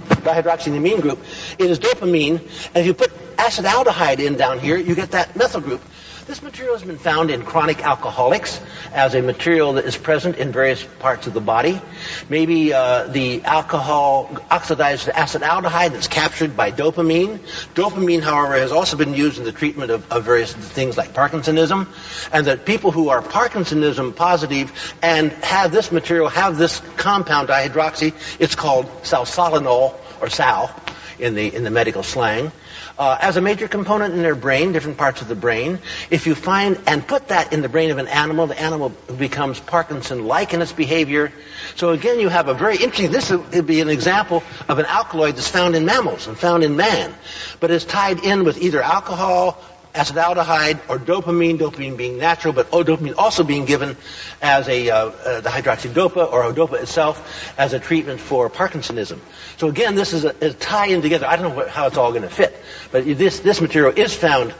dihydroxy 0.09 0.69
in 0.69 0.73
the 0.73 0.79
amine 0.79 1.01
group, 1.01 1.19
it 1.59 1.71
is 1.71 1.79
dopamine. 1.79 2.41
And 2.41 2.77
if 2.77 2.87
you 2.87 2.95
put 2.95 3.11
acetaldehyde 3.37 4.21
in 4.21 4.37
down 4.37 4.59
here, 4.59 4.77
you 4.77 4.95
get 4.95 5.13
that 5.13 5.37
methyl 5.37 5.61
group. 5.61 5.83
This 6.27 6.43
material 6.43 6.75
has 6.75 6.83
been 6.83 6.97
found 6.97 7.31
in 7.31 7.43
chronic 7.43 7.85
alcoholics 7.85 8.59
as 8.95 9.15
a 9.15 9.21
material 9.21 9.75
that 9.75 9.85
is 9.85 9.97
present 9.97 10.37
in 10.37 10.53
various 10.53 10.83
parts 10.99 11.27
of 11.27 11.35
the 11.35 11.41
body. 11.41 11.81
Maybe 12.29 12.73
uh, 12.73 13.05
the 13.09 13.43
alcohol 13.45 14.31
oxidized 14.51 15.09
acetaldehyde 15.09 15.93
that's 15.93 16.09
captured 16.09 16.57
by 16.57 16.71
dopamine. 16.71 17.39
Dopamine, 17.75 18.23
however, 18.23 18.55
has 18.55 18.73
also 18.73 18.97
been 18.97 19.15
used 19.15 19.39
in 19.39 19.45
the 19.45 19.53
treatment 19.53 19.91
of, 19.91 20.11
of 20.12 20.25
various 20.25 20.53
things 20.53 20.97
like 20.97 21.12
Parkinsonism, 21.12 21.87
and 22.33 22.47
that 22.47 22.65
people 22.65 22.91
who 22.91 23.09
are 23.09 23.23
Parkinsonism 23.23 24.15
positive 24.15 24.95
and 25.03 25.33
have 25.33 25.73
this 25.73 25.93
material, 25.93 26.29
have 26.29 26.57
this 26.57 26.81
compound 26.97 27.49
dihydroxy, 27.49 28.12
it's 28.41 28.55
called 28.55 28.87
salsalinol 29.03 29.95
or 30.21 30.31
sal 30.31 30.75
in 31.19 31.35
the 31.35 31.55
in 31.55 31.65
the 31.65 31.71
medical 31.71 32.03
slang 32.03 32.51
uh, 32.99 33.18
as 33.20 33.36
a 33.36 33.40
major 33.40 33.68
component 33.68 34.14
in 34.14 34.22
their 34.22 34.34
brain, 34.34 34.72
different 34.72 34.99
parts 34.99 35.22
of 35.22 35.28
the 35.28 35.34
brain. 35.34 35.78
If 36.11 36.26
you 36.26 36.34
find 36.34 36.80
and 36.86 37.07
put 37.07 37.28
that 37.28 37.53
in 37.53 37.62
the 37.62 37.68
brain 37.68 37.90
of 37.90 37.99
an 37.99 38.09
animal, 38.09 38.47
the 38.47 38.61
animal 38.61 38.90
becomes 39.18 39.61
Parkinson-like 39.61 40.55
in 40.55 40.62
its 40.62 40.72
behavior. 40.72 41.32
So 41.76 41.90
again, 41.90 42.20
you 42.20 42.28
have 42.28 42.49
a 42.49 42.55
very 42.55 42.76
interesting, 42.76 43.11
this 43.11 43.30
would 43.30 43.66
be 43.66 43.80
an 43.80 43.88
example 43.88 44.42
of 44.68 44.78
an 44.78 44.86
alkaloid 44.86 45.36
that's 45.36 45.49
found 45.49 45.74
in 45.74 45.84
mammals 45.84 46.26
and 46.26 46.38
found 46.38 46.62
in 46.62 46.76
man, 46.76 47.14
but 47.61 47.70
is 47.70 47.84
tied 47.84 48.22
in 48.24 48.45
with 48.45 48.59
either 48.59 48.80
alcohol, 48.80 49.62
acetaldehyde 49.95 50.80
or 50.88 50.99
dopamine, 50.99 51.57
dopamine 51.57 51.97
being 51.97 52.18
natural, 52.18 52.53
but 52.53 52.70
dopamine 52.70 53.14
also 53.16 53.45
being 53.45 53.64
given 53.64 53.97
as 54.42 54.68
a 54.68 54.90
uh, 54.90 54.97
uh, 54.97 55.40
the 55.40 55.49
hydroxydopa 55.49 56.32
or 56.32 56.53
Odopa 56.53 56.82
itself 56.82 57.55
as 57.57 57.72
a 57.72 57.78
treatment 57.78 58.20
for 58.20 58.51
Parkinsonism. 58.51 59.20
So 59.57 59.68
again, 59.68 59.95
this 59.95 60.12
is 60.12 60.24
a, 60.24 60.34
a 60.40 60.53
tie-in 60.53 61.01
together. 61.01 61.26
I 61.26 61.36
don't 61.36 61.51
know 61.51 61.57
what, 61.57 61.68
how 61.68 61.86
it's 61.86 61.97
all 61.97 62.11
going 62.11 62.22
to 62.22 62.28
fit, 62.28 62.61
but 62.95 63.05
this 63.05 63.40
this 63.40 63.61
material 63.61 63.92
is 63.97 64.14
found 64.14 64.55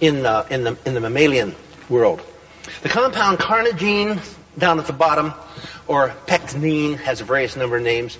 in 0.00 0.18
in 0.48 0.62
the 0.62 0.78
in 0.84 0.94
the 0.94 1.00
mammalian 1.00 1.56
world. 1.88 2.22
The 2.82 2.88
compound 2.88 3.38
carnogene 3.38 4.20
down 4.56 4.78
at 4.78 4.86
the 4.86 4.92
bottom, 4.92 5.34
or 5.88 6.14
pectinine, 6.26 6.98
has 6.98 7.20
a 7.20 7.24
various 7.24 7.56
number 7.56 7.78
of 7.78 7.82
names. 7.82 8.16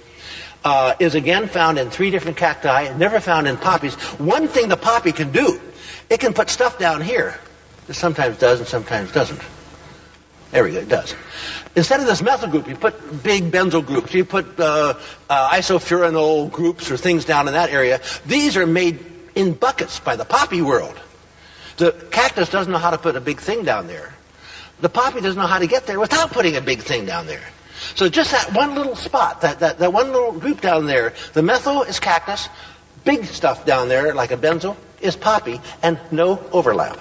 Uh, 0.64 0.94
is 0.98 1.14
again 1.14 1.46
found 1.46 1.78
in 1.78 1.88
three 1.88 2.10
different 2.10 2.36
cacti, 2.36 2.92
never 2.98 3.20
found 3.20 3.46
in 3.46 3.56
poppies. 3.56 3.94
One 4.18 4.48
thing 4.48 4.68
the 4.68 4.76
poppy 4.76 5.12
can 5.12 5.30
do 5.30 5.60
it 6.10 6.18
can 6.18 6.34
put 6.34 6.50
stuff 6.50 6.76
down 6.76 7.00
here 7.00 7.38
It 7.88 7.94
sometimes 7.94 8.38
does 8.38 8.58
and 8.58 8.68
sometimes 8.68 9.12
doesn't. 9.12 9.40
There 10.50 10.64
we 10.64 10.72
go, 10.72 10.78
it 10.78 10.88
does. 10.88 11.14
Instead 11.76 12.00
of 12.00 12.06
this 12.06 12.20
methyl 12.20 12.50
group, 12.50 12.66
you 12.66 12.74
put 12.74 13.22
big 13.22 13.52
benzyl 13.52 13.86
groups, 13.86 14.12
you 14.12 14.24
put 14.24 14.58
uh, 14.58 14.94
uh, 15.28 15.50
isofuranol 15.50 16.50
groups 16.50 16.90
or 16.90 16.96
things 16.96 17.24
down 17.24 17.46
in 17.46 17.54
that 17.54 17.70
area. 17.70 18.00
These 18.26 18.56
are 18.56 18.66
made 18.66 19.09
in 19.35 19.53
buckets 19.53 20.01
by 20.01 20.16
the 20.16 20.24
poppy 20.24 20.62
world. 20.62 20.99
The 21.76 21.93
cactus 21.93 22.51
doesn't 22.51 22.72
know 22.72 22.78
how 22.78 22.91
to 22.91 22.99
put 22.99 23.16
a 23.16 23.20
big 23.20 23.41
thing 23.41 23.64
down 23.64 23.87
there. 23.87 24.14
The 24.81 24.89
poppy 24.89 25.20
doesn't 25.20 25.41
know 25.41 25.47
how 25.47 25.59
to 25.59 25.66
get 25.66 25.87
there 25.87 26.01
without 26.01 26.31
putting 26.31 26.57
a 26.57 26.61
big 26.61 26.81
thing 26.81 27.07
down 27.07 27.26
there. 27.26 27.43
So 27.95 28.09
just 28.09 28.33
that 28.33 28.55
one 28.55 28.74
little 28.74 28.97
spot, 28.97 29.43
that, 29.43 29.61
that, 29.61 29.78
that 29.78 29.93
one 29.93 30.12
little 30.12 30.33
group 30.33 30.61
down 30.61 30.87
there, 30.87 31.14
the 31.33 31.43
methyl 31.43 31.83
is 31.83 31.99
cactus, 31.99 32.49
big 33.05 33.24
stuff 33.24 33.64
down 33.64 33.89
there 33.89 34.14
like 34.14 34.31
a 34.31 34.37
benzyl, 34.37 34.76
is 35.01 35.16
poppy 35.16 35.61
and 35.83 35.99
no 36.11 36.43
overlap. 36.53 36.99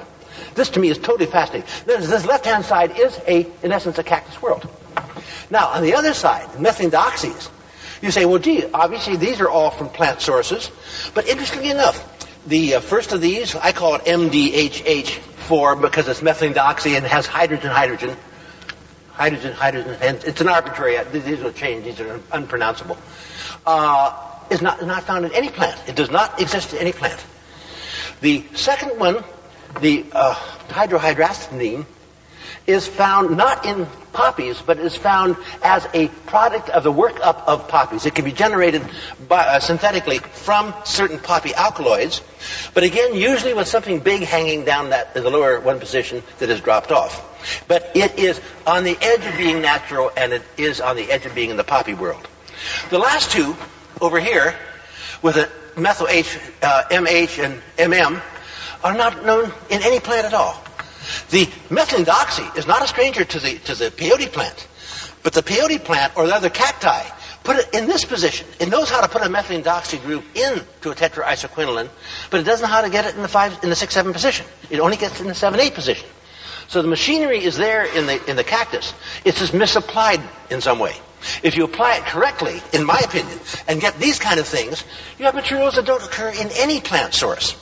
This 0.55 0.69
to 0.71 0.79
me 0.79 0.89
is 0.89 0.97
totally 0.97 1.25
fascinating. 1.25 1.69
This, 1.85 2.09
this 2.09 2.25
left-hand 2.25 2.65
side 2.65 2.97
is 2.97 3.19
a, 3.27 3.47
in 3.63 3.71
essence, 3.71 3.97
a 3.97 4.03
cactus 4.03 4.41
world. 4.41 4.67
Now, 5.49 5.67
on 5.69 5.83
the 5.83 5.95
other 5.95 6.13
side, 6.13 6.47
methylene 6.57 6.91
dioxys, 6.91 7.49
you 8.01 8.11
say, 8.11 8.25
well, 8.25 8.39
gee, 8.39 8.65
obviously 8.65 9.17
these 9.17 9.41
are 9.41 9.49
all 9.49 9.71
from 9.71 9.89
plant 9.89 10.21
sources. 10.21 10.71
But 11.13 11.27
interestingly 11.27 11.69
enough, 11.69 12.18
the 12.47 12.75
uh, 12.75 12.79
first 12.79 13.11
of 13.11 13.21
these, 13.21 13.55
I 13.55 13.71
call 13.71 13.95
it 13.95 14.05
MDHH4 14.05 15.81
because 15.81 16.07
it's 16.07 16.21
methylene 16.21 16.53
dioxy 16.53 16.95
and 16.95 17.05
has 17.05 17.25
hydrogen, 17.25 17.69
hydrogen, 17.69 18.15
hydrogen, 19.11 19.53
hydrogen, 19.53 19.97
and 20.01 20.23
it's 20.23 20.41
an 20.41 20.47
arbitrary, 20.47 20.97
uh, 20.97 21.03
these 21.11 21.41
will 21.41 21.51
change, 21.51 21.85
these 21.85 21.99
are 21.99 22.19
unpronounceable, 22.31 22.97
uh, 23.65 24.25
is 24.49 24.61
not, 24.61 24.85
not 24.85 25.03
found 25.03 25.25
in 25.25 25.33
any 25.33 25.49
plant. 25.49 25.77
It 25.87 25.95
does 25.95 26.09
not 26.09 26.41
exist 26.41 26.73
in 26.73 26.79
any 26.79 26.93
plant. 26.93 27.23
The 28.21 28.43
second 28.53 28.99
one, 28.99 29.23
the 29.81 30.05
uh, 30.11 30.35
is 32.69 32.87
found 32.87 33.35
not 33.35 33.65
in 33.65 33.87
poppies, 34.13 34.61
but 34.61 34.77
is 34.77 34.95
found 34.95 35.35
as 35.63 35.87
a 35.93 36.07
product 36.27 36.69
of 36.69 36.83
the 36.83 36.93
workup 36.93 37.47
of 37.47 37.67
poppies. 37.67 38.05
It 38.05 38.13
can 38.13 38.25
be 38.25 38.31
generated 38.31 38.83
by, 39.27 39.39
uh, 39.39 39.59
synthetically 39.59 40.19
from 40.19 40.73
certain 40.85 41.19
poppy 41.19 41.53
alkaloids, 41.55 42.21
but 42.75 42.83
again, 42.83 43.15
usually 43.15 43.55
with 43.55 43.67
something 43.67 43.99
big 43.99 44.21
hanging 44.21 44.65
down 44.65 44.91
that 44.91 45.15
the 45.15 45.27
lower 45.27 45.59
one 45.59 45.79
position 45.79 46.21
that 46.37 46.49
is 46.49 46.61
dropped 46.61 46.91
off. 46.91 47.25
But 47.67 47.91
it 47.95 48.19
is 48.19 48.39
on 48.67 48.83
the 48.83 48.97
edge 49.01 49.25
of 49.25 49.35
being 49.35 49.61
natural, 49.61 50.11
and 50.15 50.31
it 50.31 50.43
is 50.57 50.79
on 50.79 50.95
the 50.95 51.11
edge 51.11 51.25
of 51.25 51.33
being 51.33 51.49
in 51.49 51.57
the 51.57 51.63
poppy 51.63 51.95
world. 51.95 52.27
The 52.91 52.99
last 52.99 53.31
two 53.31 53.55
over 53.99 54.19
here, 54.19 54.55
with 55.23 55.37
a 55.37 55.49
methyl 55.75 56.07
H, 56.07 56.37
uh, 56.61 56.83
MH, 56.91 57.43
and 57.43 57.61
MM 57.77 58.21
are 58.83 58.93
not 58.93 59.25
known 59.25 59.51
in 59.69 59.81
any 59.81 59.99
plant 59.99 60.27
at 60.27 60.33
all. 60.35 60.61
The 61.29 61.45
methylene 61.69 62.57
is 62.57 62.67
not 62.67 62.83
a 62.83 62.87
stranger 62.87 63.25
to 63.25 63.39
the, 63.39 63.57
to 63.59 63.75
the 63.75 63.91
peyote 63.91 64.31
plant. 64.31 64.67
But 65.23 65.33
the 65.33 65.41
peyote 65.43 65.83
plant 65.83 66.15
or 66.15 66.27
the 66.27 66.35
other 66.35 66.49
cacti 66.49 67.03
put 67.43 67.57
it 67.57 67.73
in 67.73 67.87
this 67.87 68.05
position. 68.05 68.47
It 68.59 68.69
knows 68.69 68.89
how 68.89 69.01
to 69.01 69.07
put 69.07 69.21
a 69.21 69.25
methylene 69.25 70.03
group 70.03 70.23
into 70.35 70.91
a 70.91 70.95
tetraisoquinoline, 70.95 71.89
but 72.29 72.39
it 72.39 72.43
doesn't 72.43 72.67
know 72.67 72.73
how 72.73 72.81
to 72.81 72.89
get 72.89 73.05
it 73.05 73.15
in 73.15 73.21
the 73.21 73.27
five, 73.27 73.63
in 73.63 73.69
the 73.69 73.75
six, 73.75 73.93
seven 73.93 74.13
position. 74.13 74.45
It 74.69 74.79
only 74.79 74.97
gets 74.97 75.19
in 75.19 75.27
the 75.27 75.35
seven, 75.35 75.59
eight 75.59 75.73
position. 75.73 76.07
So 76.67 76.83
the 76.83 76.87
machinery 76.87 77.43
is 77.43 77.57
there 77.57 77.83
in 77.83 78.05
the, 78.05 78.29
in 78.29 78.35
the 78.35 78.43
cactus. 78.43 78.93
It's 79.25 79.39
just 79.39 79.53
misapplied 79.53 80.21
in 80.51 80.61
some 80.61 80.77
way. 80.77 80.93
If 81.43 81.57
you 81.57 81.63
apply 81.65 81.97
it 81.97 82.05
correctly, 82.05 82.61
in 82.71 82.85
my 82.85 82.99
opinion, 83.03 83.39
and 83.67 83.81
get 83.81 83.97
these 83.97 84.19
kind 84.19 84.39
of 84.39 84.47
things, 84.47 84.83
you 85.17 85.25
have 85.25 85.35
materials 85.35 85.75
that 85.75 85.85
don't 85.85 86.03
occur 86.03 86.29
in 86.29 86.49
any 86.53 86.79
plant 86.79 87.13
source. 87.13 87.57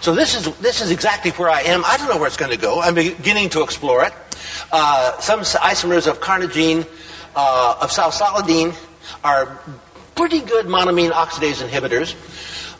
So 0.00 0.14
this 0.14 0.34
is 0.34 0.44
this 0.58 0.80
is 0.82 0.90
exactly 0.90 1.30
where 1.32 1.50
I 1.50 1.62
am. 1.62 1.84
I 1.84 1.96
don't 1.96 2.08
know 2.08 2.18
where 2.18 2.26
it's 2.26 2.36
going 2.36 2.50
to 2.50 2.58
go. 2.58 2.80
I'm 2.80 2.94
beginning 2.94 3.50
to 3.50 3.62
explore 3.62 4.04
it. 4.04 4.12
Uh, 4.70 5.18
some 5.20 5.40
isomers 5.40 6.06
of 6.06 6.20
carnogene, 6.20 6.86
uh, 7.34 7.78
of 7.80 7.90
salsaladine, 7.90 8.74
are 9.24 9.60
pretty 10.14 10.40
good 10.40 10.66
monoamine 10.66 11.10
oxidase 11.10 11.66
inhibitors. 11.66 12.14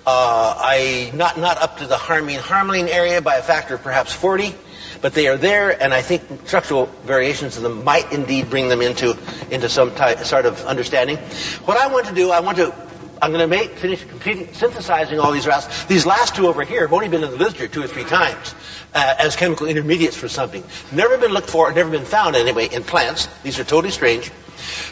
Uh, 0.05 0.55
I 0.59 1.13
not 1.15 1.39
not 1.39 1.59
up 1.59 1.79
to 1.79 1.87
the 1.87 1.97
harmine 1.97 2.41
harmaline 2.41 2.89
area 2.89 3.23
by 3.23 3.37
a 3.37 3.43
factor 3.43 3.75
of 3.75 3.83
perhaps 3.83 4.13
40, 4.13 4.53
but 5.01 5.15
they 5.15 5.29
are 5.29 5.37
there, 5.37 5.71
and 5.71 5.95
I 5.95 6.03
think 6.03 6.23
structural 6.47 6.87
variations 7.05 7.57
of 7.57 7.63
them 7.63 7.85
might 7.85 8.13
indeed 8.13 8.51
bring 8.51 8.69
them 8.69 8.83
into 8.83 9.17
into 9.51 9.69
some 9.69 9.95
type, 9.95 10.19
sort 10.21 10.47
of 10.47 10.65
understanding. 10.65 11.19
What 11.67 11.77
I 11.77 11.87
want 11.87 12.07
to 12.07 12.15
do, 12.15 12.31
I 12.31 12.41
want 12.41 12.59
to 12.59 12.75
I'm 13.23 13.31
going 13.31 13.41
to 13.41 13.47
make, 13.47 13.77
finish 13.79 14.05
completing, 14.05 14.53
synthesizing 14.53 15.21
all 15.21 15.31
these 15.31 15.47
routes. 15.47 15.85
These 15.85 16.05
last 16.05 16.35
two 16.35 16.49
over 16.49 16.65
here 16.65 16.81
have 16.81 16.93
only 16.93 17.09
been 17.09 17.23
in 17.23 17.31
the 17.31 17.37
literature 17.37 17.69
two 17.69 17.81
or 17.81 17.87
three 17.87 18.03
times 18.03 18.53
uh, 18.93 19.15
as 19.17 19.37
chemical 19.37 19.69
intermediates 19.69 20.17
for 20.17 20.27
something. 20.29 20.65
Never 20.91 21.17
been 21.19 21.31
looked 21.31 21.49
for, 21.49 21.73
never 21.73 21.89
been 21.89 22.05
found 22.05 22.35
anyway 22.35 22.67
in 22.67 22.83
plants. 22.83 23.29
These 23.45 23.61
are 23.61 23.65
totally 23.65 23.93
strange. 23.93 24.33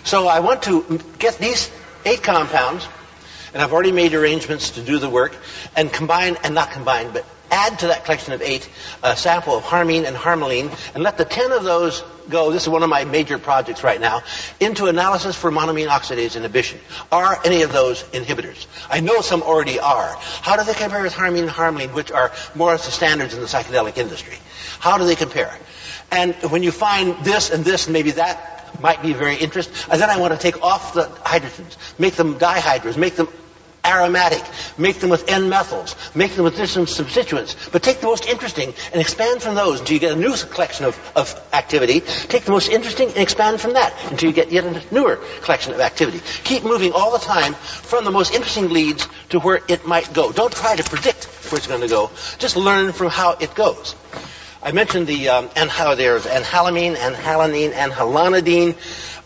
So 0.04 0.28
I 0.28 0.38
want 0.40 0.62
to 0.62 1.00
get 1.18 1.38
these 1.38 1.72
eight 2.04 2.22
compounds, 2.22 2.86
and 3.52 3.60
I've 3.60 3.72
already 3.72 3.90
made 3.90 4.14
arrangements 4.14 4.70
to 4.70 4.82
do 4.82 5.00
the 5.00 5.10
work, 5.10 5.36
and 5.74 5.92
combine, 5.92 6.36
and 6.44 6.54
not 6.54 6.70
combine, 6.70 7.10
but 7.10 7.26
add 7.50 7.80
to 7.80 7.88
that 7.88 8.04
collection 8.04 8.32
of 8.32 8.42
eight 8.42 8.70
a 9.02 9.16
sample 9.16 9.56
of 9.56 9.64
harmine 9.64 10.04
and 10.04 10.16
harmaline, 10.16 10.70
and 10.94 11.02
let 11.02 11.18
the 11.18 11.24
ten 11.24 11.50
of 11.50 11.64
those 11.64 12.04
go, 12.30 12.50
this 12.50 12.62
is 12.62 12.68
one 12.68 12.82
of 12.82 12.88
my 12.88 13.04
major 13.04 13.38
projects 13.38 13.84
right 13.84 14.00
now, 14.00 14.22
into 14.58 14.86
analysis 14.86 15.36
for 15.36 15.50
monoamine 15.50 15.88
oxidase 15.88 16.36
inhibition. 16.36 16.80
Are 17.12 17.38
any 17.44 17.62
of 17.62 17.72
those 17.72 18.02
inhibitors? 18.04 18.66
I 18.88 19.00
know 19.00 19.20
some 19.20 19.42
already 19.42 19.78
are. 19.78 20.16
How 20.18 20.56
do 20.56 20.64
they 20.64 20.74
compare 20.74 21.02
with 21.02 21.14
harmine 21.14 21.44
and 21.44 21.52
harmaline, 21.52 21.92
which 21.94 22.10
are 22.10 22.32
more 22.54 22.68
or 22.68 22.72
less 22.72 22.86
the 22.86 22.92
standards 22.92 23.34
in 23.34 23.40
the 23.40 23.46
psychedelic 23.46 23.98
industry? 23.98 24.36
How 24.78 24.98
do 24.98 25.04
they 25.04 25.16
compare? 25.16 25.54
And 26.10 26.34
when 26.50 26.62
you 26.62 26.72
find 26.72 27.24
this 27.24 27.50
and 27.50 27.64
this 27.64 27.86
and 27.86 27.92
maybe 27.92 28.12
that 28.12 28.80
might 28.80 29.02
be 29.02 29.12
very 29.12 29.36
interesting, 29.36 29.74
and 29.90 30.00
then 30.00 30.10
I 30.10 30.18
want 30.18 30.32
to 30.32 30.38
take 30.38 30.62
off 30.62 30.94
the 30.94 31.04
hydrogens, 31.04 31.76
make 31.98 32.14
them 32.14 32.38
dihydros, 32.38 32.96
make 32.96 33.16
them 33.16 33.28
aromatic, 33.84 34.42
make 34.78 35.00
them 35.00 35.10
with 35.10 35.28
N-methyls, 35.28 36.14
make 36.14 36.32
them 36.32 36.44
with 36.44 36.56
different 36.56 36.88
substituents, 36.88 37.56
but 37.70 37.82
take 37.82 38.00
the 38.00 38.06
most 38.06 38.26
interesting 38.26 38.74
and 38.92 39.00
expand 39.00 39.42
from 39.42 39.54
those 39.54 39.80
until 39.80 39.94
you 39.94 40.00
get 40.00 40.12
a 40.12 40.20
new 40.20 40.34
collection 40.36 40.84
of, 40.84 41.12
of 41.16 41.34
activity. 41.52 42.00
Take 42.00 42.44
the 42.44 42.52
most 42.52 42.68
interesting 42.68 43.08
and 43.08 43.18
expand 43.18 43.60
from 43.60 43.74
that 43.74 43.94
until 44.10 44.28
you 44.28 44.34
get 44.34 44.52
yet 44.52 44.64
a 44.64 44.94
newer 44.94 45.16
collection 45.42 45.72
of 45.72 45.80
activity. 45.80 46.20
Keep 46.44 46.64
moving 46.64 46.92
all 46.92 47.12
the 47.12 47.24
time 47.24 47.54
from 47.54 48.04
the 48.04 48.10
most 48.10 48.34
interesting 48.34 48.68
leads 48.68 49.08
to 49.30 49.40
where 49.40 49.60
it 49.68 49.86
might 49.86 50.12
go. 50.12 50.32
Don't 50.32 50.52
try 50.52 50.76
to 50.76 50.84
predict 50.84 51.24
where 51.50 51.58
it's 51.58 51.66
going 51.66 51.80
to 51.80 51.88
go. 51.88 52.10
Just 52.38 52.56
learn 52.56 52.92
from 52.92 53.08
how 53.08 53.32
it 53.32 53.54
goes. 53.54 53.94
I 54.62 54.72
mentioned 54.72 55.06
the 55.06 55.30
um, 55.30 55.50
and 55.56 55.70
how 55.70 55.94
there's 55.94 56.26
anhalamine, 56.26 56.94
anhalanine, 56.94 57.72
anhalanidine, 57.72 58.76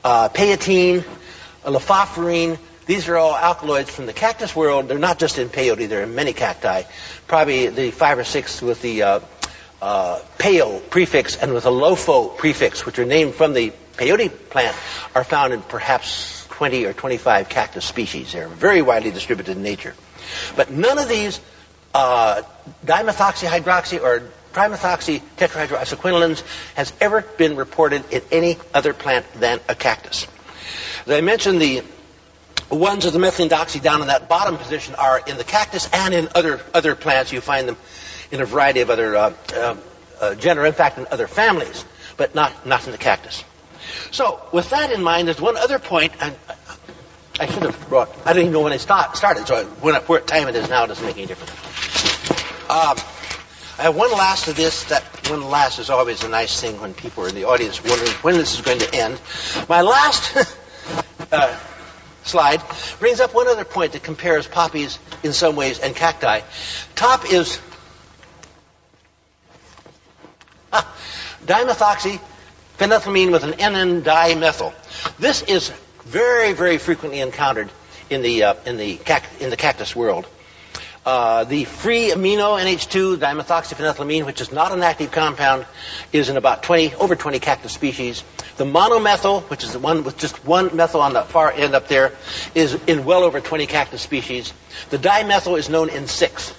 uh, 0.05 0.28
paotene, 0.28 1.05
lefauverine, 1.64 2.59
these 2.87 3.09
are 3.09 3.16
all 3.16 3.35
alkaloids 3.35 3.91
from 3.91 4.07
the 4.07 4.12
cactus 4.12 4.55
world. 4.55 4.89
They're 4.89 4.99
not 4.99 5.18
just 5.18 5.39
in 5.39 5.49
peyote, 5.49 5.89
they're 5.89 6.03
in 6.03 6.14
many 6.14 6.32
cacti. 6.32 6.82
Probably 7.26 7.68
the 7.68 7.91
five 7.91 8.18
or 8.18 8.24
six 8.24 8.61
with 8.61 8.82
the 8.82 9.03
uh, 9.03 9.20
uh, 9.80 10.20
prefix 10.91 11.37
and 11.37 11.55
with 11.55 11.66
a 11.66 11.70
lofo 11.70 12.37
prefix, 12.37 12.87
which 12.87 12.99
are 12.99 13.05
named 13.05 13.35
from 13.35 13.55
the 13.55 13.72
peyote 13.97 14.30
plant, 14.51 14.76
are 15.14 15.24
found 15.24 15.53
in 15.53 15.62
perhaps 15.62 16.47
20 16.51 16.85
or 16.85 16.93
25 16.93 17.49
cactus 17.49 17.85
species. 17.85 18.32
They're 18.32 18.49
very 18.49 18.82
widely 18.82 19.11
distributed 19.11 19.57
in 19.57 19.62
nature. 19.62 19.95
But 20.57 20.70
none 20.70 20.99
of 20.99 21.09
these 21.09 21.41
uh, 21.95 22.43
dimethoxyhydroxy 22.85 24.03
or 24.03 24.30
trimethoxy 24.53 25.20
tetrahydroisoquinolines 25.37 26.43
has 26.74 26.93
ever 27.01 27.22
been 27.22 27.57
reported 27.57 28.05
in 28.12 28.22
any 28.30 28.57
other 28.72 28.95
plant 28.95 29.26
than 29.35 29.61
a 29.68 29.74
cactus. 29.74 30.26
As 31.07 31.12
I 31.12 31.20
mentioned, 31.20 31.61
the 31.61 31.82
ones 32.71 33.05
of 33.05 33.12
the 33.12 33.19
methylene 33.19 33.49
doxy 33.49 33.83
down 33.83 34.01
in 34.01 34.09
that 34.09 34.29
bottom 34.29 34.57
position 34.57 34.95
are 34.95 35.21
in 35.27 35.37
the 35.37 35.45
cactus 35.45 35.89
and 35.93 36.15
in 36.15 36.29
other 36.35 36.61
other 36.73 36.95
plants. 36.95 37.33
You 37.33 37.41
find 37.41 37.69
them 37.69 37.77
in 38.31 38.41
a 38.41 38.45
variety 38.45 38.81
of 38.81 38.91
other 38.91 39.17
uh, 39.17 39.33
uh, 39.55 39.77
uh, 40.21 40.35
genera, 40.35 40.67
in 40.67 40.73
fact, 40.73 40.99
in 40.99 41.07
other 41.11 41.27
families, 41.27 41.85
but 42.17 42.35
not 42.35 42.67
not 42.67 42.85
in 42.87 42.93
the 42.93 42.99
cactus. 42.99 43.45
So, 44.11 44.41
with 44.53 44.71
that 44.71 44.91
in 44.93 45.03
mind, 45.03 45.29
there's 45.29 45.41
one 45.41 45.57
other 45.57 45.79
point, 45.79 46.12
and 46.21 46.35
I 47.39 47.47
should 47.47 47.62
have 47.65 47.89
brought. 47.89 48.09
I 48.25 48.33
didn't 48.33 48.45
even 48.45 48.53
know 48.53 48.62
when 48.62 48.73
I 48.73 48.79
start, 48.79 49.17
started, 49.17 49.47
so 49.47 49.65
when 49.81 49.95
what 49.95 50.27
time 50.27 50.49
it 50.49 50.57
is 50.57 50.69
now 50.71 50.87
doesn't 50.87 51.05
make 51.05 51.17
any 51.17 51.27
difference. 51.27 51.51
Um, 52.71 52.97
I 53.77 53.83
have 53.83 53.97
one 53.97 54.12
last 54.12 54.49
of 54.49 54.57
this. 54.57 54.85
That 54.85 55.03
one 55.29 55.51
last 55.51 55.79
is 55.79 55.91
always 55.91 56.23
a 56.25 56.29
nice 56.29 56.61
thing 56.61 56.81
when 56.81 56.95
people 56.95 57.25
are 57.25 57.29
in 57.29 57.35
the 57.35 57.45
audience 57.45 57.83
wondering 57.85 58.11
when 58.23 58.37
this 58.37 58.55
is 58.55 58.61
going 58.62 58.79
to 58.79 58.95
end. 58.95 59.21
My 59.69 59.83
last. 59.83 60.57
uh, 61.33 61.59
slide 62.25 62.61
brings 62.99 63.20
up 63.20 63.35
one 63.35 63.49
other 63.49 63.64
point 63.64 63.93
that 63.93 64.03
compares 64.03 64.47
poppies 64.47 64.99
in 65.22 65.33
some 65.33 65.57
ways 65.57 65.79
and 65.79 65.95
cacti. 65.95 66.41
Top 66.95 67.31
is 67.31 67.61
ah, 70.72 70.97
dimethoxy 71.45 72.20
phenethylamine 72.79 73.31
with 73.31 73.45
an 73.45 73.53
NN 73.53 74.03
dimethyl. 74.03 74.72
This 75.18 75.43
is 75.43 75.70
very, 76.05 76.53
very 76.53 76.79
frequently 76.79 77.20
encountered 77.20 77.70
in 78.11 78.22
the 78.22 78.43
uh, 78.45 78.55
in 78.66 78.77
the 78.77 78.97
cac- 78.97 79.41
in 79.41 79.51
the 79.51 79.57
cactus 79.57 79.95
world. 79.97 80.27
Uh, 81.05 81.44
the 81.44 81.64
free 81.64 82.11
amino 82.11 82.59
NH2 82.59 83.16
dimethoxyphenethylamine, 83.16 84.24
which 84.24 84.40
is 84.40 84.50
not 84.50 84.72
an 84.72 84.82
active 84.82 85.11
compound, 85.11 85.66
is 86.12 86.30
in 86.30 86.38
about 86.38 86.62
20, 86.62 86.94
over 86.94 87.14
20 87.14 87.40
cactus 87.40 87.72
species. 87.72 88.24
The 88.57 88.64
monomethyl, 88.64 89.42
which 89.50 89.64
is 89.64 89.72
the 89.72 89.78
one 89.78 90.05
with 90.05 90.16
just 90.16 90.46
one 90.46 90.74
methyl 90.74 91.02
on 91.02 91.12
the 91.12 91.22
far 91.22 91.52
end 91.52 91.74
up 91.74 91.88
there, 91.88 92.12
is 92.55 92.74
in 92.86 93.05
well 93.05 93.22
over 93.22 93.40
20 93.40 93.66
cactus 93.66 94.00
species. 94.00 94.55
The 94.88 94.98
dimethyl 94.98 95.59
is 95.59 95.68
known 95.68 95.90
in 95.90 96.07
six. 96.07 96.55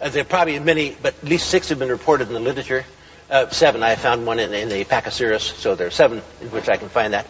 Uh, 0.00 0.08
there 0.08 0.22
are 0.22 0.24
probably 0.24 0.58
many, 0.58 0.96
but 1.02 1.14
at 1.22 1.24
least 1.24 1.50
six 1.50 1.68
have 1.68 1.78
been 1.78 1.90
reported 1.90 2.28
in 2.28 2.34
the 2.34 2.40
literature. 2.40 2.86
Uh, 3.28 3.48
seven, 3.50 3.82
I 3.82 3.94
found 3.94 4.26
one 4.26 4.38
in, 4.38 4.54
in 4.54 4.70
the 4.70 4.84
Pachocereus, 4.86 5.42
so 5.42 5.74
there 5.74 5.86
are 5.86 5.92
seven 5.92 6.22
in 6.40 6.48
which 6.48 6.68
I 6.70 6.78
can 6.78 6.88
find 6.88 7.12
that. 7.12 7.26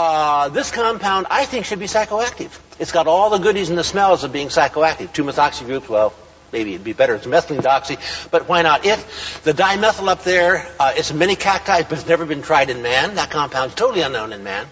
Uh, 0.00 0.48
this 0.50 0.70
compound, 0.70 1.26
I 1.28 1.44
think, 1.44 1.64
should 1.64 1.80
be 1.80 1.86
psychoactive. 1.86 2.56
It's 2.78 2.92
got 2.92 3.08
all 3.08 3.30
the 3.30 3.38
goodies 3.38 3.68
and 3.68 3.76
the 3.76 3.82
smells 3.82 4.22
of 4.22 4.32
being 4.32 4.46
psychoactive. 4.46 5.12
Two 5.12 5.24
methoxy 5.24 5.66
groups, 5.66 5.88
well, 5.88 6.14
maybe 6.52 6.72
it'd 6.74 6.84
be 6.84 6.92
better 6.92 7.16
it's 7.16 7.26
methylene 7.26 7.62
doxy, 7.62 7.98
but 8.30 8.48
why 8.48 8.62
not? 8.62 8.86
If 8.86 9.42
the 9.42 9.52
dimethyl 9.52 10.06
up 10.06 10.22
there, 10.22 10.64
uh, 10.78 10.92
it's 10.94 11.12
many 11.12 11.34
cacti, 11.34 11.82
but 11.82 11.94
it's 11.94 12.06
never 12.06 12.26
been 12.26 12.42
tried 12.42 12.70
in 12.70 12.80
man. 12.80 13.16
That 13.16 13.30
compound's 13.30 13.74
totally 13.74 14.02
unknown 14.02 14.32
in 14.32 14.44
man. 14.44 14.68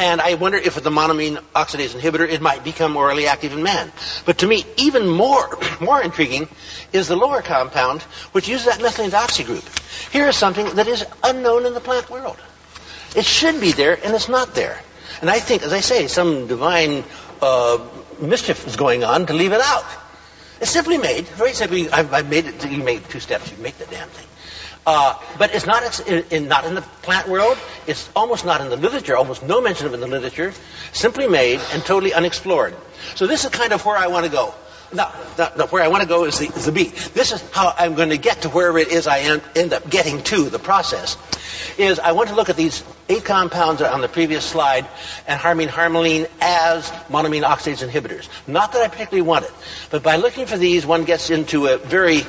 And 0.00 0.20
I 0.20 0.34
wonder 0.34 0.58
if 0.58 0.74
with 0.74 0.82
the 0.82 0.90
monoamine 0.90 1.36
oxidase 1.54 1.94
inhibitor, 1.94 2.28
it 2.28 2.40
might 2.40 2.64
become 2.64 2.96
orally 2.96 3.28
active 3.28 3.52
in 3.52 3.62
man. 3.62 3.92
But 4.24 4.38
to 4.38 4.48
me, 4.48 4.64
even 4.78 5.08
more, 5.08 5.60
more 5.80 6.02
intriguing 6.02 6.48
is 6.92 7.06
the 7.06 7.14
lower 7.14 7.40
compound, 7.40 8.02
which 8.32 8.48
uses 8.48 8.66
that 8.66 8.80
methylene 8.80 9.10
doxy 9.10 9.46
group. 9.46 9.62
Here 10.10 10.26
is 10.26 10.34
something 10.34 10.74
that 10.74 10.88
is 10.88 11.06
unknown 11.22 11.66
in 11.66 11.74
the 11.74 11.80
plant 11.80 12.10
world. 12.10 12.38
It 13.16 13.24
should 13.24 13.60
be 13.60 13.72
there, 13.72 13.98
and 14.02 14.14
it's 14.14 14.28
not 14.28 14.54
there. 14.54 14.78
And 15.20 15.28
I 15.28 15.40
think, 15.40 15.62
as 15.62 15.72
I 15.72 15.80
say, 15.80 16.06
some 16.06 16.46
divine 16.46 17.04
uh, 17.42 17.78
mischief 18.20 18.66
is 18.66 18.76
going 18.76 19.04
on 19.04 19.26
to 19.26 19.34
leave 19.34 19.52
it 19.52 19.60
out. 19.60 19.84
It's 20.60 20.70
simply 20.70 20.98
made, 20.98 21.26
very 21.26 21.52
simply, 21.52 21.90
I've, 21.90 22.12
I've 22.12 22.28
made 22.28 22.46
it, 22.46 22.70
you 22.70 22.82
made 22.82 23.08
two 23.08 23.20
steps, 23.20 23.50
you 23.50 23.56
make 23.58 23.78
the 23.78 23.86
damn 23.86 24.08
thing. 24.08 24.26
Uh, 24.86 25.14
but 25.38 25.54
it's 25.54 25.66
not 25.66 26.08
in, 26.08 26.24
in, 26.30 26.48
not 26.48 26.64
in 26.64 26.74
the 26.74 26.82
plant 27.02 27.28
world. 27.28 27.58
It's 27.86 28.08
almost 28.16 28.44
not 28.44 28.60
in 28.60 28.70
the 28.70 28.76
literature. 28.76 29.16
Almost 29.16 29.42
no 29.42 29.60
mention 29.60 29.86
of 29.86 29.92
it 29.92 29.96
in 29.96 30.00
the 30.00 30.06
literature. 30.06 30.52
Simply 30.92 31.28
made 31.28 31.60
and 31.72 31.82
totally 31.84 32.14
unexplored. 32.14 32.74
So 33.14 33.26
this 33.26 33.44
is 33.44 33.50
kind 33.50 33.72
of 33.72 33.84
where 33.84 33.96
I 33.96 34.06
want 34.06 34.24
to 34.24 34.32
go. 34.32 34.54
No, 34.92 35.08
no, 35.38 35.48
no, 35.56 35.66
where 35.66 35.84
I 35.84 35.88
want 35.88 36.02
to 36.02 36.08
go 36.08 36.24
is 36.24 36.38
the, 36.40 36.46
is 36.46 36.66
the 36.66 36.72
B. 36.72 36.84
This 36.84 37.30
is 37.30 37.40
how 37.52 37.72
I'm 37.78 37.94
going 37.94 38.10
to 38.10 38.18
get 38.18 38.42
to 38.42 38.48
wherever 38.48 38.76
it 38.78 38.88
is 38.88 39.06
I 39.06 39.20
end, 39.20 39.42
end 39.54 39.72
up 39.72 39.88
getting 39.88 40.22
to, 40.24 40.50
the 40.50 40.58
process. 40.58 41.16
Is 41.78 42.00
I 42.00 42.12
want 42.12 42.30
to 42.30 42.34
look 42.34 42.48
at 42.48 42.56
these 42.56 42.82
eight 43.08 43.24
compounds 43.24 43.82
on 43.82 44.00
the 44.00 44.08
previous 44.08 44.44
slide 44.44 44.88
and 45.28 45.38
harmine 45.38 45.68
harmaline 45.68 46.28
as 46.40 46.90
monoamine 47.08 47.44
oxidase 47.44 47.88
inhibitors. 47.88 48.28
Not 48.48 48.72
that 48.72 48.82
I 48.82 48.88
particularly 48.88 49.22
want 49.22 49.44
it, 49.44 49.52
but 49.90 50.02
by 50.02 50.16
looking 50.16 50.46
for 50.46 50.58
these, 50.58 50.84
one 50.84 51.04
gets 51.04 51.30
into 51.30 51.66
a 51.66 51.78
very 51.78 52.22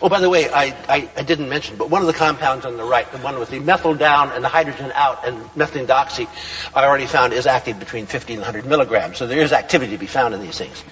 Oh, 0.00 0.08
by 0.08 0.20
the 0.20 0.30
way, 0.30 0.48
I, 0.48 0.66
I, 0.88 1.10
I, 1.16 1.22
didn't 1.22 1.48
mention, 1.48 1.76
but 1.76 1.90
one 1.90 2.02
of 2.02 2.06
the 2.06 2.12
compounds 2.12 2.64
on 2.64 2.76
the 2.76 2.84
right, 2.84 3.10
the 3.10 3.18
one 3.18 3.36
with 3.38 3.50
the 3.50 3.58
methyl 3.58 3.94
down 3.94 4.30
and 4.30 4.44
the 4.44 4.48
hydrogen 4.48 4.92
out 4.94 5.26
and 5.26 5.42
methylene 5.56 5.86
doxy, 5.86 6.28
I 6.72 6.84
already 6.84 7.06
found 7.06 7.32
is 7.32 7.48
active 7.48 7.80
between 7.80 8.06
50 8.06 8.34
and 8.34 8.42
100 8.42 8.64
milligrams. 8.64 9.16
So 9.16 9.26
there 9.26 9.40
is 9.40 9.52
activity 9.52 9.92
to 9.92 9.98
be 9.98 10.06
found 10.06 10.34
in 10.34 10.40
these 10.40 10.56
things. 10.56 10.84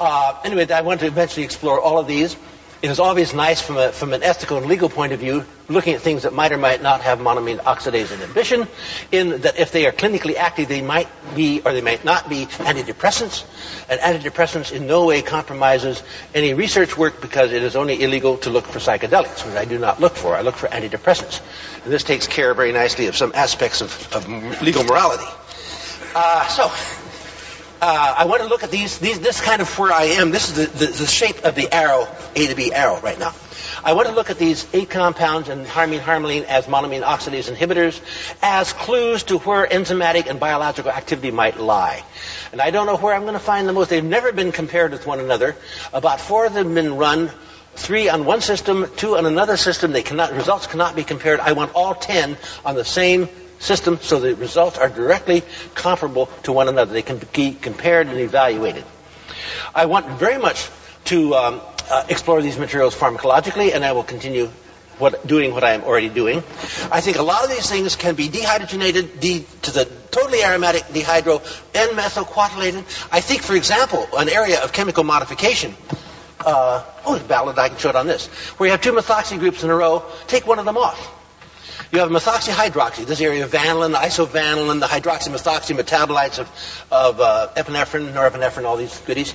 Uh, 0.00 0.40
anyway, 0.44 0.68
I 0.70 0.80
want 0.80 1.00
to 1.00 1.06
eventually 1.06 1.44
explore 1.44 1.80
all 1.80 1.98
of 1.98 2.08
these 2.08 2.36
it 2.82 2.90
is 2.90 2.98
always 2.98 3.32
nice 3.32 3.60
from, 3.60 3.76
a, 3.76 3.92
from 3.92 4.12
an 4.12 4.24
ethical 4.24 4.58
and 4.58 4.66
legal 4.66 4.88
point 4.88 5.12
of 5.12 5.20
view, 5.20 5.44
looking 5.68 5.94
at 5.94 6.00
things 6.00 6.24
that 6.24 6.32
might 6.32 6.50
or 6.50 6.58
might 6.58 6.82
not 6.82 7.00
have 7.02 7.20
monoamine 7.20 7.58
oxidase 7.58 8.12
inhibition, 8.12 8.66
in 9.12 9.42
that 9.42 9.56
if 9.56 9.70
they 9.70 9.86
are 9.86 9.92
clinically 9.92 10.34
active, 10.34 10.68
they 10.68 10.82
might 10.82 11.06
be 11.36 11.62
or 11.64 11.72
they 11.72 11.80
might 11.80 12.04
not 12.04 12.28
be 12.28 12.46
antidepressants. 12.46 13.44
And 13.88 14.00
antidepressants 14.00 14.72
in 14.72 14.88
no 14.88 15.06
way 15.06 15.22
compromises 15.22 16.02
any 16.34 16.54
research 16.54 16.98
work 16.98 17.20
because 17.20 17.52
it 17.52 17.62
is 17.62 17.76
only 17.76 18.02
illegal 18.02 18.38
to 18.38 18.50
look 18.50 18.66
for 18.66 18.80
psychedelics, 18.80 19.46
which 19.46 19.54
I 19.54 19.64
do 19.64 19.78
not 19.78 20.00
look 20.00 20.16
for. 20.16 20.34
I 20.34 20.40
look 20.40 20.56
for 20.56 20.66
antidepressants. 20.66 21.40
And 21.84 21.92
this 21.92 22.02
takes 22.02 22.26
care 22.26 22.52
very 22.52 22.72
nicely 22.72 23.06
of 23.06 23.16
some 23.16 23.30
aspects 23.32 23.80
of, 23.80 24.12
of 24.12 24.60
legal 24.60 24.82
morality. 24.82 25.24
Uh, 26.16 26.48
so, 26.48 26.70
uh, 27.82 28.14
I 28.16 28.26
want 28.26 28.42
to 28.42 28.48
look 28.48 28.62
at 28.62 28.70
these, 28.70 28.98
these, 28.98 29.18
this 29.18 29.40
kind 29.40 29.60
of 29.60 29.76
where 29.76 29.92
I 29.92 30.04
am. 30.04 30.30
This 30.30 30.48
is 30.48 30.54
the, 30.54 30.86
the, 30.86 30.92
the, 30.92 31.06
shape 31.06 31.44
of 31.44 31.56
the 31.56 31.68
arrow, 31.74 32.06
A 32.36 32.46
to 32.46 32.54
B 32.54 32.72
arrow 32.72 33.00
right 33.00 33.18
now. 33.18 33.34
I 33.82 33.94
want 33.94 34.06
to 34.06 34.14
look 34.14 34.30
at 34.30 34.38
these 34.38 34.68
eight 34.72 34.88
compounds 34.88 35.48
and 35.48 35.66
harmine 35.66 35.98
harmaline 35.98 36.44
as 36.44 36.66
monoamine 36.66 37.02
oxidase 37.02 37.52
inhibitors 37.52 38.00
as 38.40 38.72
clues 38.72 39.24
to 39.24 39.38
where 39.38 39.66
enzymatic 39.66 40.30
and 40.30 40.38
biological 40.38 40.92
activity 40.92 41.32
might 41.32 41.58
lie. 41.58 42.04
And 42.52 42.60
I 42.60 42.70
don't 42.70 42.86
know 42.86 42.96
where 42.96 43.14
I'm 43.14 43.22
going 43.22 43.32
to 43.34 43.40
find 43.40 43.68
the 43.68 43.72
most. 43.72 43.90
They've 43.90 44.04
never 44.04 44.30
been 44.30 44.52
compared 44.52 44.92
with 44.92 45.04
one 45.04 45.18
another. 45.18 45.56
About 45.92 46.20
four 46.20 46.46
of 46.46 46.54
them 46.54 46.66
have 46.66 46.74
been 46.76 46.96
run 46.96 47.32
three 47.74 48.08
on 48.08 48.24
one 48.24 48.42
system, 48.42 48.86
two 48.96 49.16
on 49.16 49.26
another 49.26 49.56
system. 49.56 49.90
They 49.90 50.04
cannot, 50.04 50.32
results 50.32 50.68
cannot 50.68 50.94
be 50.94 51.02
compared. 51.02 51.40
I 51.40 51.54
want 51.54 51.72
all 51.74 51.96
ten 51.96 52.36
on 52.64 52.76
the 52.76 52.84
same 52.84 53.28
system 53.62 53.98
so 54.00 54.20
the 54.20 54.34
results 54.34 54.78
are 54.78 54.88
directly 54.88 55.42
comparable 55.74 56.26
to 56.42 56.52
one 56.52 56.68
another. 56.68 56.92
They 56.92 57.02
can 57.02 57.20
be 57.32 57.52
compared 57.52 58.08
and 58.08 58.18
evaluated. 58.18 58.84
I 59.74 59.86
want 59.86 60.06
very 60.18 60.38
much 60.38 60.68
to 61.06 61.34
um, 61.34 61.60
uh, 61.90 62.04
explore 62.08 62.42
these 62.42 62.58
materials 62.58 62.94
pharmacologically, 62.94 63.74
and 63.74 63.84
I 63.84 63.92
will 63.92 64.02
continue 64.02 64.50
what, 64.98 65.26
doing 65.26 65.52
what 65.52 65.64
I 65.64 65.72
am 65.72 65.82
already 65.84 66.08
doing. 66.08 66.38
I 66.90 67.00
think 67.00 67.16
a 67.16 67.22
lot 67.22 67.44
of 67.44 67.50
these 67.50 67.68
things 67.68 67.96
can 67.96 68.14
be 68.14 68.28
dehydrogenated 68.28 69.20
de, 69.20 69.44
to 69.62 69.70
the 69.70 69.84
totally 70.10 70.42
aromatic 70.42 70.82
dehydro 70.84 71.40
N-methylquatylated. 71.74 72.84
I 73.10 73.20
think, 73.20 73.42
for 73.42 73.56
example, 73.56 74.06
an 74.16 74.28
area 74.28 74.62
of 74.62 74.72
chemical 74.72 75.04
modification 75.04 75.74
uh, 76.46 76.84
oh, 77.04 77.14
there's 77.14 77.26
ballad 77.26 77.58
I 77.58 77.68
can 77.68 77.78
show 77.78 77.90
it 77.90 77.96
on 77.96 78.06
this, 78.06 78.26
where 78.58 78.66
you 78.68 78.72
have 78.72 78.80
two 78.80 78.92
methoxy 78.92 79.38
groups 79.38 79.62
in 79.62 79.70
a 79.70 79.74
row, 79.76 80.04
take 80.26 80.46
one 80.46 80.58
of 80.58 80.64
them 80.64 80.76
off. 80.76 81.18
You 81.92 81.98
have 81.98 82.08
methoxyhydroxy, 82.08 83.04
this 83.04 83.20
area 83.20 83.44
of 83.44 83.50
vanillin, 83.50 83.94
isovanillin, 83.94 84.80
the 84.80 84.86
hydroxymethoxy 84.86 85.78
metabolites 85.78 86.38
of, 86.38 86.86
of 86.90 87.20
uh, 87.20 87.48
epinephrine, 87.54 88.14
norepinephrine, 88.14 88.64
all 88.64 88.78
these 88.78 88.98
goodies, 89.00 89.34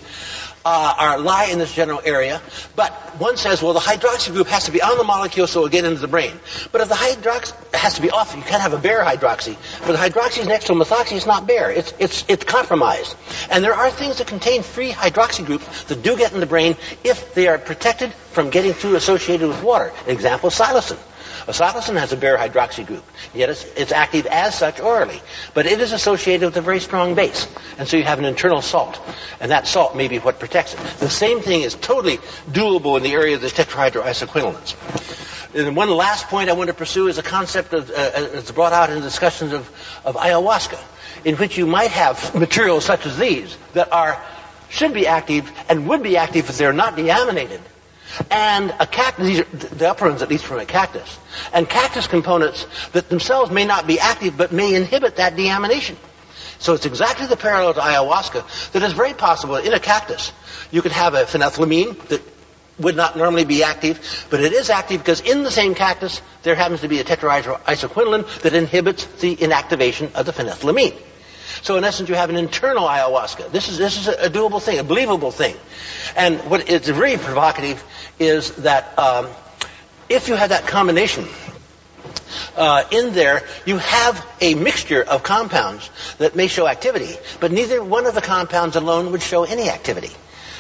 uh, 0.66 0.96
are 0.98 1.20
lie 1.20 1.50
in 1.52 1.60
this 1.60 1.76
general 1.76 2.02
area. 2.04 2.42
But 2.76 2.92
one 3.20 3.38
says, 3.38 3.62
well, 3.62 3.74
the 3.74 3.80
hydroxy 3.80 4.34
group 4.34 4.48
has 4.48 4.66
to 4.66 4.72
be 4.72 4.82
on 4.82 4.98
the 4.98 5.04
molecule 5.04 5.46
so 5.46 5.60
it'll 5.60 5.70
get 5.70 5.86
into 5.86 6.02
the 6.02 6.08
brain. 6.08 6.32
But 6.72 6.82
if 6.82 6.90
the 6.90 6.96
hydroxy 6.96 7.54
has 7.76 7.94
to 7.94 8.02
be 8.02 8.10
off, 8.10 8.36
you 8.36 8.42
can't 8.42 8.64
have 8.64 8.74
a 8.74 8.80
bare 8.80 9.04
hydroxy. 9.04 9.56
But 9.86 9.92
the 9.92 10.00
hydroxy 10.00 10.40
is 10.40 10.48
next 10.48 10.66
to 10.66 10.74
a 10.74 10.76
methoxy, 10.76 11.16
it's 11.16 11.28
not 11.28 11.46
bare. 11.46 11.70
It's, 11.70 11.94
it's, 12.00 12.26
it's 12.28 12.44
compromised. 12.44 13.16
And 13.52 13.64
there 13.64 13.76
are 13.76 13.92
things 13.92 14.18
that 14.18 14.26
contain 14.26 14.64
free 14.64 14.90
hydroxy 14.90 15.46
groups 15.46 15.84
that 15.84 16.02
do 16.02 16.18
get 16.18 16.34
in 16.34 16.40
the 16.40 16.48
brain 16.48 16.76
if 17.04 17.36
they 17.36 17.48
are 17.50 17.60
protected 17.60 18.12
from 18.32 18.50
getting 18.50 18.74
too 18.74 18.96
associated 18.96 19.48
with 19.48 19.62
water. 19.62 19.94
Example, 20.08 20.50
psilocin. 20.50 20.98
Psilocin 21.54 21.98
has 21.98 22.12
a 22.12 22.18
bare 22.18 22.38
hydroxy 22.38 22.86
group, 22.86 23.06
yet 23.34 23.50
it's, 23.50 23.64
it's, 23.76 23.92
active 23.94 24.26
as 24.26 24.58
such 24.58 24.82
orally. 24.82 25.22
But 25.54 25.66
it 25.66 25.80
is 25.80 25.94
associated 25.94 26.46
with 26.46 26.58
a 26.58 26.62
very 26.62 26.82
strong 26.82 27.16
base. 27.16 27.48
And 27.78 27.88
so 27.88 27.96
you 27.96 28.04
have 28.04 28.20
an 28.20 28.26
internal 28.26 28.62
salt. 28.62 29.00
And 29.40 29.52
that 29.52 29.66
salt 29.66 29.96
may 29.96 30.10
be 30.10 30.20
what 30.20 30.40
protects 30.40 30.74
it. 30.74 30.80
The 31.00 31.10
same 31.10 31.40
thing 31.40 31.62
is 31.62 31.74
totally 31.76 32.18
doable 32.52 32.98
in 32.98 33.04
the 33.04 33.14
area 33.14 33.36
of 33.36 33.42
the 33.42 33.48
tetrahydroisoquinoline. 33.48 34.76
And 35.56 35.76
one 35.76 35.90
last 35.90 36.28
point 36.28 36.50
I 36.50 36.54
want 36.54 36.68
to 36.68 36.74
pursue 36.74 37.08
is 37.08 37.18
a 37.18 37.24
concept 37.24 37.74
of, 37.74 37.90
uh, 37.90 37.94
that's 37.94 38.52
brought 38.52 38.74
out 38.74 38.90
in 38.90 39.02
discussions 39.02 39.54
of, 39.54 39.70
of 40.04 40.16
ayahuasca, 40.16 40.80
in 41.24 41.36
which 41.38 41.58
you 41.58 41.66
might 41.66 41.92
have 41.92 42.36
materials 42.36 42.84
such 42.84 43.06
as 43.06 43.18
these 43.18 43.58
that 43.74 43.94
are 43.94 44.22
should 44.70 44.94
be 44.94 45.08
active 45.08 45.50
and 45.70 45.88
would 45.88 46.04
be 46.04 46.18
active 46.18 46.50
if 46.50 46.58
they're 46.58 46.74
not 46.74 46.98
deaminated 46.98 47.62
and 48.32 48.74
a 48.80 48.88
cactus, 48.88 49.26
these 49.26 49.40
are 49.42 49.44
the 49.76 49.90
upper 49.90 50.08
ones 50.10 50.22
at 50.22 50.30
least 50.30 50.46
from 50.46 50.60
a 50.60 50.66
cactus, 50.66 51.20
and 51.54 51.70
cactus 51.70 52.08
components 52.08 52.66
that 52.94 53.10
themselves 53.10 53.52
may 53.52 53.66
not 53.66 53.88
be 53.88 54.00
active 54.00 54.38
but 54.38 54.52
may 54.52 54.76
inhibit 54.76 55.18
that 55.18 55.36
deamination. 55.36 55.96
So 56.60 56.74
it's 56.74 56.86
exactly 56.86 57.28
the 57.28 57.38
parallel 57.38 57.76
to 57.76 57.80
ayahuasca 57.82 58.72
that 58.72 58.82
is 58.84 58.94
very 58.94 59.14
possible 59.14 59.58
in 59.58 59.74
a 59.74 59.80
cactus. 59.80 60.32
You 60.72 60.82
could 60.82 60.92
have 60.92 61.14
a 61.14 61.24
phenethylamine 61.24 62.08
that 62.08 62.22
would 62.80 62.96
not 62.96 63.18
normally 63.18 63.46
be 63.46 63.64
active, 63.64 64.28
but 64.30 64.40
it 64.40 64.54
is 64.54 64.70
active 64.70 65.02
because 65.02 65.22
in 65.22 65.44
the 65.44 65.52
same 65.52 65.76
cactus 65.76 66.22
there 66.44 66.56
happens 66.56 66.82
to 66.82 66.88
be 66.88 67.00
a 67.00 67.04
tetraisoquinoline 67.04 68.42
that 68.42 68.54
inhibits 68.54 69.06
the 69.20 69.36
inactivation 69.36 70.12
of 70.14 70.26
the 70.26 70.32
phenethylamine. 70.32 70.96
So 71.62 71.78
in 71.78 71.84
essence, 71.84 72.10
you 72.10 72.16
have 72.16 72.30
an 72.30 72.36
internal 72.36 72.86
ayahuasca. 72.88 73.52
This 73.52 73.70
is 73.70 73.78
this 73.78 73.98
is 73.98 74.08
a 74.08 74.30
doable 74.30 74.62
thing, 74.62 74.80
a 74.80 74.84
believable 74.84 75.32
thing. 75.32 75.56
And 76.16 76.40
what 76.50 76.70
is 76.70 76.88
very 76.90 77.18
provocative 77.18 77.84
is 78.20 78.52
that 78.58 78.98
um, 78.98 79.28
if 80.10 80.28
you 80.28 80.36
have 80.36 80.50
that 80.50 80.68
combination 80.68 81.28
uh, 82.56 82.84
in 82.92 83.14
there, 83.14 83.44
you 83.66 83.78
have 83.78 84.26
a 84.42 84.56
mixture 84.56 85.04
of 85.04 85.24
compounds 85.24 85.90
that 86.18 86.36
may 86.36 86.48
show 86.48 86.68
activity, 86.68 87.16
but 87.40 87.52
neither 87.52 87.84
one 87.84 88.06
of 88.06 88.16
the 88.16 88.22
compounds 88.22 88.76
alone 88.76 89.12
would 89.12 89.22
show 89.22 89.44
any 89.44 89.70
activity. 89.70 90.12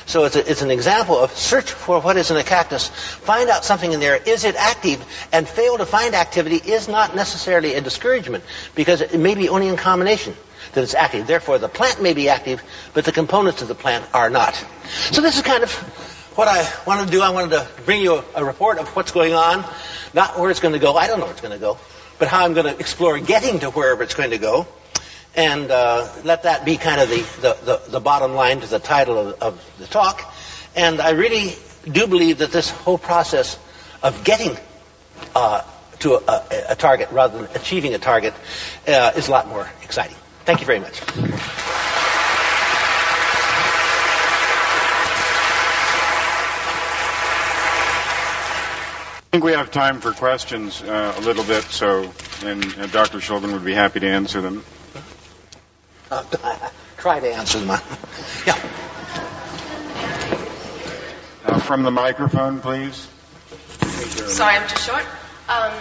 So 0.06 0.24
it's, 0.24 0.38
a, 0.38 0.50
it's, 0.50 0.62
an 0.62 0.72
example 0.72 1.18
of 1.18 1.32
search 1.32 1.70
for 1.70 2.00
what 2.00 2.16
is 2.16 2.32
in 2.32 2.38
a 2.38 2.44
cactus, 2.44 2.88
find 2.88 3.50
out 3.50 3.66
something 3.66 3.92
in 3.92 4.00
there, 4.00 4.16
is 4.16 4.46
it 4.46 4.56
active, 4.56 5.04
and 5.34 5.46
fail 5.46 5.78
to 5.78 5.86
find 5.86 6.16
activity 6.16 6.56
is 6.56 6.88
not 6.88 7.14
necessarily 7.14 7.74
a 7.74 7.82
discouragement 7.82 8.46
because 8.74 9.02
it 9.02 9.20
may 9.20 9.36
be 9.36 9.50
only 9.50 9.68
in 9.68 9.76
combination 9.76 10.34
that 10.74 10.84
it's 10.84 10.93
active. 10.93 11.28
Therefore, 11.28 11.57
the 11.57 11.70
plant 11.70 12.01
may 12.01 12.13
be 12.13 12.30
active, 12.30 12.63
but 12.93 13.05
the 13.05 13.11
components 13.11 13.61
of 13.61 13.68
the 13.68 13.76
plant 13.76 14.05
are 14.13 14.30
not. 14.30 14.55
So 15.11 15.22
this 15.22 15.38
is 15.38 15.43
kind 15.43 15.63
of 15.63 15.72
what 16.38 16.47
I 16.47 16.68
wanted 16.86 17.05
to 17.05 17.11
do. 17.11 17.22
I 17.22 17.32
wanted 17.32 17.51
to 17.51 17.68
bring 17.86 18.01
you 18.01 18.15
a, 18.15 18.24
a 18.36 18.45
report 18.45 18.78
of 18.78 18.88
what's 18.95 19.11
going 19.11 19.34
on, 19.34 19.65
not 20.13 20.39
where 20.39 20.51
it's 20.51 20.59
going 20.59 20.74
to 20.74 20.80
go. 20.80 20.95
I 20.95 21.07
don't 21.07 21.20
know 21.20 21.26
where 21.26 21.34
it's 21.34 21.41
going 21.41 21.53
to 21.53 21.59
go, 21.59 21.78
but 22.20 22.28
how 22.28 22.45
I'm 22.45 22.53
going 22.53 22.68
to 22.68 22.80
explore 22.80 23.20
getting 23.20 23.59
to 23.59 23.72
wherever 23.72 24.03
it's 24.03 24.13
going 24.13 24.32
to 24.32 24.38
go, 24.38 24.68
and 25.36 25.70
uh, 25.72 26.07
let 26.24 26.43
that 26.43 26.65
be 26.65 26.78
kind 26.78 27.01
of 27.01 27.09
the, 27.09 27.22
the, 27.41 27.57
the, 27.63 27.91
the, 27.91 27.99
bottom 27.99 28.34
line 28.34 28.61
to 28.61 28.68
the 28.68 28.80
title 28.80 29.18
of, 29.18 29.41
of 29.41 29.76
the 29.80 29.88
talk. 29.88 30.34
And 30.76 31.01
I 31.01 31.11
really 31.11 31.55
do 31.91 32.07
believe 32.07 32.39
that 32.39 32.51
this 32.51 32.70
whole 32.70 32.97
process 32.97 33.57
of 34.03 34.24
getting 34.24 34.55
uh, 35.36 35.61
to 35.99 36.15
a, 36.15 36.43
a, 36.70 36.76
target 36.76 37.09
rather 37.11 37.39
than 37.39 37.55
achieving 37.55 37.93
a 37.93 37.99
target 37.99 38.34
uh, 38.88 39.11
is 39.15 39.28
a 39.28 39.32
lot 39.32 39.47
more 39.47 39.68
exciting. 39.84 40.18
Thank 40.48 40.62
you 40.62 40.66
very 40.66 40.80
much. 40.80 41.02
I 41.02 41.06
think 49.32 49.43
we 49.43 49.52
have 49.52 49.72
time 49.72 50.00
for 50.00 50.14
questions 50.14 50.82
uh, 50.84 51.16
a 51.18 51.20
little 51.20 51.43
bit, 51.43 51.66
so 51.66 52.14
and 52.45 52.64
uh, 52.64 52.88
Dr. 52.88 53.18
Shulgin 53.18 53.52
would 53.52 53.66
be 53.66 53.74
happy 53.74 54.00
to 54.00 54.08
answer 54.08 54.39
them. 54.39 54.64
Uh, 56.10 56.24
try 56.98 57.20
to 57.20 57.30
answer 57.30 57.60
them. 57.60 57.68
yeah. 58.48 58.54
Uh, 61.43 61.60
from 61.60 61.84
the 61.84 61.91
microphone, 61.91 62.62
please. 62.62 63.10
Sorry, 64.28 64.56
I'm 64.56 64.68
too 64.70 64.78
short. 64.78 65.06
Um, 65.50 65.74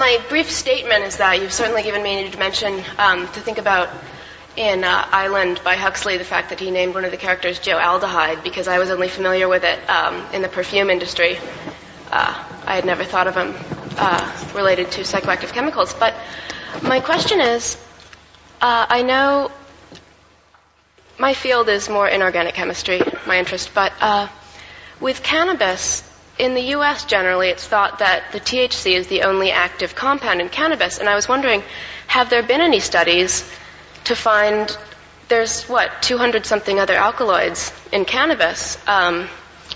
my 0.00 0.18
brief 0.30 0.50
statement 0.50 1.04
is 1.04 1.18
that 1.18 1.42
you've 1.42 1.52
certainly 1.52 1.82
given 1.82 2.02
me 2.02 2.18
a 2.18 2.22
new 2.22 2.30
dimension 2.30 2.82
um, 2.96 3.26
to 3.34 3.40
think 3.40 3.58
about 3.58 3.90
in 4.56 4.82
uh, 4.82 5.06
Island 5.12 5.60
by 5.62 5.76
Huxley, 5.76 6.16
the 6.16 6.24
fact 6.24 6.48
that 6.48 6.58
he 6.58 6.70
named 6.70 6.94
one 6.94 7.04
of 7.04 7.10
the 7.10 7.18
characters 7.18 7.58
Joe 7.58 7.76
Aldehyde, 7.76 8.42
because 8.42 8.66
I 8.66 8.78
was 8.78 8.88
only 8.88 9.08
familiar 9.08 9.46
with 9.46 9.62
it 9.62 9.78
um, 9.90 10.24
in 10.32 10.40
the 10.40 10.48
perfume 10.48 10.88
industry. 10.88 11.36
Uh, 12.10 12.32
I 12.64 12.76
had 12.76 12.86
never 12.86 13.04
thought 13.04 13.26
of 13.26 13.36
him 13.36 13.54
uh, 13.98 14.52
related 14.54 14.90
to 14.92 15.02
psychoactive 15.02 15.52
chemicals. 15.52 15.92
But 15.92 16.14
my 16.82 17.00
question 17.00 17.38
is 17.38 17.76
uh, 18.62 18.86
I 18.88 19.02
know 19.02 19.50
my 21.18 21.34
field 21.34 21.68
is 21.68 21.90
more 21.90 22.08
inorganic 22.08 22.54
chemistry, 22.54 23.02
my 23.26 23.38
interest, 23.38 23.74
but 23.74 23.92
uh, 24.00 24.28
with 24.98 25.22
cannabis, 25.22 26.09
in 26.40 26.54
the 26.54 26.62
U.S. 26.76 27.04
generally, 27.04 27.50
it's 27.50 27.66
thought 27.66 27.98
that 27.98 28.32
the 28.32 28.40
THC 28.40 28.96
is 28.96 29.06
the 29.08 29.22
only 29.22 29.50
active 29.50 29.94
compound 29.94 30.40
in 30.40 30.48
cannabis, 30.48 30.98
and 30.98 31.08
I 31.08 31.14
was 31.14 31.28
wondering, 31.28 31.62
have 32.06 32.30
there 32.30 32.42
been 32.42 32.62
any 32.62 32.80
studies 32.80 33.48
to 34.04 34.16
find 34.16 34.74
there's 35.28 35.64
what 35.64 35.90
200 36.00 36.46
something 36.46 36.80
other 36.80 36.94
alkaloids 36.94 37.72
in 37.92 38.06
cannabis, 38.06 38.78
um, 38.88 39.28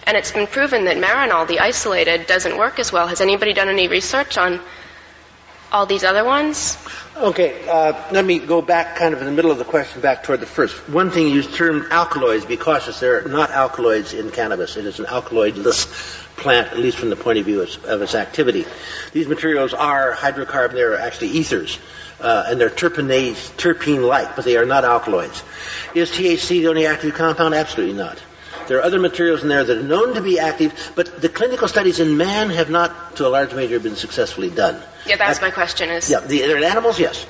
and 0.07 0.17
it's 0.17 0.33
been 0.33 0.47
proven 0.47 0.87
that 0.87 0.97
marinol, 0.97 1.47
the 1.47 1.61
isolated, 1.61 2.27
doesn't 2.27 2.57
work 2.57 2.79
as 2.79 2.91
well. 2.91 3.07
Has 3.07 3.21
anybody 3.21 3.53
done 3.53 3.69
any 3.69 3.87
research 3.87 4.39
on 4.39 4.59
all 5.71 5.85
these 5.85 6.03
other 6.03 6.25
ones? 6.25 6.79
Okay, 7.17 7.69
uh, 7.69 7.93
let 8.11 8.25
me 8.25 8.39
go 8.39 8.63
back 8.63 8.97
kind 8.97 9.13
of 9.13 9.21
in 9.21 9.27
the 9.27 9.33
middle 9.33 9.51
of 9.51 9.59
the 9.59 9.65
question 9.65 10.01
back 10.01 10.25
toward 10.25 10.41
the 10.41 10.47
first. 10.47 10.75
One 10.89 11.11
thing 11.11 11.29
you 11.29 11.43
termed 11.43 11.93
alkaloids, 11.93 12.47
be 12.47 12.57
cautious, 12.57 13.01
they're 13.01 13.29
not 13.29 13.51
alkaloids 13.51 14.15
in 14.15 14.31
cannabis. 14.31 14.77
It 14.77 14.87
is 14.87 14.99
an 14.99 15.05
alkaloidless 15.07 16.24
plant, 16.37 16.69
at 16.69 16.79
least 16.79 16.99
from 16.99 17.11
the 17.11 17.17
point 17.17 17.39
of 17.39 17.45
view 17.45 17.63
of, 17.63 17.85
of 17.85 18.03
its 18.03 18.15
activity. 18.15 18.65
These 19.13 19.29
materials 19.29 19.75
are 19.75 20.13
hydrocarbon, 20.13 20.73
they're 20.73 20.99
actually 20.99 21.29
ethers. 21.29 21.79
Uh, 22.21 22.45
and 22.47 22.61
they're 22.61 22.71
terpenase, 22.71 23.51
terpene-like, 23.57 24.37
but 24.37 24.45
they 24.45 24.57
are 24.57 24.65
not 24.65 24.85
alkaloids. 24.85 25.43
Is 25.95 26.11
THC 26.11 26.61
the 26.61 26.69
only 26.69 26.87
active 26.87 27.13
compound? 27.15 27.55
Absolutely 27.55 27.97
not. 27.97 28.23
There 28.69 28.79
are 28.79 28.83
other 28.83 28.99
materials 28.99 29.43
in 29.43 29.49
there 29.49 29.65
that 29.65 29.77
are 29.77 29.83
known 29.83 30.15
to 30.15 30.23
be 30.23 30.39
active, 30.39 30.93
but 30.95 31.21
the 31.21 31.29
clinical 31.29 31.69
studies 31.69 32.01
in 32.01 32.17
man 32.17 32.51
have 32.51 32.71
not, 32.71 33.17
to 33.17 33.27
a 33.27 33.29
large 33.29 33.53
measure, 33.53 33.79
been 33.81 33.97
successfully 33.97 34.49
done. 34.49 34.81
Yeah, 35.07 35.17
that's 35.17 35.41
my 35.41 35.51
question. 35.51 35.91
Is 35.91 36.09
yeah, 36.09 36.21
the, 36.21 36.41
they're 36.41 36.57
in 36.57 36.65
animals, 36.65 36.99
yes. 36.99 37.27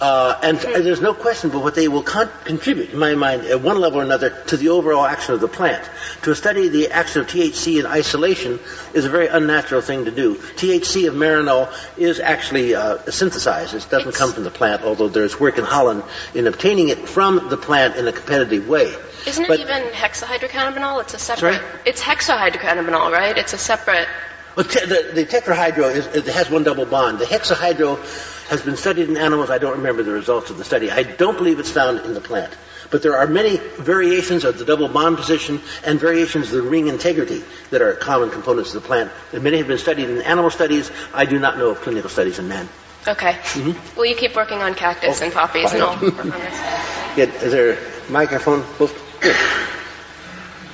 Uh, 0.00 0.38
and 0.44 0.58
there's 0.58 1.00
no 1.00 1.12
question 1.12 1.50
but 1.50 1.60
what 1.60 1.74
they 1.74 1.88
will 1.88 2.04
con- 2.04 2.30
contribute, 2.44 2.90
in 2.90 2.98
my 3.00 3.16
mind, 3.16 3.42
at 3.46 3.60
one 3.60 3.80
level 3.80 4.00
or 4.00 4.04
another, 4.04 4.30
to 4.46 4.56
the 4.56 4.68
overall 4.68 5.04
action 5.04 5.34
of 5.34 5.40
the 5.40 5.48
plant. 5.48 5.82
To 6.22 6.34
study 6.36 6.68
the 6.68 6.90
action 6.90 7.22
of 7.22 7.26
THC 7.26 7.80
in 7.80 7.86
isolation 7.86 8.60
is 8.94 9.04
a 9.04 9.08
very 9.10 9.26
unnatural 9.26 9.80
thing 9.80 10.04
to 10.04 10.12
do. 10.12 10.36
THC 10.36 11.08
of 11.08 11.14
marinol 11.14 11.72
is 11.98 12.20
actually 12.20 12.76
uh, 12.76 12.98
synthesized. 13.10 13.74
It 13.74 13.88
doesn't 13.90 14.14
come 14.14 14.32
from 14.32 14.44
the 14.44 14.52
plant, 14.52 14.82
although 14.82 15.08
there's 15.08 15.40
work 15.40 15.58
in 15.58 15.64
Holland 15.64 16.04
in 16.32 16.46
obtaining 16.46 16.90
it 16.90 17.08
from 17.08 17.48
the 17.48 17.56
plant 17.56 17.96
in 17.96 18.06
a 18.06 18.12
competitive 18.12 18.68
way. 18.68 18.94
Isn't 19.26 19.44
it 19.44 19.48
But- 19.48 19.58
even 19.60 19.82
hexahydrocannabinol? 19.92 21.00
It's 21.02 21.14
a 21.14 21.18
separate. 21.18 21.56
Sorry? 21.60 21.66
It's 21.86 22.00
hexahydrocannabinol, 22.00 23.10
right? 23.10 23.36
It's 23.36 23.52
a 23.52 23.58
separate. 23.58 24.06
Well, 24.54 24.64
te- 24.64 24.86
the, 24.86 25.10
the 25.14 25.24
tetrahydro 25.26 25.94
is, 25.94 26.06
it 26.06 26.26
has 26.26 26.48
one 26.50 26.62
double 26.62 26.86
bond. 26.86 27.18
The 27.18 27.24
hexahydro 27.26 28.37
has 28.48 28.62
been 28.62 28.76
studied 28.76 29.08
in 29.08 29.16
animals. 29.16 29.50
I 29.50 29.58
don't 29.58 29.78
remember 29.78 30.02
the 30.02 30.12
results 30.12 30.50
of 30.50 30.58
the 30.58 30.64
study. 30.64 30.90
I 30.90 31.02
don't 31.02 31.36
believe 31.36 31.58
it's 31.58 31.70
found 31.70 32.00
in 32.00 32.14
the 32.14 32.20
plant. 32.20 32.52
But 32.90 33.02
there 33.02 33.16
are 33.16 33.26
many 33.26 33.58
variations 33.58 34.44
of 34.44 34.58
the 34.58 34.64
double 34.64 34.88
bond 34.88 35.18
position 35.18 35.60
and 35.84 36.00
variations 36.00 36.46
of 36.46 36.52
the 36.52 36.62
ring 36.62 36.88
integrity 36.88 37.42
that 37.70 37.82
are 37.82 37.94
common 37.94 38.30
components 38.30 38.74
of 38.74 38.82
the 38.82 38.86
plant. 38.86 39.10
And 39.32 39.42
many 39.42 39.58
have 39.58 39.68
been 39.68 39.78
studied 39.78 40.08
in 40.08 40.22
animal 40.22 40.50
studies. 40.50 40.90
I 41.12 41.26
do 41.26 41.38
not 41.38 41.58
know 41.58 41.70
of 41.70 41.80
clinical 41.80 42.08
studies 42.08 42.38
in 42.38 42.48
man. 42.48 42.68
Okay. 43.06 43.32
Mm-hmm. 43.32 43.96
Well, 43.96 44.06
you 44.06 44.16
keep 44.16 44.34
working 44.34 44.58
on 44.58 44.74
cactus 44.74 45.20
and 45.20 45.32
oh, 45.32 45.34
poppies, 45.34 45.72
and 45.72 45.82
I'll 45.82 46.00
work 46.00 46.18
on 46.18 46.30
this. 46.30 47.14
Good. 47.14 47.34
Is 47.42 47.52
there 47.52 47.72
a 47.72 48.10
microphone? 48.10 48.64
Good. 48.78 48.90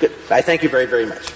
Good. 0.00 0.12
I 0.30 0.42
thank 0.42 0.62
you 0.62 0.68
very, 0.68 0.86
very 0.86 1.06
much. 1.06 1.26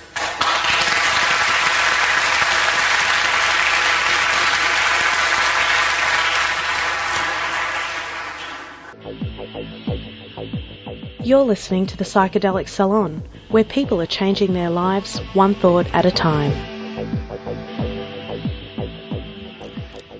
You're 11.28 11.44
listening 11.44 11.84
to 11.88 11.96
the 11.98 12.04
Psychedelic 12.04 12.68
Salon, 12.70 13.22
where 13.50 13.62
people 13.62 14.00
are 14.00 14.06
changing 14.06 14.54
their 14.54 14.70
lives 14.70 15.18
one 15.34 15.54
thought 15.54 15.86
at 15.94 16.06
a 16.06 16.10
time. 16.10 16.52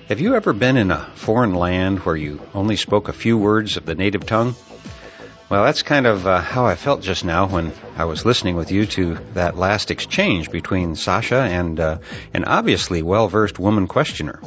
Have 0.07 0.19
you 0.19 0.35
ever 0.35 0.53
been 0.53 0.77
in 0.77 0.91
a 0.91 1.09
foreign 1.15 1.55
land 1.55 1.97
where 2.01 2.15
you 2.15 2.39
only 2.53 2.75
spoke 2.75 3.09
a 3.09 3.13
few 3.13 3.39
words 3.39 3.75
of 3.75 3.87
the 3.87 3.95
native 3.95 4.27
tongue? 4.27 4.53
Well, 5.49 5.63
that's 5.63 5.81
kind 5.81 6.05
of 6.05 6.27
uh, 6.27 6.41
how 6.41 6.67
I 6.67 6.75
felt 6.75 7.01
just 7.01 7.25
now 7.25 7.47
when 7.47 7.73
I 7.97 8.05
was 8.05 8.23
listening 8.23 8.55
with 8.55 8.71
you 8.71 8.85
to 8.85 9.15
that 9.33 9.57
last 9.57 9.89
exchange 9.89 10.51
between 10.51 10.95
Sasha 10.95 11.39
and 11.39 11.79
uh, 11.79 11.97
an 12.35 12.43
obviously 12.43 13.01
well-versed 13.01 13.57
woman 13.57 13.87
questioner. 13.87 14.39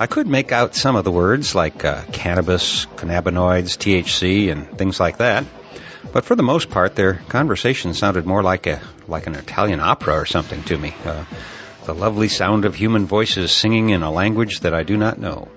I 0.00 0.08
could 0.08 0.26
make 0.26 0.50
out 0.50 0.74
some 0.74 0.96
of 0.96 1.04
the 1.04 1.12
words 1.12 1.54
like 1.54 1.84
uh, 1.84 2.02
cannabis, 2.10 2.86
cannabinoids, 2.96 3.78
THC, 3.78 4.50
and 4.50 4.76
things 4.76 4.98
like 4.98 5.18
that. 5.18 5.44
But 6.12 6.24
for 6.24 6.36
the 6.36 6.42
most 6.42 6.70
part, 6.70 6.94
their 6.94 7.14
conversation 7.28 7.94
sounded 7.94 8.26
more 8.26 8.42
like 8.42 8.66
a 8.66 8.80
like 9.06 9.26
an 9.26 9.34
Italian 9.34 9.80
opera 9.80 10.14
or 10.14 10.26
something 10.26 10.62
to 10.64 10.78
me. 10.78 10.94
Uh, 11.04 11.24
the 11.84 11.94
lovely 11.94 12.28
sound 12.28 12.64
of 12.64 12.74
human 12.74 13.06
voices 13.06 13.50
singing 13.50 13.90
in 13.90 14.02
a 14.02 14.10
language 14.10 14.60
that 14.60 14.74
I 14.74 14.82
do 14.82 14.96
not 14.96 15.18
know. 15.18 15.48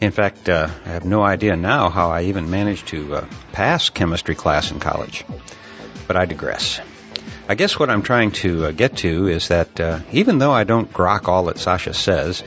In 0.00 0.12
fact, 0.12 0.48
uh, 0.48 0.68
I 0.86 0.88
have 0.88 1.04
no 1.04 1.22
idea 1.22 1.56
now 1.56 1.90
how 1.90 2.10
I 2.10 2.22
even 2.22 2.50
managed 2.50 2.88
to 2.88 3.16
uh, 3.16 3.26
pass 3.52 3.90
chemistry 3.90 4.34
class 4.34 4.70
in 4.70 4.80
college. 4.80 5.24
But 6.06 6.16
I 6.16 6.24
digress. 6.24 6.80
I 7.48 7.54
guess 7.54 7.78
what 7.78 7.90
I'm 7.90 8.02
trying 8.02 8.30
to 8.42 8.66
uh, 8.66 8.70
get 8.70 8.96
to 8.98 9.28
is 9.28 9.48
that 9.48 9.78
uh, 9.78 10.00
even 10.12 10.38
though 10.38 10.52
I 10.52 10.64
don't 10.64 10.92
grok 10.92 11.28
all 11.28 11.44
that 11.44 11.58
Sasha 11.58 11.92
says, 11.92 12.42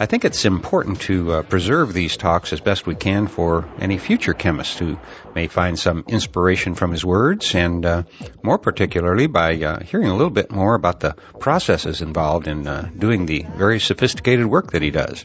I 0.00 0.06
think 0.06 0.24
it's 0.24 0.44
important 0.44 1.00
to 1.02 1.32
uh, 1.32 1.42
preserve 1.42 1.92
these 1.92 2.16
talks 2.16 2.52
as 2.52 2.60
best 2.60 2.86
we 2.86 2.94
can 2.94 3.26
for 3.26 3.68
any 3.80 3.98
future 3.98 4.32
chemist 4.32 4.78
who 4.78 4.96
may 5.34 5.48
find 5.48 5.76
some 5.76 6.04
inspiration 6.06 6.76
from 6.76 6.92
his 6.92 7.04
words, 7.04 7.52
and 7.56 7.84
uh, 7.84 8.02
more 8.40 8.58
particularly 8.58 9.26
by 9.26 9.56
uh, 9.56 9.82
hearing 9.82 10.06
a 10.06 10.14
little 10.14 10.30
bit 10.30 10.52
more 10.52 10.76
about 10.76 11.00
the 11.00 11.16
processes 11.40 12.00
involved 12.00 12.46
in 12.46 12.68
uh, 12.68 12.88
doing 12.96 13.26
the 13.26 13.44
very 13.56 13.80
sophisticated 13.80 14.46
work 14.46 14.70
that 14.70 14.82
he 14.82 14.92
does. 14.92 15.24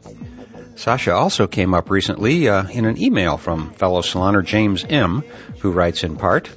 Sasha 0.76 1.14
also 1.14 1.46
came 1.46 1.76
up 1.76 1.92
recently 1.92 2.50
uh, 2.50 2.68
in 2.68 2.86
an 2.86 3.00
email 3.00 3.38
from 3.38 3.74
fellow 3.74 4.02
saloner 4.02 4.44
James 4.44 4.84
M., 4.84 5.24
who 5.60 5.72
writes 5.72 6.04
in 6.04 6.18
part, 6.18 6.50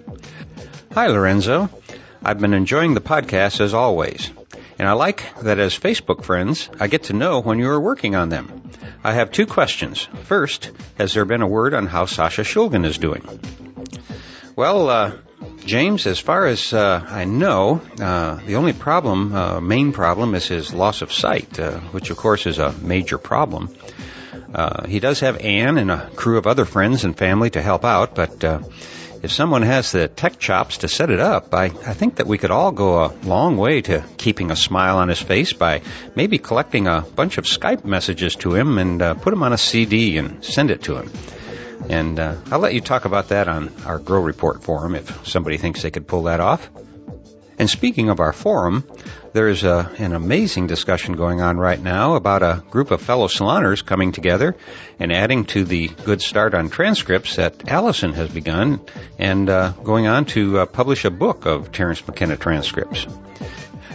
Hi, 0.94 1.08
Lorenzo. 1.08 1.68
I've 2.24 2.40
been 2.40 2.54
enjoying 2.54 2.94
the 2.94 3.02
podcast 3.02 3.60
as 3.60 3.74
always. 3.74 4.30
And 4.78 4.86
I 4.88 4.92
like 4.92 5.40
that 5.40 5.58
as 5.58 5.78
Facebook 5.78 6.22
friends, 6.24 6.68
I 6.78 6.86
get 6.86 7.04
to 7.04 7.12
know 7.12 7.40
when 7.40 7.58
you 7.58 7.70
are 7.70 7.80
working 7.80 8.14
on 8.14 8.28
them. 8.28 8.70
I 9.02 9.14
have 9.14 9.32
two 9.32 9.46
questions. 9.46 10.08
First, 10.24 10.70
has 10.98 11.14
there 11.14 11.24
been 11.24 11.42
a 11.42 11.46
word 11.46 11.72
on 11.72 11.86
how 11.86 12.06
Sasha 12.06 12.42
Shulgin 12.42 12.84
is 12.84 12.98
doing? 12.98 13.22
Well, 14.54 14.88
uh, 14.88 15.12
James, 15.64 16.06
as 16.06 16.18
far 16.18 16.46
as 16.46 16.72
uh, 16.72 17.04
I 17.08 17.24
know, 17.24 17.80
uh, 18.00 18.36
the 18.46 18.56
only 18.56 18.72
problem, 18.72 19.34
uh, 19.34 19.60
main 19.60 19.92
problem, 19.92 20.34
is 20.34 20.46
his 20.46 20.72
loss 20.72 21.02
of 21.02 21.12
sight, 21.12 21.58
uh, 21.58 21.80
which 21.92 22.10
of 22.10 22.16
course 22.16 22.46
is 22.46 22.58
a 22.58 22.72
major 22.72 23.18
problem. 23.18 23.74
Uh, 24.54 24.86
he 24.86 25.00
does 25.00 25.20
have 25.20 25.38
Anne 25.38 25.76
and 25.78 25.90
a 25.90 26.10
crew 26.14 26.38
of 26.38 26.46
other 26.46 26.64
friends 26.64 27.04
and 27.04 27.16
family 27.16 27.50
to 27.50 27.60
help 27.60 27.84
out, 27.84 28.14
but 28.14 28.44
uh, 28.44 28.60
if 29.22 29.32
someone 29.32 29.62
has 29.62 29.92
the 29.92 30.08
tech 30.08 30.38
chops 30.38 30.78
to 30.78 30.88
set 30.88 31.10
it 31.10 31.20
up, 31.20 31.52
I, 31.54 31.64
I 31.64 31.94
think 31.94 32.16
that 32.16 32.26
we 32.26 32.38
could 32.38 32.50
all 32.50 32.72
go 32.72 33.04
a 33.04 33.08
long 33.24 33.56
way 33.56 33.80
to 33.82 34.04
keeping 34.16 34.50
a 34.50 34.56
smile 34.56 34.98
on 34.98 35.08
his 35.08 35.20
face 35.20 35.52
by 35.52 35.82
maybe 36.14 36.38
collecting 36.38 36.86
a 36.86 37.00
bunch 37.00 37.38
of 37.38 37.44
Skype 37.44 37.84
messages 37.84 38.34
to 38.36 38.54
him 38.54 38.78
and 38.78 39.02
uh, 39.02 39.14
put 39.14 39.30
them 39.30 39.42
on 39.42 39.52
a 39.52 39.58
CD 39.58 40.18
and 40.18 40.44
send 40.44 40.70
it 40.70 40.82
to 40.84 40.96
him. 40.96 41.10
And 41.88 42.18
uh, 42.18 42.36
I'll 42.50 42.58
let 42.58 42.74
you 42.74 42.80
talk 42.80 43.04
about 43.04 43.28
that 43.28 43.48
on 43.48 43.72
our 43.84 43.98
Grow 43.98 44.20
Report 44.20 44.62
forum 44.62 44.94
if 44.94 45.26
somebody 45.26 45.56
thinks 45.56 45.82
they 45.82 45.90
could 45.90 46.06
pull 46.06 46.24
that 46.24 46.40
off. 46.40 46.68
And 47.58 47.70
speaking 47.70 48.10
of 48.10 48.20
our 48.20 48.32
forum, 48.32 48.84
there's 49.32 49.64
a, 49.64 49.90
an 49.98 50.12
amazing 50.12 50.66
discussion 50.66 51.14
going 51.14 51.40
on 51.40 51.56
right 51.56 51.80
now 51.80 52.14
about 52.14 52.42
a 52.42 52.62
group 52.70 52.90
of 52.90 53.00
fellow 53.00 53.28
saloners 53.28 53.84
coming 53.84 54.12
together 54.12 54.56
and 54.98 55.12
adding 55.12 55.44
to 55.46 55.64
the 55.64 55.88
good 55.88 56.20
start 56.20 56.54
on 56.54 56.68
transcripts 56.68 57.36
that 57.36 57.68
Allison 57.68 58.12
has 58.12 58.30
begun 58.30 58.80
and 59.18 59.48
uh, 59.48 59.70
going 59.70 60.06
on 60.06 60.26
to 60.26 60.60
uh, 60.60 60.66
publish 60.66 61.04
a 61.04 61.10
book 61.10 61.46
of 61.46 61.72
Terrence 61.72 62.06
McKenna 62.06 62.36
transcripts. 62.36 63.06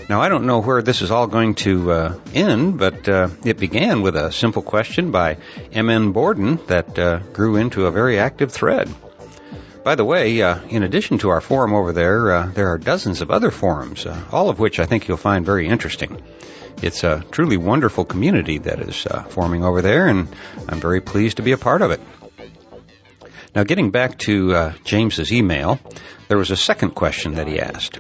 Now, 0.10 0.22
I 0.22 0.30
don't 0.30 0.46
know 0.46 0.62
where 0.62 0.82
this 0.82 1.02
is 1.02 1.12
all 1.12 1.28
going 1.28 1.56
to 1.56 1.92
uh, 1.92 2.20
end, 2.34 2.78
but 2.78 3.08
uh, 3.08 3.30
it 3.46 3.58
began 3.58 4.02
with 4.02 4.16
a 4.16 4.32
simple 4.32 4.62
question 4.62 5.12
by 5.12 5.38
M.N. 5.72 6.12
Borden 6.12 6.60
that 6.68 7.00
uh, 7.00 7.20
grew 7.32 7.56
into 7.56 7.86
a 7.86 7.92
very 7.92 8.20
active 8.20 8.52
thread. 8.52 8.94
By 9.84 9.96
the 9.96 10.06
way, 10.06 10.40
uh, 10.44 10.60
in 10.70 10.84
addition 10.84 11.18
to 11.20 11.30
our 11.30 11.42
forum 11.42 11.74
over 11.74 11.92
there, 11.92 12.32
uh, 12.32 12.46
there 12.54 12.68
are 12.68 12.78
dozens 12.78 13.22
of 13.22 13.32
other 13.32 13.50
forums, 13.50 14.06
uh, 14.06 14.24
all 14.32 14.50
of 14.50 14.60
which 14.60 14.80
I 14.80 14.86
think 14.86 15.08
you'll 15.08 15.18
find 15.18 15.44
very 15.44 15.68
interesting. 15.68 16.22
It's 16.84 17.04
a 17.04 17.26
truly 17.32 17.58
wonderful 17.58 18.06
community 18.06 18.60
that 18.60 18.80
is 18.80 19.08
uh, 19.08 19.24
forming 19.24 19.64
over 19.64 19.82
there, 19.82 20.08
and 20.08 20.28
I'm 20.70 20.80
very 20.80 21.02
pleased 21.02 21.38
to 21.38 21.44
be 21.44 21.52
a 21.52 21.58
part 21.58 21.82
of 21.82 21.90
it. 21.90 22.00
Now, 23.56 23.64
getting 23.64 23.90
back 23.90 24.20
to 24.20 24.54
uh, 24.54 24.74
James's 24.84 25.34
email, 25.34 25.80
there 26.28 26.38
was 26.38 26.52
a 26.52 26.58
second 26.58 26.92
question 26.92 27.34
that 27.36 27.48
he 27.48 27.60
asked. 27.60 28.00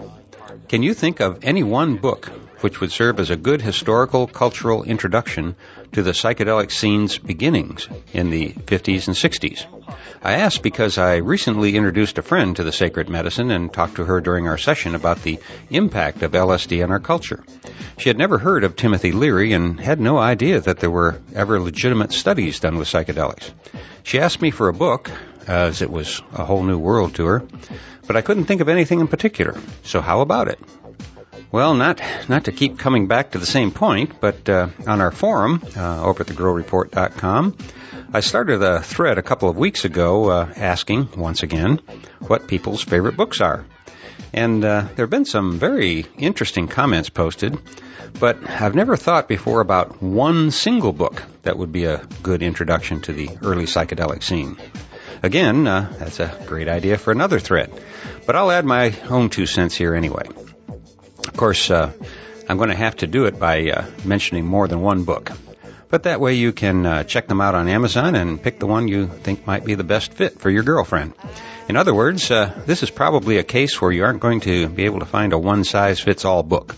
Can 0.70 0.84
you 0.84 0.94
think 0.94 1.20
of 1.20 1.44
any 1.44 1.64
one 1.64 1.98
book 1.98 2.32
which 2.64 2.80
would 2.82 2.92
serve 2.92 3.20
as 3.20 3.30
a 3.30 3.36
good 3.36 3.62
historical 3.62 4.28
cultural 4.28 4.84
introduction 4.84 5.56
to 5.92 6.04
the 6.04 6.12
psychedelic 6.12 6.72
scene's 6.72 7.18
beginnings 7.18 7.88
in 8.14 8.30
the 8.30 8.50
50s 8.50 9.08
and 9.08 9.16
60s? 9.16 9.66
I 10.24 10.34
asked 10.34 10.62
because 10.62 10.98
I 10.98 11.18
recently 11.18 11.76
introduced 11.76 12.18
a 12.18 12.22
friend 12.22 12.56
to 12.56 12.64
the 12.64 12.72
sacred 12.72 13.10
medicine 13.10 13.52
and 13.52 13.74
talked 13.74 13.96
to 13.96 14.06
her 14.06 14.22
during 14.22 14.48
our 14.48 14.58
session 14.58 14.96
about 14.96 15.24
the 15.24 15.40
impact 15.70 16.22
of 16.22 16.32
LSD 16.32 16.84
on 16.84 16.92
our 16.92 17.00
culture. 17.00 17.44
She 17.98 18.10
had 18.10 18.18
never 18.18 18.38
heard 18.38 18.64
of 18.64 18.76
Timothy 18.76 19.12
Leary 19.12 19.54
and 19.54 19.80
had 19.80 20.00
no 20.00 20.18
idea 20.18 20.60
that 20.62 20.80
there 20.80 20.92
were 20.92 21.20
ever 21.34 21.60
legitimate 21.60 22.14
studies 22.14 22.60
done 22.60 22.78
with 22.78 22.88
psychedelics. 22.88 23.52
She 24.04 24.20
asked 24.20 24.42
me 24.42 24.52
for 24.52 24.68
a 24.68 24.74
book, 24.74 25.10
as 25.48 25.82
it 25.82 25.90
was 25.90 26.22
a 26.34 26.46
whole 26.46 26.64
new 26.64 26.78
world 26.78 27.16
to 27.16 27.26
her, 27.26 27.44
but 28.08 28.16
I 28.16 28.22
couldn't 28.22 28.46
think 28.46 28.62
of 28.62 28.70
anything 28.70 29.00
in 29.00 29.08
particular. 29.08 29.56
So 29.84 30.02
how 30.02 30.22
about 30.22 30.48
it? 30.48 30.60
Well, 31.52 31.74
not 31.74 32.02
not 32.30 32.46
to 32.46 32.54
keep 32.54 32.80
coming 32.80 33.08
back 33.08 33.32
to 33.32 33.38
the 33.38 33.46
same 33.46 33.72
point, 33.72 34.22
but 34.22 34.48
uh, 34.48 34.70
on 34.88 35.02
our 35.02 35.12
forum 35.12 35.62
uh, 35.76 36.02
over 36.02 36.22
at 36.24 36.28
thegrowreport.com, 36.28 37.58
I 38.14 38.22
started 38.22 38.64
a 38.64 38.82
thread 38.82 39.18
a 39.18 39.22
couple 39.22 39.50
of 39.50 39.58
weeks 39.58 39.84
ago 39.84 40.30
uh, 40.30 40.54
asking 40.56 41.10
once 41.18 41.44
again 41.44 41.82
what 42.20 42.48
people's 42.48 42.82
favorite 42.82 43.18
books 43.18 43.42
are, 43.42 43.66
and 44.32 44.64
uh, 44.64 44.88
there 44.96 45.04
have 45.04 45.10
been 45.10 45.26
some 45.26 45.60
very 45.60 46.06
interesting 46.18 46.70
comments 46.70 47.10
posted. 47.10 47.58
But 48.18 48.50
I've 48.50 48.76
never 48.76 48.96
thought 48.96 49.28
before 49.28 49.60
about 49.60 50.02
one 50.02 50.52
single 50.52 50.94
book 50.94 51.22
that 51.44 51.58
would 51.58 51.74
be 51.74 51.84
a 51.84 52.06
good 52.24 52.44
introduction 52.44 53.02
to 53.02 53.14
the 53.14 53.30
early 53.42 53.66
psychedelic 53.66 54.24
scene. 54.24 54.58
Again, 55.22 55.68
uh, 55.68 55.94
that's 55.98 56.22
a 56.22 56.44
great 56.46 56.70
idea 56.70 56.98
for 56.98 57.12
another 57.12 57.40
thread, 57.40 57.72
but 58.26 58.38
I'll 58.38 58.52
add 58.52 58.64
my 58.64 58.96
own 59.10 59.30
two 59.30 59.46
cents 59.46 59.76
here 59.76 59.96
anyway. 59.96 60.28
Of 61.32 61.38
course, 61.38 61.72
uh, 61.72 61.94
I'm 62.50 62.58
going 62.58 62.70
to 62.70 62.76
have 62.76 62.98
to 62.98 63.08
do 63.08 63.24
it 63.24 63.40
by 63.40 63.70
uh, 63.70 63.86
mentioning 64.04 64.46
more 64.46 64.68
than 64.68 64.82
one 64.82 65.06
book. 65.06 65.32
But 65.90 66.04
that 66.04 66.20
way 66.20 66.34
you 66.34 66.52
can 66.52 66.86
uh, 66.86 67.04
check 67.06 67.30
them 67.30 67.40
out 67.40 67.56
on 67.56 67.70
Amazon 67.70 68.16
and 68.16 68.42
pick 68.42 68.60
the 68.60 68.68
one 68.68 68.90
you 68.90 69.08
think 69.08 69.48
might 69.48 69.64
be 69.64 69.76
the 69.76 69.86
best 69.86 70.14
fit 70.14 70.40
for 70.40 70.50
your 70.50 70.64
girlfriend. 70.64 71.14
In 71.70 71.78
other 71.78 71.94
words, 71.94 72.30
uh, 72.30 72.62
this 72.66 72.84
is 72.84 72.90
probably 72.90 73.38
a 73.38 73.44
case 73.44 73.82
where 73.82 73.94
you 73.94 74.04
aren't 74.04 74.20
going 74.20 74.42
to 74.42 74.68
be 74.68 74.84
able 74.84 75.00
to 75.00 75.06
find 75.06 75.32
a 75.32 75.38
one 75.38 75.64
size 75.64 76.02
fits 76.02 76.26
all 76.26 76.44
book. 76.44 76.76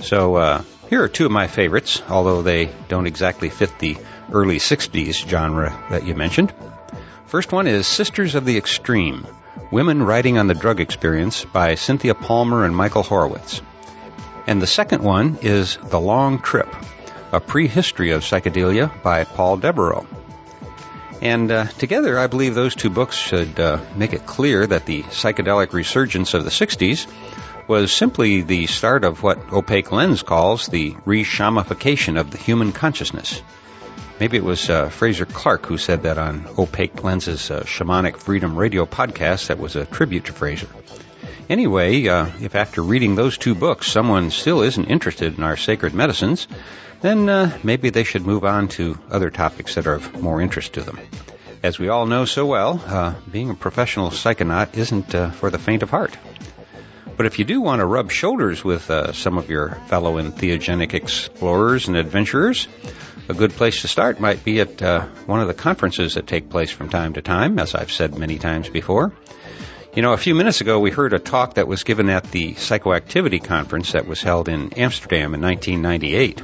So 0.00 0.36
uh, 0.36 0.62
here 0.90 1.02
are 1.02 1.08
two 1.08 1.24
of 1.24 1.32
my 1.32 1.46
favorites, 1.46 2.02
although 2.06 2.42
they 2.42 2.70
don't 2.88 3.06
exactly 3.06 3.48
fit 3.48 3.78
the 3.78 3.96
early 4.30 4.58
60s 4.58 5.26
genre 5.26 5.86
that 5.88 6.06
you 6.06 6.14
mentioned. 6.14 6.52
First 7.26 7.50
one 7.50 7.66
is 7.66 7.86
Sisters 7.86 8.34
of 8.34 8.44
the 8.44 8.58
Extreme 8.58 9.26
Women 9.72 10.02
Writing 10.02 10.36
on 10.36 10.48
the 10.48 10.54
Drug 10.54 10.80
Experience 10.80 11.46
by 11.46 11.76
Cynthia 11.76 12.14
Palmer 12.14 12.64
and 12.64 12.76
Michael 12.76 13.02
Horowitz. 13.02 13.62
And 14.50 14.60
the 14.60 14.66
second 14.66 15.04
one 15.04 15.38
is 15.42 15.78
The 15.80 16.00
Long 16.00 16.40
Trip 16.40 16.66
A 17.30 17.38
Prehistory 17.38 18.10
of 18.10 18.22
Psychedelia 18.22 18.90
by 19.00 19.22
Paul 19.22 19.58
Devereaux. 19.58 20.08
And 21.22 21.52
uh, 21.52 21.66
together, 21.66 22.18
I 22.18 22.26
believe 22.26 22.56
those 22.56 22.74
two 22.74 22.90
books 22.90 23.14
should 23.14 23.60
uh, 23.60 23.78
make 23.94 24.12
it 24.12 24.26
clear 24.26 24.66
that 24.66 24.86
the 24.86 25.04
psychedelic 25.04 25.72
resurgence 25.72 26.34
of 26.34 26.42
the 26.42 26.50
60s 26.50 27.06
was 27.68 27.92
simply 27.92 28.42
the 28.42 28.66
start 28.66 29.04
of 29.04 29.22
what 29.22 29.52
Opaque 29.52 29.92
Lens 29.92 30.24
calls 30.24 30.66
the 30.66 30.96
re-shamification 31.04 32.18
of 32.18 32.32
the 32.32 32.38
human 32.38 32.72
consciousness. 32.72 33.40
Maybe 34.18 34.36
it 34.36 34.42
was 34.42 34.68
uh, 34.68 34.88
Fraser 34.88 35.26
Clark 35.26 35.66
who 35.66 35.78
said 35.78 36.02
that 36.02 36.18
on 36.18 36.48
Opaque 36.58 37.04
Lens's 37.04 37.50
Shamanic 37.66 38.16
Freedom 38.16 38.56
Radio 38.56 38.84
podcast 38.84 39.46
that 39.46 39.60
was 39.60 39.76
a 39.76 39.86
tribute 39.86 40.24
to 40.24 40.32
Fraser. 40.32 40.66
Anyway, 41.50 42.06
uh, 42.06 42.30
if 42.40 42.54
after 42.54 42.80
reading 42.80 43.16
those 43.16 43.36
two 43.36 43.56
books 43.56 43.90
someone 43.90 44.30
still 44.30 44.62
isn't 44.62 44.84
interested 44.84 45.36
in 45.36 45.42
our 45.42 45.56
sacred 45.56 45.92
medicines, 45.92 46.46
then 47.00 47.28
uh, 47.28 47.58
maybe 47.64 47.90
they 47.90 48.04
should 48.04 48.24
move 48.24 48.44
on 48.44 48.68
to 48.68 48.96
other 49.10 49.30
topics 49.30 49.74
that 49.74 49.88
are 49.88 49.94
of 49.94 50.22
more 50.22 50.40
interest 50.40 50.74
to 50.74 50.80
them. 50.80 50.96
As 51.60 51.76
we 51.76 51.88
all 51.88 52.06
know 52.06 52.24
so 52.24 52.46
well, 52.46 52.80
uh, 52.86 53.14
being 53.28 53.50
a 53.50 53.54
professional 53.54 54.10
psychonaut 54.10 54.76
isn't 54.76 55.12
uh, 55.12 55.32
for 55.32 55.50
the 55.50 55.58
faint 55.58 55.82
of 55.82 55.90
heart. 55.90 56.16
But 57.16 57.26
if 57.26 57.40
you 57.40 57.44
do 57.44 57.60
want 57.60 57.80
to 57.80 57.84
rub 57.84 58.12
shoulders 58.12 58.62
with 58.62 58.88
uh, 58.88 59.12
some 59.12 59.36
of 59.36 59.50
your 59.50 59.70
fellow 59.88 60.22
entheogenic 60.22 60.94
explorers 60.94 61.88
and 61.88 61.96
adventurers, 61.96 62.68
a 63.28 63.34
good 63.34 63.50
place 63.50 63.82
to 63.82 63.88
start 63.88 64.20
might 64.20 64.44
be 64.44 64.60
at 64.60 64.80
uh, 64.80 65.04
one 65.26 65.40
of 65.40 65.48
the 65.48 65.54
conferences 65.54 66.14
that 66.14 66.28
take 66.28 66.48
place 66.48 66.70
from 66.70 66.90
time 66.90 67.14
to 67.14 67.22
time, 67.22 67.58
as 67.58 67.74
I've 67.74 67.90
said 67.90 68.16
many 68.16 68.38
times 68.38 68.68
before. 68.68 69.12
You 69.92 70.02
know, 70.02 70.12
a 70.12 70.18
few 70.18 70.36
minutes 70.36 70.60
ago 70.60 70.78
we 70.78 70.92
heard 70.92 71.14
a 71.14 71.18
talk 71.18 71.54
that 71.54 71.66
was 71.66 71.82
given 71.82 72.10
at 72.10 72.30
the 72.30 72.54
Psychoactivity 72.54 73.42
Conference 73.42 73.90
that 73.92 74.06
was 74.06 74.22
held 74.22 74.48
in 74.48 74.72
Amsterdam 74.74 75.34
in 75.34 75.40
1998. 75.40 76.42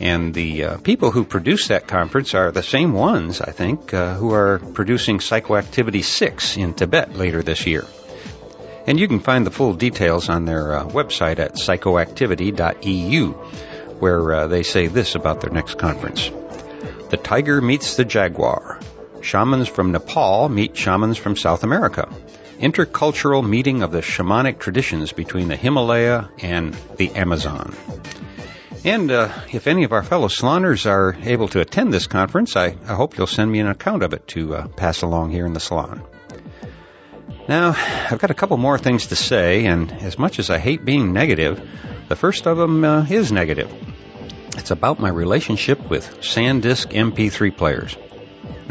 And 0.00 0.32
the 0.32 0.64
uh, 0.64 0.78
people 0.78 1.10
who 1.10 1.24
produced 1.24 1.68
that 1.68 1.86
conference 1.86 2.32
are 2.32 2.50
the 2.50 2.62
same 2.62 2.94
ones, 2.94 3.42
I 3.42 3.50
think, 3.50 3.92
uh, 3.92 4.14
who 4.14 4.32
are 4.32 4.58
producing 4.58 5.18
Psychoactivity 5.18 6.02
6 6.02 6.56
in 6.56 6.72
Tibet 6.72 7.14
later 7.14 7.42
this 7.42 7.66
year. 7.66 7.84
And 8.86 8.98
you 8.98 9.06
can 9.06 9.20
find 9.20 9.46
the 9.46 9.50
full 9.50 9.74
details 9.74 10.30
on 10.30 10.46
their 10.46 10.74
uh, 10.74 10.84
website 10.86 11.40
at 11.40 11.56
psychoactivity.eu, 11.56 13.32
where 14.00 14.32
uh, 14.32 14.46
they 14.46 14.62
say 14.62 14.86
this 14.86 15.14
about 15.14 15.42
their 15.42 15.52
next 15.52 15.76
conference. 15.76 16.30
The 17.10 17.18
tiger 17.18 17.60
meets 17.60 17.96
the 17.96 18.06
jaguar. 18.06 18.80
Shamans 19.20 19.68
from 19.68 19.92
Nepal 19.92 20.48
meet 20.48 20.74
shamans 20.74 21.18
from 21.18 21.36
South 21.36 21.64
America. 21.64 22.10
Intercultural 22.62 23.44
meeting 23.44 23.82
of 23.82 23.90
the 23.90 24.02
shamanic 24.02 24.60
traditions 24.60 25.10
between 25.12 25.48
the 25.48 25.56
Himalaya 25.56 26.28
and 26.40 26.74
the 26.96 27.10
Amazon. 27.10 27.74
And 28.84 29.10
uh, 29.10 29.32
if 29.52 29.66
any 29.66 29.82
of 29.82 29.90
our 29.90 30.04
fellow 30.04 30.28
saloners 30.28 30.88
are 30.88 31.16
able 31.24 31.48
to 31.48 31.60
attend 31.60 31.92
this 31.92 32.06
conference, 32.06 32.54
I, 32.54 32.76
I 32.86 32.94
hope 32.94 33.18
you'll 33.18 33.26
send 33.26 33.50
me 33.50 33.58
an 33.58 33.66
account 33.66 34.04
of 34.04 34.12
it 34.12 34.28
to 34.28 34.54
uh, 34.54 34.68
pass 34.68 35.02
along 35.02 35.32
here 35.32 35.44
in 35.44 35.54
the 35.54 35.58
salon. 35.58 36.04
Now, 37.48 37.74
I've 37.76 38.20
got 38.20 38.30
a 38.30 38.34
couple 38.34 38.56
more 38.58 38.78
things 38.78 39.08
to 39.08 39.16
say, 39.16 39.66
and 39.66 39.90
as 39.90 40.16
much 40.16 40.38
as 40.38 40.48
I 40.48 40.58
hate 40.58 40.84
being 40.84 41.12
negative, 41.12 41.60
the 42.06 42.14
first 42.14 42.46
of 42.46 42.58
them 42.58 42.84
uh, 42.84 43.04
is 43.10 43.32
negative. 43.32 43.74
It's 44.56 44.70
about 44.70 45.00
my 45.00 45.08
relationship 45.08 45.90
with 45.90 46.20
SanDisk 46.20 46.92
MP3 46.92 47.56
players. 47.56 47.96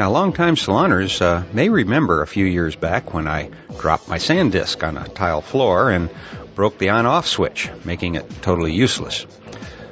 Now, 0.01 0.09
longtime 0.09 0.55
saloners 0.55 1.21
uh, 1.21 1.43
may 1.53 1.69
remember 1.69 2.23
a 2.23 2.25
few 2.25 2.43
years 2.43 2.75
back 2.75 3.13
when 3.13 3.27
I 3.27 3.51
dropped 3.77 4.07
my 4.07 4.17
SanDisk 4.17 4.81
on 4.81 4.97
a 4.97 5.07
tile 5.07 5.41
floor 5.41 5.91
and 5.91 6.09
broke 6.55 6.79
the 6.79 6.89
on-off 6.89 7.27
switch, 7.27 7.69
making 7.85 8.15
it 8.15 8.27
totally 8.41 8.73
useless. 8.73 9.27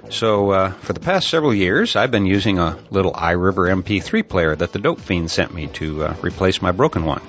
So, 0.10 0.49
uh, 0.49 0.72
for 0.72 0.93
the 0.93 0.99
past 0.99 1.30
several 1.30 1.53
years, 1.53 1.95
I've 1.95 2.10
been 2.10 2.26
using 2.26 2.57
a 2.57 2.80
little 2.89 3.14
iRiver 3.14 3.70
MP3 3.70 4.28
player 4.28 4.55
that 4.55 4.74
the 4.74 4.80
Dope 4.80 4.99
Fiend 4.99 5.30
sent 5.30 5.53
me 5.53 5.68
to 5.74 6.05
uh, 6.05 6.16
replace 6.24 6.60
my 6.60 6.72
broken 6.72 7.05
one. 7.05 7.22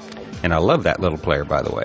And 0.42 0.54
I 0.54 0.56
love 0.56 0.84
that 0.84 1.00
little 1.00 1.18
player, 1.18 1.44
by 1.44 1.60
the 1.60 1.72
way. 1.72 1.84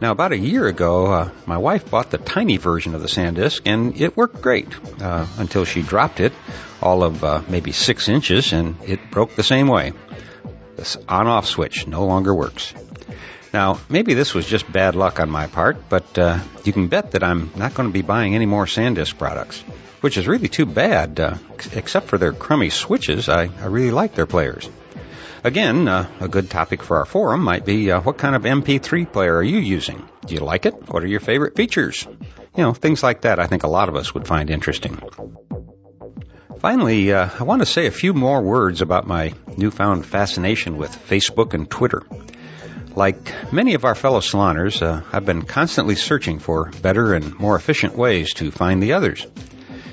Now, 0.00 0.12
about 0.12 0.30
a 0.30 0.38
year 0.38 0.68
ago, 0.68 1.06
uh, 1.06 1.30
my 1.46 1.58
wife 1.58 1.90
bought 1.90 2.12
the 2.12 2.18
tiny 2.18 2.58
version 2.58 2.94
of 2.94 3.02
the 3.02 3.08
SanDisk, 3.08 3.62
and 3.64 4.00
it 4.00 4.16
worked 4.16 4.40
great 4.40 4.68
uh, 5.02 5.26
until 5.38 5.64
she 5.64 5.82
dropped 5.82 6.20
it, 6.20 6.32
all 6.80 7.02
of 7.02 7.24
uh, 7.24 7.42
maybe 7.48 7.72
six 7.72 8.08
inches, 8.08 8.52
and 8.52 8.76
it 8.86 9.10
broke 9.10 9.34
the 9.34 9.42
same 9.42 9.66
way. 9.66 9.94
This 10.78 10.96
on-off 11.06 11.44
switch 11.46 11.86
no 11.86 12.06
longer 12.06 12.34
works. 12.34 12.72
Now, 13.52 13.78
maybe 13.90 14.14
this 14.14 14.32
was 14.32 14.46
just 14.46 14.70
bad 14.70 14.94
luck 14.94 15.20
on 15.20 15.28
my 15.28 15.46
part, 15.46 15.90
but 15.90 16.18
uh, 16.18 16.38
you 16.64 16.72
can 16.72 16.88
bet 16.88 17.10
that 17.10 17.22
I'm 17.22 17.50
not 17.56 17.74
going 17.74 17.90
to 17.90 17.92
be 17.92 18.02
buying 18.02 18.34
any 18.34 18.46
more 18.46 18.64
SanDisk 18.64 19.18
products 19.18 19.62
which 20.00 20.16
is 20.16 20.28
really 20.28 20.48
too 20.48 20.66
bad. 20.66 21.18
Uh, 21.20 21.34
except 21.72 22.08
for 22.08 22.18
their 22.18 22.32
crummy 22.32 22.70
switches, 22.70 23.28
I, 23.28 23.44
I 23.44 23.66
really 23.66 23.90
like 23.90 24.14
their 24.14 24.26
players. 24.26 24.68
Again, 25.44 25.86
uh, 25.86 26.08
a 26.20 26.28
good 26.28 26.50
topic 26.50 26.82
for 26.82 26.98
our 26.98 27.04
forum 27.04 27.42
might 27.42 27.64
be 27.64 27.90
uh, 27.90 28.00
what 28.00 28.18
kind 28.18 28.34
of 28.34 28.42
MP3 28.42 29.12
player 29.12 29.36
are 29.36 29.42
you 29.42 29.58
using? 29.58 30.08
Do 30.26 30.34
you 30.34 30.40
like 30.40 30.66
it? 30.66 30.90
What 30.90 31.02
are 31.02 31.06
your 31.06 31.20
favorite 31.20 31.56
features? 31.56 32.06
You 32.56 32.64
know, 32.64 32.74
things 32.74 33.02
like 33.02 33.22
that 33.22 33.38
I 33.38 33.46
think 33.46 33.62
a 33.62 33.68
lot 33.68 33.88
of 33.88 33.96
us 33.96 34.12
would 34.14 34.26
find 34.26 34.50
interesting. 34.50 35.00
Finally, 36.60 37.12
uh, 37.12 37.28
I 37.38 37.44
want 37.44 37.62
to 37.62 37.66
say 37.66 37.86
a 37.86 37.92
few 37.92 38.12
more 38.12 38.42
words 38.42 38.80
about 38.80 39.06
my 39.06 39.32
newfound 39.56 40.04
fascination 40.04 40.76
with 40.76 40.90
Facebook 40.90 41.54
and 41.54 41.70
Twitter. 41.70 42.02
Like 42.96 43.52
many 43.52 43.74
of 43.74 43.84
our 43.84 43.94
fellow 43.94 44.18
saloners, 44.18 44.82
uh, 44.82 45.02
I've 45.12 45.24
been 45.24 45.42
constantly 45.42 45.94
searching 45.94 46.40
for 46.40 46.72
better 46.82 47.14
and 47.14 47.38
more 47.38 47.54
efficient 47.54 47.96
ways 47.96 48.34
to 48.34 48.50
find 48.50 48.82
the 48.82 48.94
others. 48.94 49.24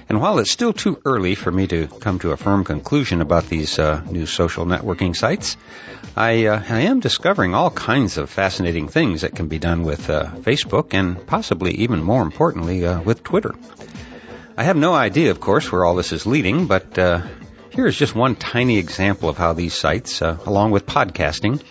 And 0.10 0.20
while 0.20 0.40
it's 0.40 0.50
still 0.50 0.74
too 0.74 1.00
early 1.06 1.36
for 1.36 1.52
me 1.52 1.68
to 1.68 1.86
come 1.88 2.18
to 2.20 2.32
a 2.32 2.38
firm 2.38 2.64
conclusion 2.64 3.22
about 3.22 3.48
these 3.48 3.78
uh, 3.78 4.02
new 4.10 4.26
social 4.26 4.66
networking 4.66 5.16
sites, 5.16 5.58
I, 6.18 6.48
uh, 6.48 6.64
I, 6.68 6.82
am 6.82 7.00
discovering 7.00 7.54
all 7.54 7.70
kinds 7.70 8.18
of 8.18 8.30
fascinating 8.30 8.88
things 8.88 9.22
that 9.22 9.36
can 9.36 9.48
be 9.50 9.60
done 9.60 9.84
with 9.84 10.10
uh, 10.10 10.32
Facebook 10.42 10.96
and 10.96 11.28
possibly 11.28 11.74
even 11.74 12.02
more 12.02 12.24
importantly 12.24 12.88
uh, 12.88 13.02
with 13.02 13.24
Twitter. 13.24 13.54
I 14.58 14.64
have 14.64 14.78
no 14.78 14.94
idea, 14.94 15.32
of 15.32 15.42
course, 15.42 15.70
where 15.70 15.84
all 15.84 15.96
this 15.96 16.14
is 16.14 16.26
leading, 16.26 16.68
but 16.68 16.98
uh, 16.98 17.24
here 17.72 17.86
is 17.88 17.98
just 17.98 18.16
one 18.16 18.38
tiny 18.38 18.78
example 18.78 19.28
of 19.28 19.38
how 19.38 19.52
these 19.52 19.74
sites, 19.74 20.22
uh, 20.22 20.38
along 20.46 20.72
with 20.72 20.86
podcasting, 20.86 21.62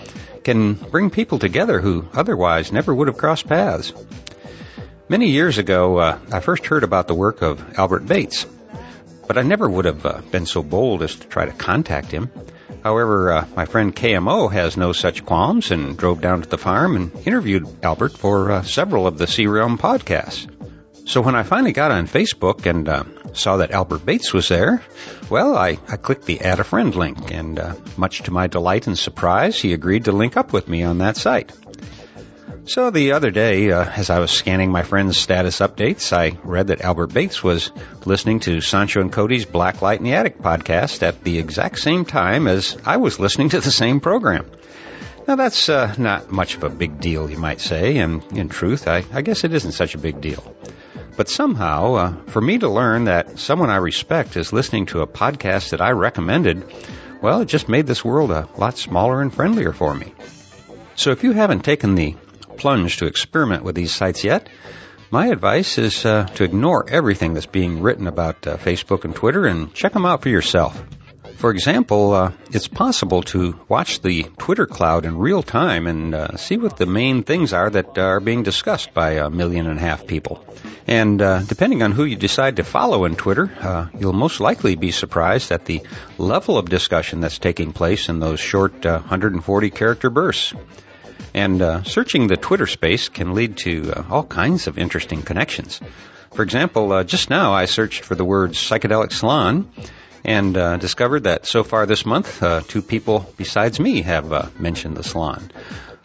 can 0.43 0.75
bring 0.75 1.09
people 1.09 1.39
together 1.39 1.81
who 1.81 2.07
otherwise 2.13 2.73
never 2.73 2.95
would 2.95 3.09
have 3.09 3.17
crossed 3.17 3.49
paths. 3.49 3.95
Many 5.09 5.31
years 5.31 5.57
ago, 5.57 5.97
uh, 5.99 6.19
I 6.31 6.41
first 6.41 6.67
heard 6.67 6.85
about 6.85 7.09
the 7.09 7.15
work 7.15 7.41
of 7.41 7.79
Albert 7.79 8.07
Bates, 8.07 8.47
but 9.27 9.39
I 9.39 9.43
never 9.43 9.67
would 9.67 9.87
have 9.87 10.05
uh, 10.05 10.21
been 10.31 10.45
so 10.45 10.63
bold 10.63 11.03
as 11.03 11.15
to 11.15 11.27
try 11.27 11.47
to 11.47 11.53
contact 11.53 12.11
him. 12.11 12.31
However, 12.83 13.33
uh, 13.33 13.47
my 13.57 13.65
friend 13.65 13.97
KMO 13.97 14.53
has 14.53 14.77
no 14.77 14.93
such 14.93 15.25
qualms 15.25 15.71
and 15.71 15.97
drove 15.97 16.21
down 16.21 16.43
to 16.43 16.49
the 16.51 16.59
farm 16.59 16.97
and 16.97 17.27
interviewed 17.27 17.67
Albert 17.83 18.13
for 18.13 18.53
uh, 18.53 18.63
several 18.63 19.07
of 19.07 19.17
the 19.17 19.27
Sea 19.27 19.47
Realm 19.47 19.79
podcasts. 19.79 20.54
So 21.07 21.21
when 21.21 21.35
I 21.35 21.43
finally 21.43 21.73
got 21.73 21.91
on 21.91 22.07
Facebook 22.07 22.65
and 22.65 22.89
uh, 22.89 23.05
saw 23.35 23.59
that 23.59 23.73
Albert 23.73 24.07
Bates 24.07 24.33
was 24.33 24.49
there, 24.49 24.83
well, 25.29 25.55
I, 25.57 25.79
I 25.87 25.97
clicked 25.97 26.25
the 26.25 26.41
add 26.41 26.61
a 26.61 26.65
friend 26.65 26.95
link, 26.95 27.31
and 27.31 27.59
uh, 27.59 27.75
much 27.97 28.23
to 28.23 28.31
my 28.31 28.47
delight 28.47 28.87
and 28.87 28.99
surprise, 28.99 29.61
he 29.61 29.75
agreed 29.75 30.07
to 30.07 30.13
link 30.13 30.37
up 30.37 30.53
with 30.53 30.67
me 30.67 30.83
on 30.83 30.99
that 30.99 31.17
site. 31.19 31.53
So 32.67 32.91
the 32.91 33.13
other 33.13 33.31
day, 33.31 33.71
uh, 33.71 33.85
as 33.85 34.09
I 34.09 34.21
was 34.21 34.31
scanning 34.31 34.73
my 34.73 34.83
friend's 34.83 35.19
status 35.19 35.59
updates, 35.59 36.15
I 36.15 36.39
read 36.43 36.69
that 36.69 36.81
Albert 36.81 37.13
Bates 37.13 37.45
was 37.45 37.71
listening 38.07 38.41
to 38.41 38.63
Sancho 38.63 39.03
and 39.03 39.13
Cody's 39.13 39.45
Black 39.45 39.83
Light 39.83 39.99
in 39.99 40.05
the 40.05 40.15
Attic 40.15 40.39
podcast 40.39 41.03
at 41.03 41.23
the 41.23 41.39
exact 41.39 41.79
same 41.79 42.07
time 42.07 42.47
as 42.47 42.79
I 42.87 42.97
was 42.97 43.21
listening 43.21 43.51
to 43.51 43.61
the 43.61 43.71
same 43.71 44.01
program. 44.01 44.51
Now 45.29 45.37
that's 45.37 45.69
uh, 45.69 45.95
not 45.99 46.31
much 46.31 46.55
of 46.57 46.65
a 46.65 46.71
big 46.71 47.01
deal, 47.01 47.31
you 47.31 47.37
might 47.37 47.61
say, 47.61 47.99
and 47.99 48.23
in 48.33 48.49
truth, 48.49 48.89
I, 48.89 49.05
I 49.13 49.21
guess 49.21 49.45
it 49.45 49.53
isn't 49.53 49.73
such 49.73 49.95
a 49.95 49.99
big 49.99 50.23
deal. 50.23 50.57
But 51.17 51.29
somehow, 51.29 51.95
uh, 51.95 52.15
for 52.27 52.41
me 52.41 52.59
to 52.59 52.69
learn 52.69 53.05
that 53.05 53.39
someone 53.39 53.71
I 53.71 53.77
respect 53.77 54.37
is 54.37 54.53
listening 54.53 54.87
to 54.87 55.03
a 55.03 55.07
podcast 55.07 55.71
that 55.71 55.81
I 55.81 55.91
recommended, 55.91 56.65
well, 57.23 57.41
it 57.41 57.47
just 57.49 57.69
made 57.69 57.87
this 57.87 58.05
world 58.05 58.33
a 58.33 58.49
lot 58.57 58.77
smaller 58.77 59.23
and 59.23 59.33
friendlier 59.33 59.73
for 59.73 59.95
me. 59.95 60.13
So 60.97 61.11
if 61.11 61.23
you 61.23 61.33
haven't 61.33 61.65
taken 61.65 61.95
the 61.95 62.17
plunge 62.57 62.97
to 62.99 63.07
experiment 63.07 63.63
with 63.63 63.77
these 63.77 63.93
sites 63.93 64.25
yet, 64.25 64.49
my 65.11 65.29
advice 65.29 65.79
is 65.79 66.05
uh, 66.05 66.25
to 66.35 66.45
ignore 66.45 66.89
everything 66.89 67.35
that's 67.35 67.47
being 67.47 67.83
written 67.83 68.09
about 68.09 68.47
uh, 68.47 68.57
Facebook 68.57 69.05
and 69.05 69.15
Twitter 69.15 69.47
and 69.47 69.73
check 69.73 69.93
them 69.93 70.07
out 70.07 70.23
for 70.23 70.29
yourself. 70.29 70.83
For 71.37 71.51
example, 71.51 72.13
uh, 72.13 72.33
it's 72.53 72.69
possible 72.69 73.23
to 73.25 73.59
watch 73.69 74.01
the 74.01 74.23
Twitter 74.39 74.67
cloud 74.67 75.05
in 75.05 75.19
real 75.19 75.43
time 75.43 75.87
and 75.87 76.15
uh, 76.15 76.37
see 76.37 76.57
what 76.57 76.77
the 76.77 76.87
main 76.87 77.23
things 77.23 77.53
are 77.53 77.69
that 77.69 77.99
are 77.99 78.21
being 78.21 78.45
discussed 78.45 78.95
by 78.95 79.13
a 79.13 79.31
million 79.31 79.67
and 79.67 79.79
a 79.79 79.83
half 79.83 80.07
people. 80.07 80.45
And 80.87 81.21
uh, 81.21 81.43
depending 81.43 81.83
on 81.83 81.93
who 81.93 82.05
you 82.05 82.17
decide 82.17 82.57
to 82.57 82.65
follow 82.65 83.05
in 83.05 83.17
Twitter, 83.17 83.51
uh, 83.61 83.89
you'll 83.99 84.13
most 84.13 84.41
likely 84.41 84.77
be 84.77 84.91
surprised 84.91 85.51
at 85.51 85.65
the 85.65 85.83
level 86.19 86.57
of 86.57 86.69
discussion 86.69 87.21
that's 87.21 87.39
taking 87.39 87.73
place 87.73 88.09
in 88.09 88.21
those 88.21 88.41
short 88.41 88.85
140 88.85 89.71
uh, 89.71 89.75
character 89.75 90.11
bursts. 90.11 90.55
And 91.35 91.61
uh, 91.61 91.83
searching 91.83 92.27
the 92.27 92.37
Twitter 92.37 92.67
space 92.67 93.09
can 93.09 93.35
lead 93.35 93.57
to 93.59 94.05
all 94.09 94.25
kinds 94.25 94.67
of 94.67 94.79
interesting 94.79 95.23
connections. 95.23 95.81
For 96.33 96.43
example, 96.43 97.03
just 97.05 97.29
now 97.29 97.53
I 97.53 97.67
searched 97.67 98.05
for 98.05 98.15
the 98.15 98.25
words 98.25 98.59
psychedelic 98.59 99.13
salon 99.13 99.71
and 100.25 100.57
uh, 100.57 100.77
discovered 100.79 101.25
that 101.25 101.47
so 101.47 101.63
far 101.63 101.87
this 101.87 102.07
month, 102.07 102.43
uh, 102.43 102.63
two 102.67 102.83
people 102.83 103.31
besides 103.37 103.79
me 103.79 104.03
have 104.03 104.33
uh, 104.33 104.49
mentioned 104.59 104.97
the 104.97 105.03
salon. 105.03 105.51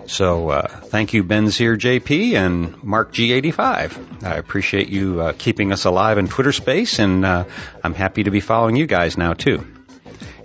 So 0.07 0.49
uh, 0.49 0.67
thank 0.67 1.13
you, 1.13 1.23
Benzier 1.23 1.77
JP 1.77 2.33
and 2.33 2.83
Mark 2.83 3.13
G85. 3.13 4.23
I 4.23 4.35
appreciate 4.35 4.89
you 4.89 5.21
uh, 5.21 5.33
keeping 5.37 5.71
us 5.71 5.85
alive 5.85 6.17
in 6.17 6.27
Twitter 6.27 6.51
space, 6.51 6.99
and 6.99 7.23
uh, 7.23 7.45
I'm 7.83 7.93
happy 7.93 8.23
to 8.23 8.31
be 8.31 8.39
following 8.39 8.75
you 8.75 8.87
guys 8.87 9.17
now 9.17 9.33
too. 9.33 9.65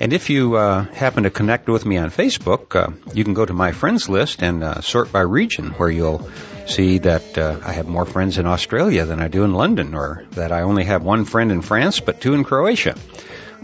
And 0.01 0.13
if 0.13 0.29
you 0.29 0.55
happen 0.55 1.23
to 1.23 1.31
connect 1.31 1.69
with 1.69 1.87
me 1.87 1.99
on 1.99 2.11
Facebook, 2.11 3.15
you 3.15 3.25
can 3.25 3.33
go 3.33 3.47
to 3.47 3.55
my 3.55 3.71
friends 3.71 4.09
list 4.09 4.43
and 4.43 4.85
sort 4.85 5.13
by 5.13 5.21
region, 5.21 5.71
where 5.71 5.89
you'll 5.89 6.29
see 6.67 6.99
that 6.99 7.39
I 7.39 7.73
have 7.73 7.87
more 7.87 8.05
friends 8.05 8.37
in 8.37 8.45
Australia 8.45 9.07
than 9.07 9.21
I 9.21 9.29
do 9.29 9.45
in 9.45 9.55
London, 9.55 9.95
or 9.95 10.27
that 10.33 10.51
I 10.51 10.63
only 10.63 10.85
have 10.85 11.05
one 11.05 11.25
friend 11.25 11.53
in 11.53 11.63
France 11.63 12.01
but 12.01 12.21
two 12.21 12.35
in 12.35 12.43
Croatia. 12.43 12.97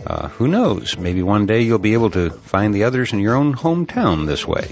Uh, 0.07 0.28
who 0.28 0.48
knows? 0.48 0.96
Maybe 0.96 1.22
one 1.22 1.46
day 1.46 1.62
you'll 1.62 1.78
be 1.78 1.92
able 1.92 2.11
to 2.11 2.30
find 2.30 2.74
the 2.74 2.84
others 2.84 3.12
in 3.12 3.20
your 3.20 3.34
own 3.34 3.55
hometown 3.55 4.26
this 4.26 4.46
way. 4.46 4.68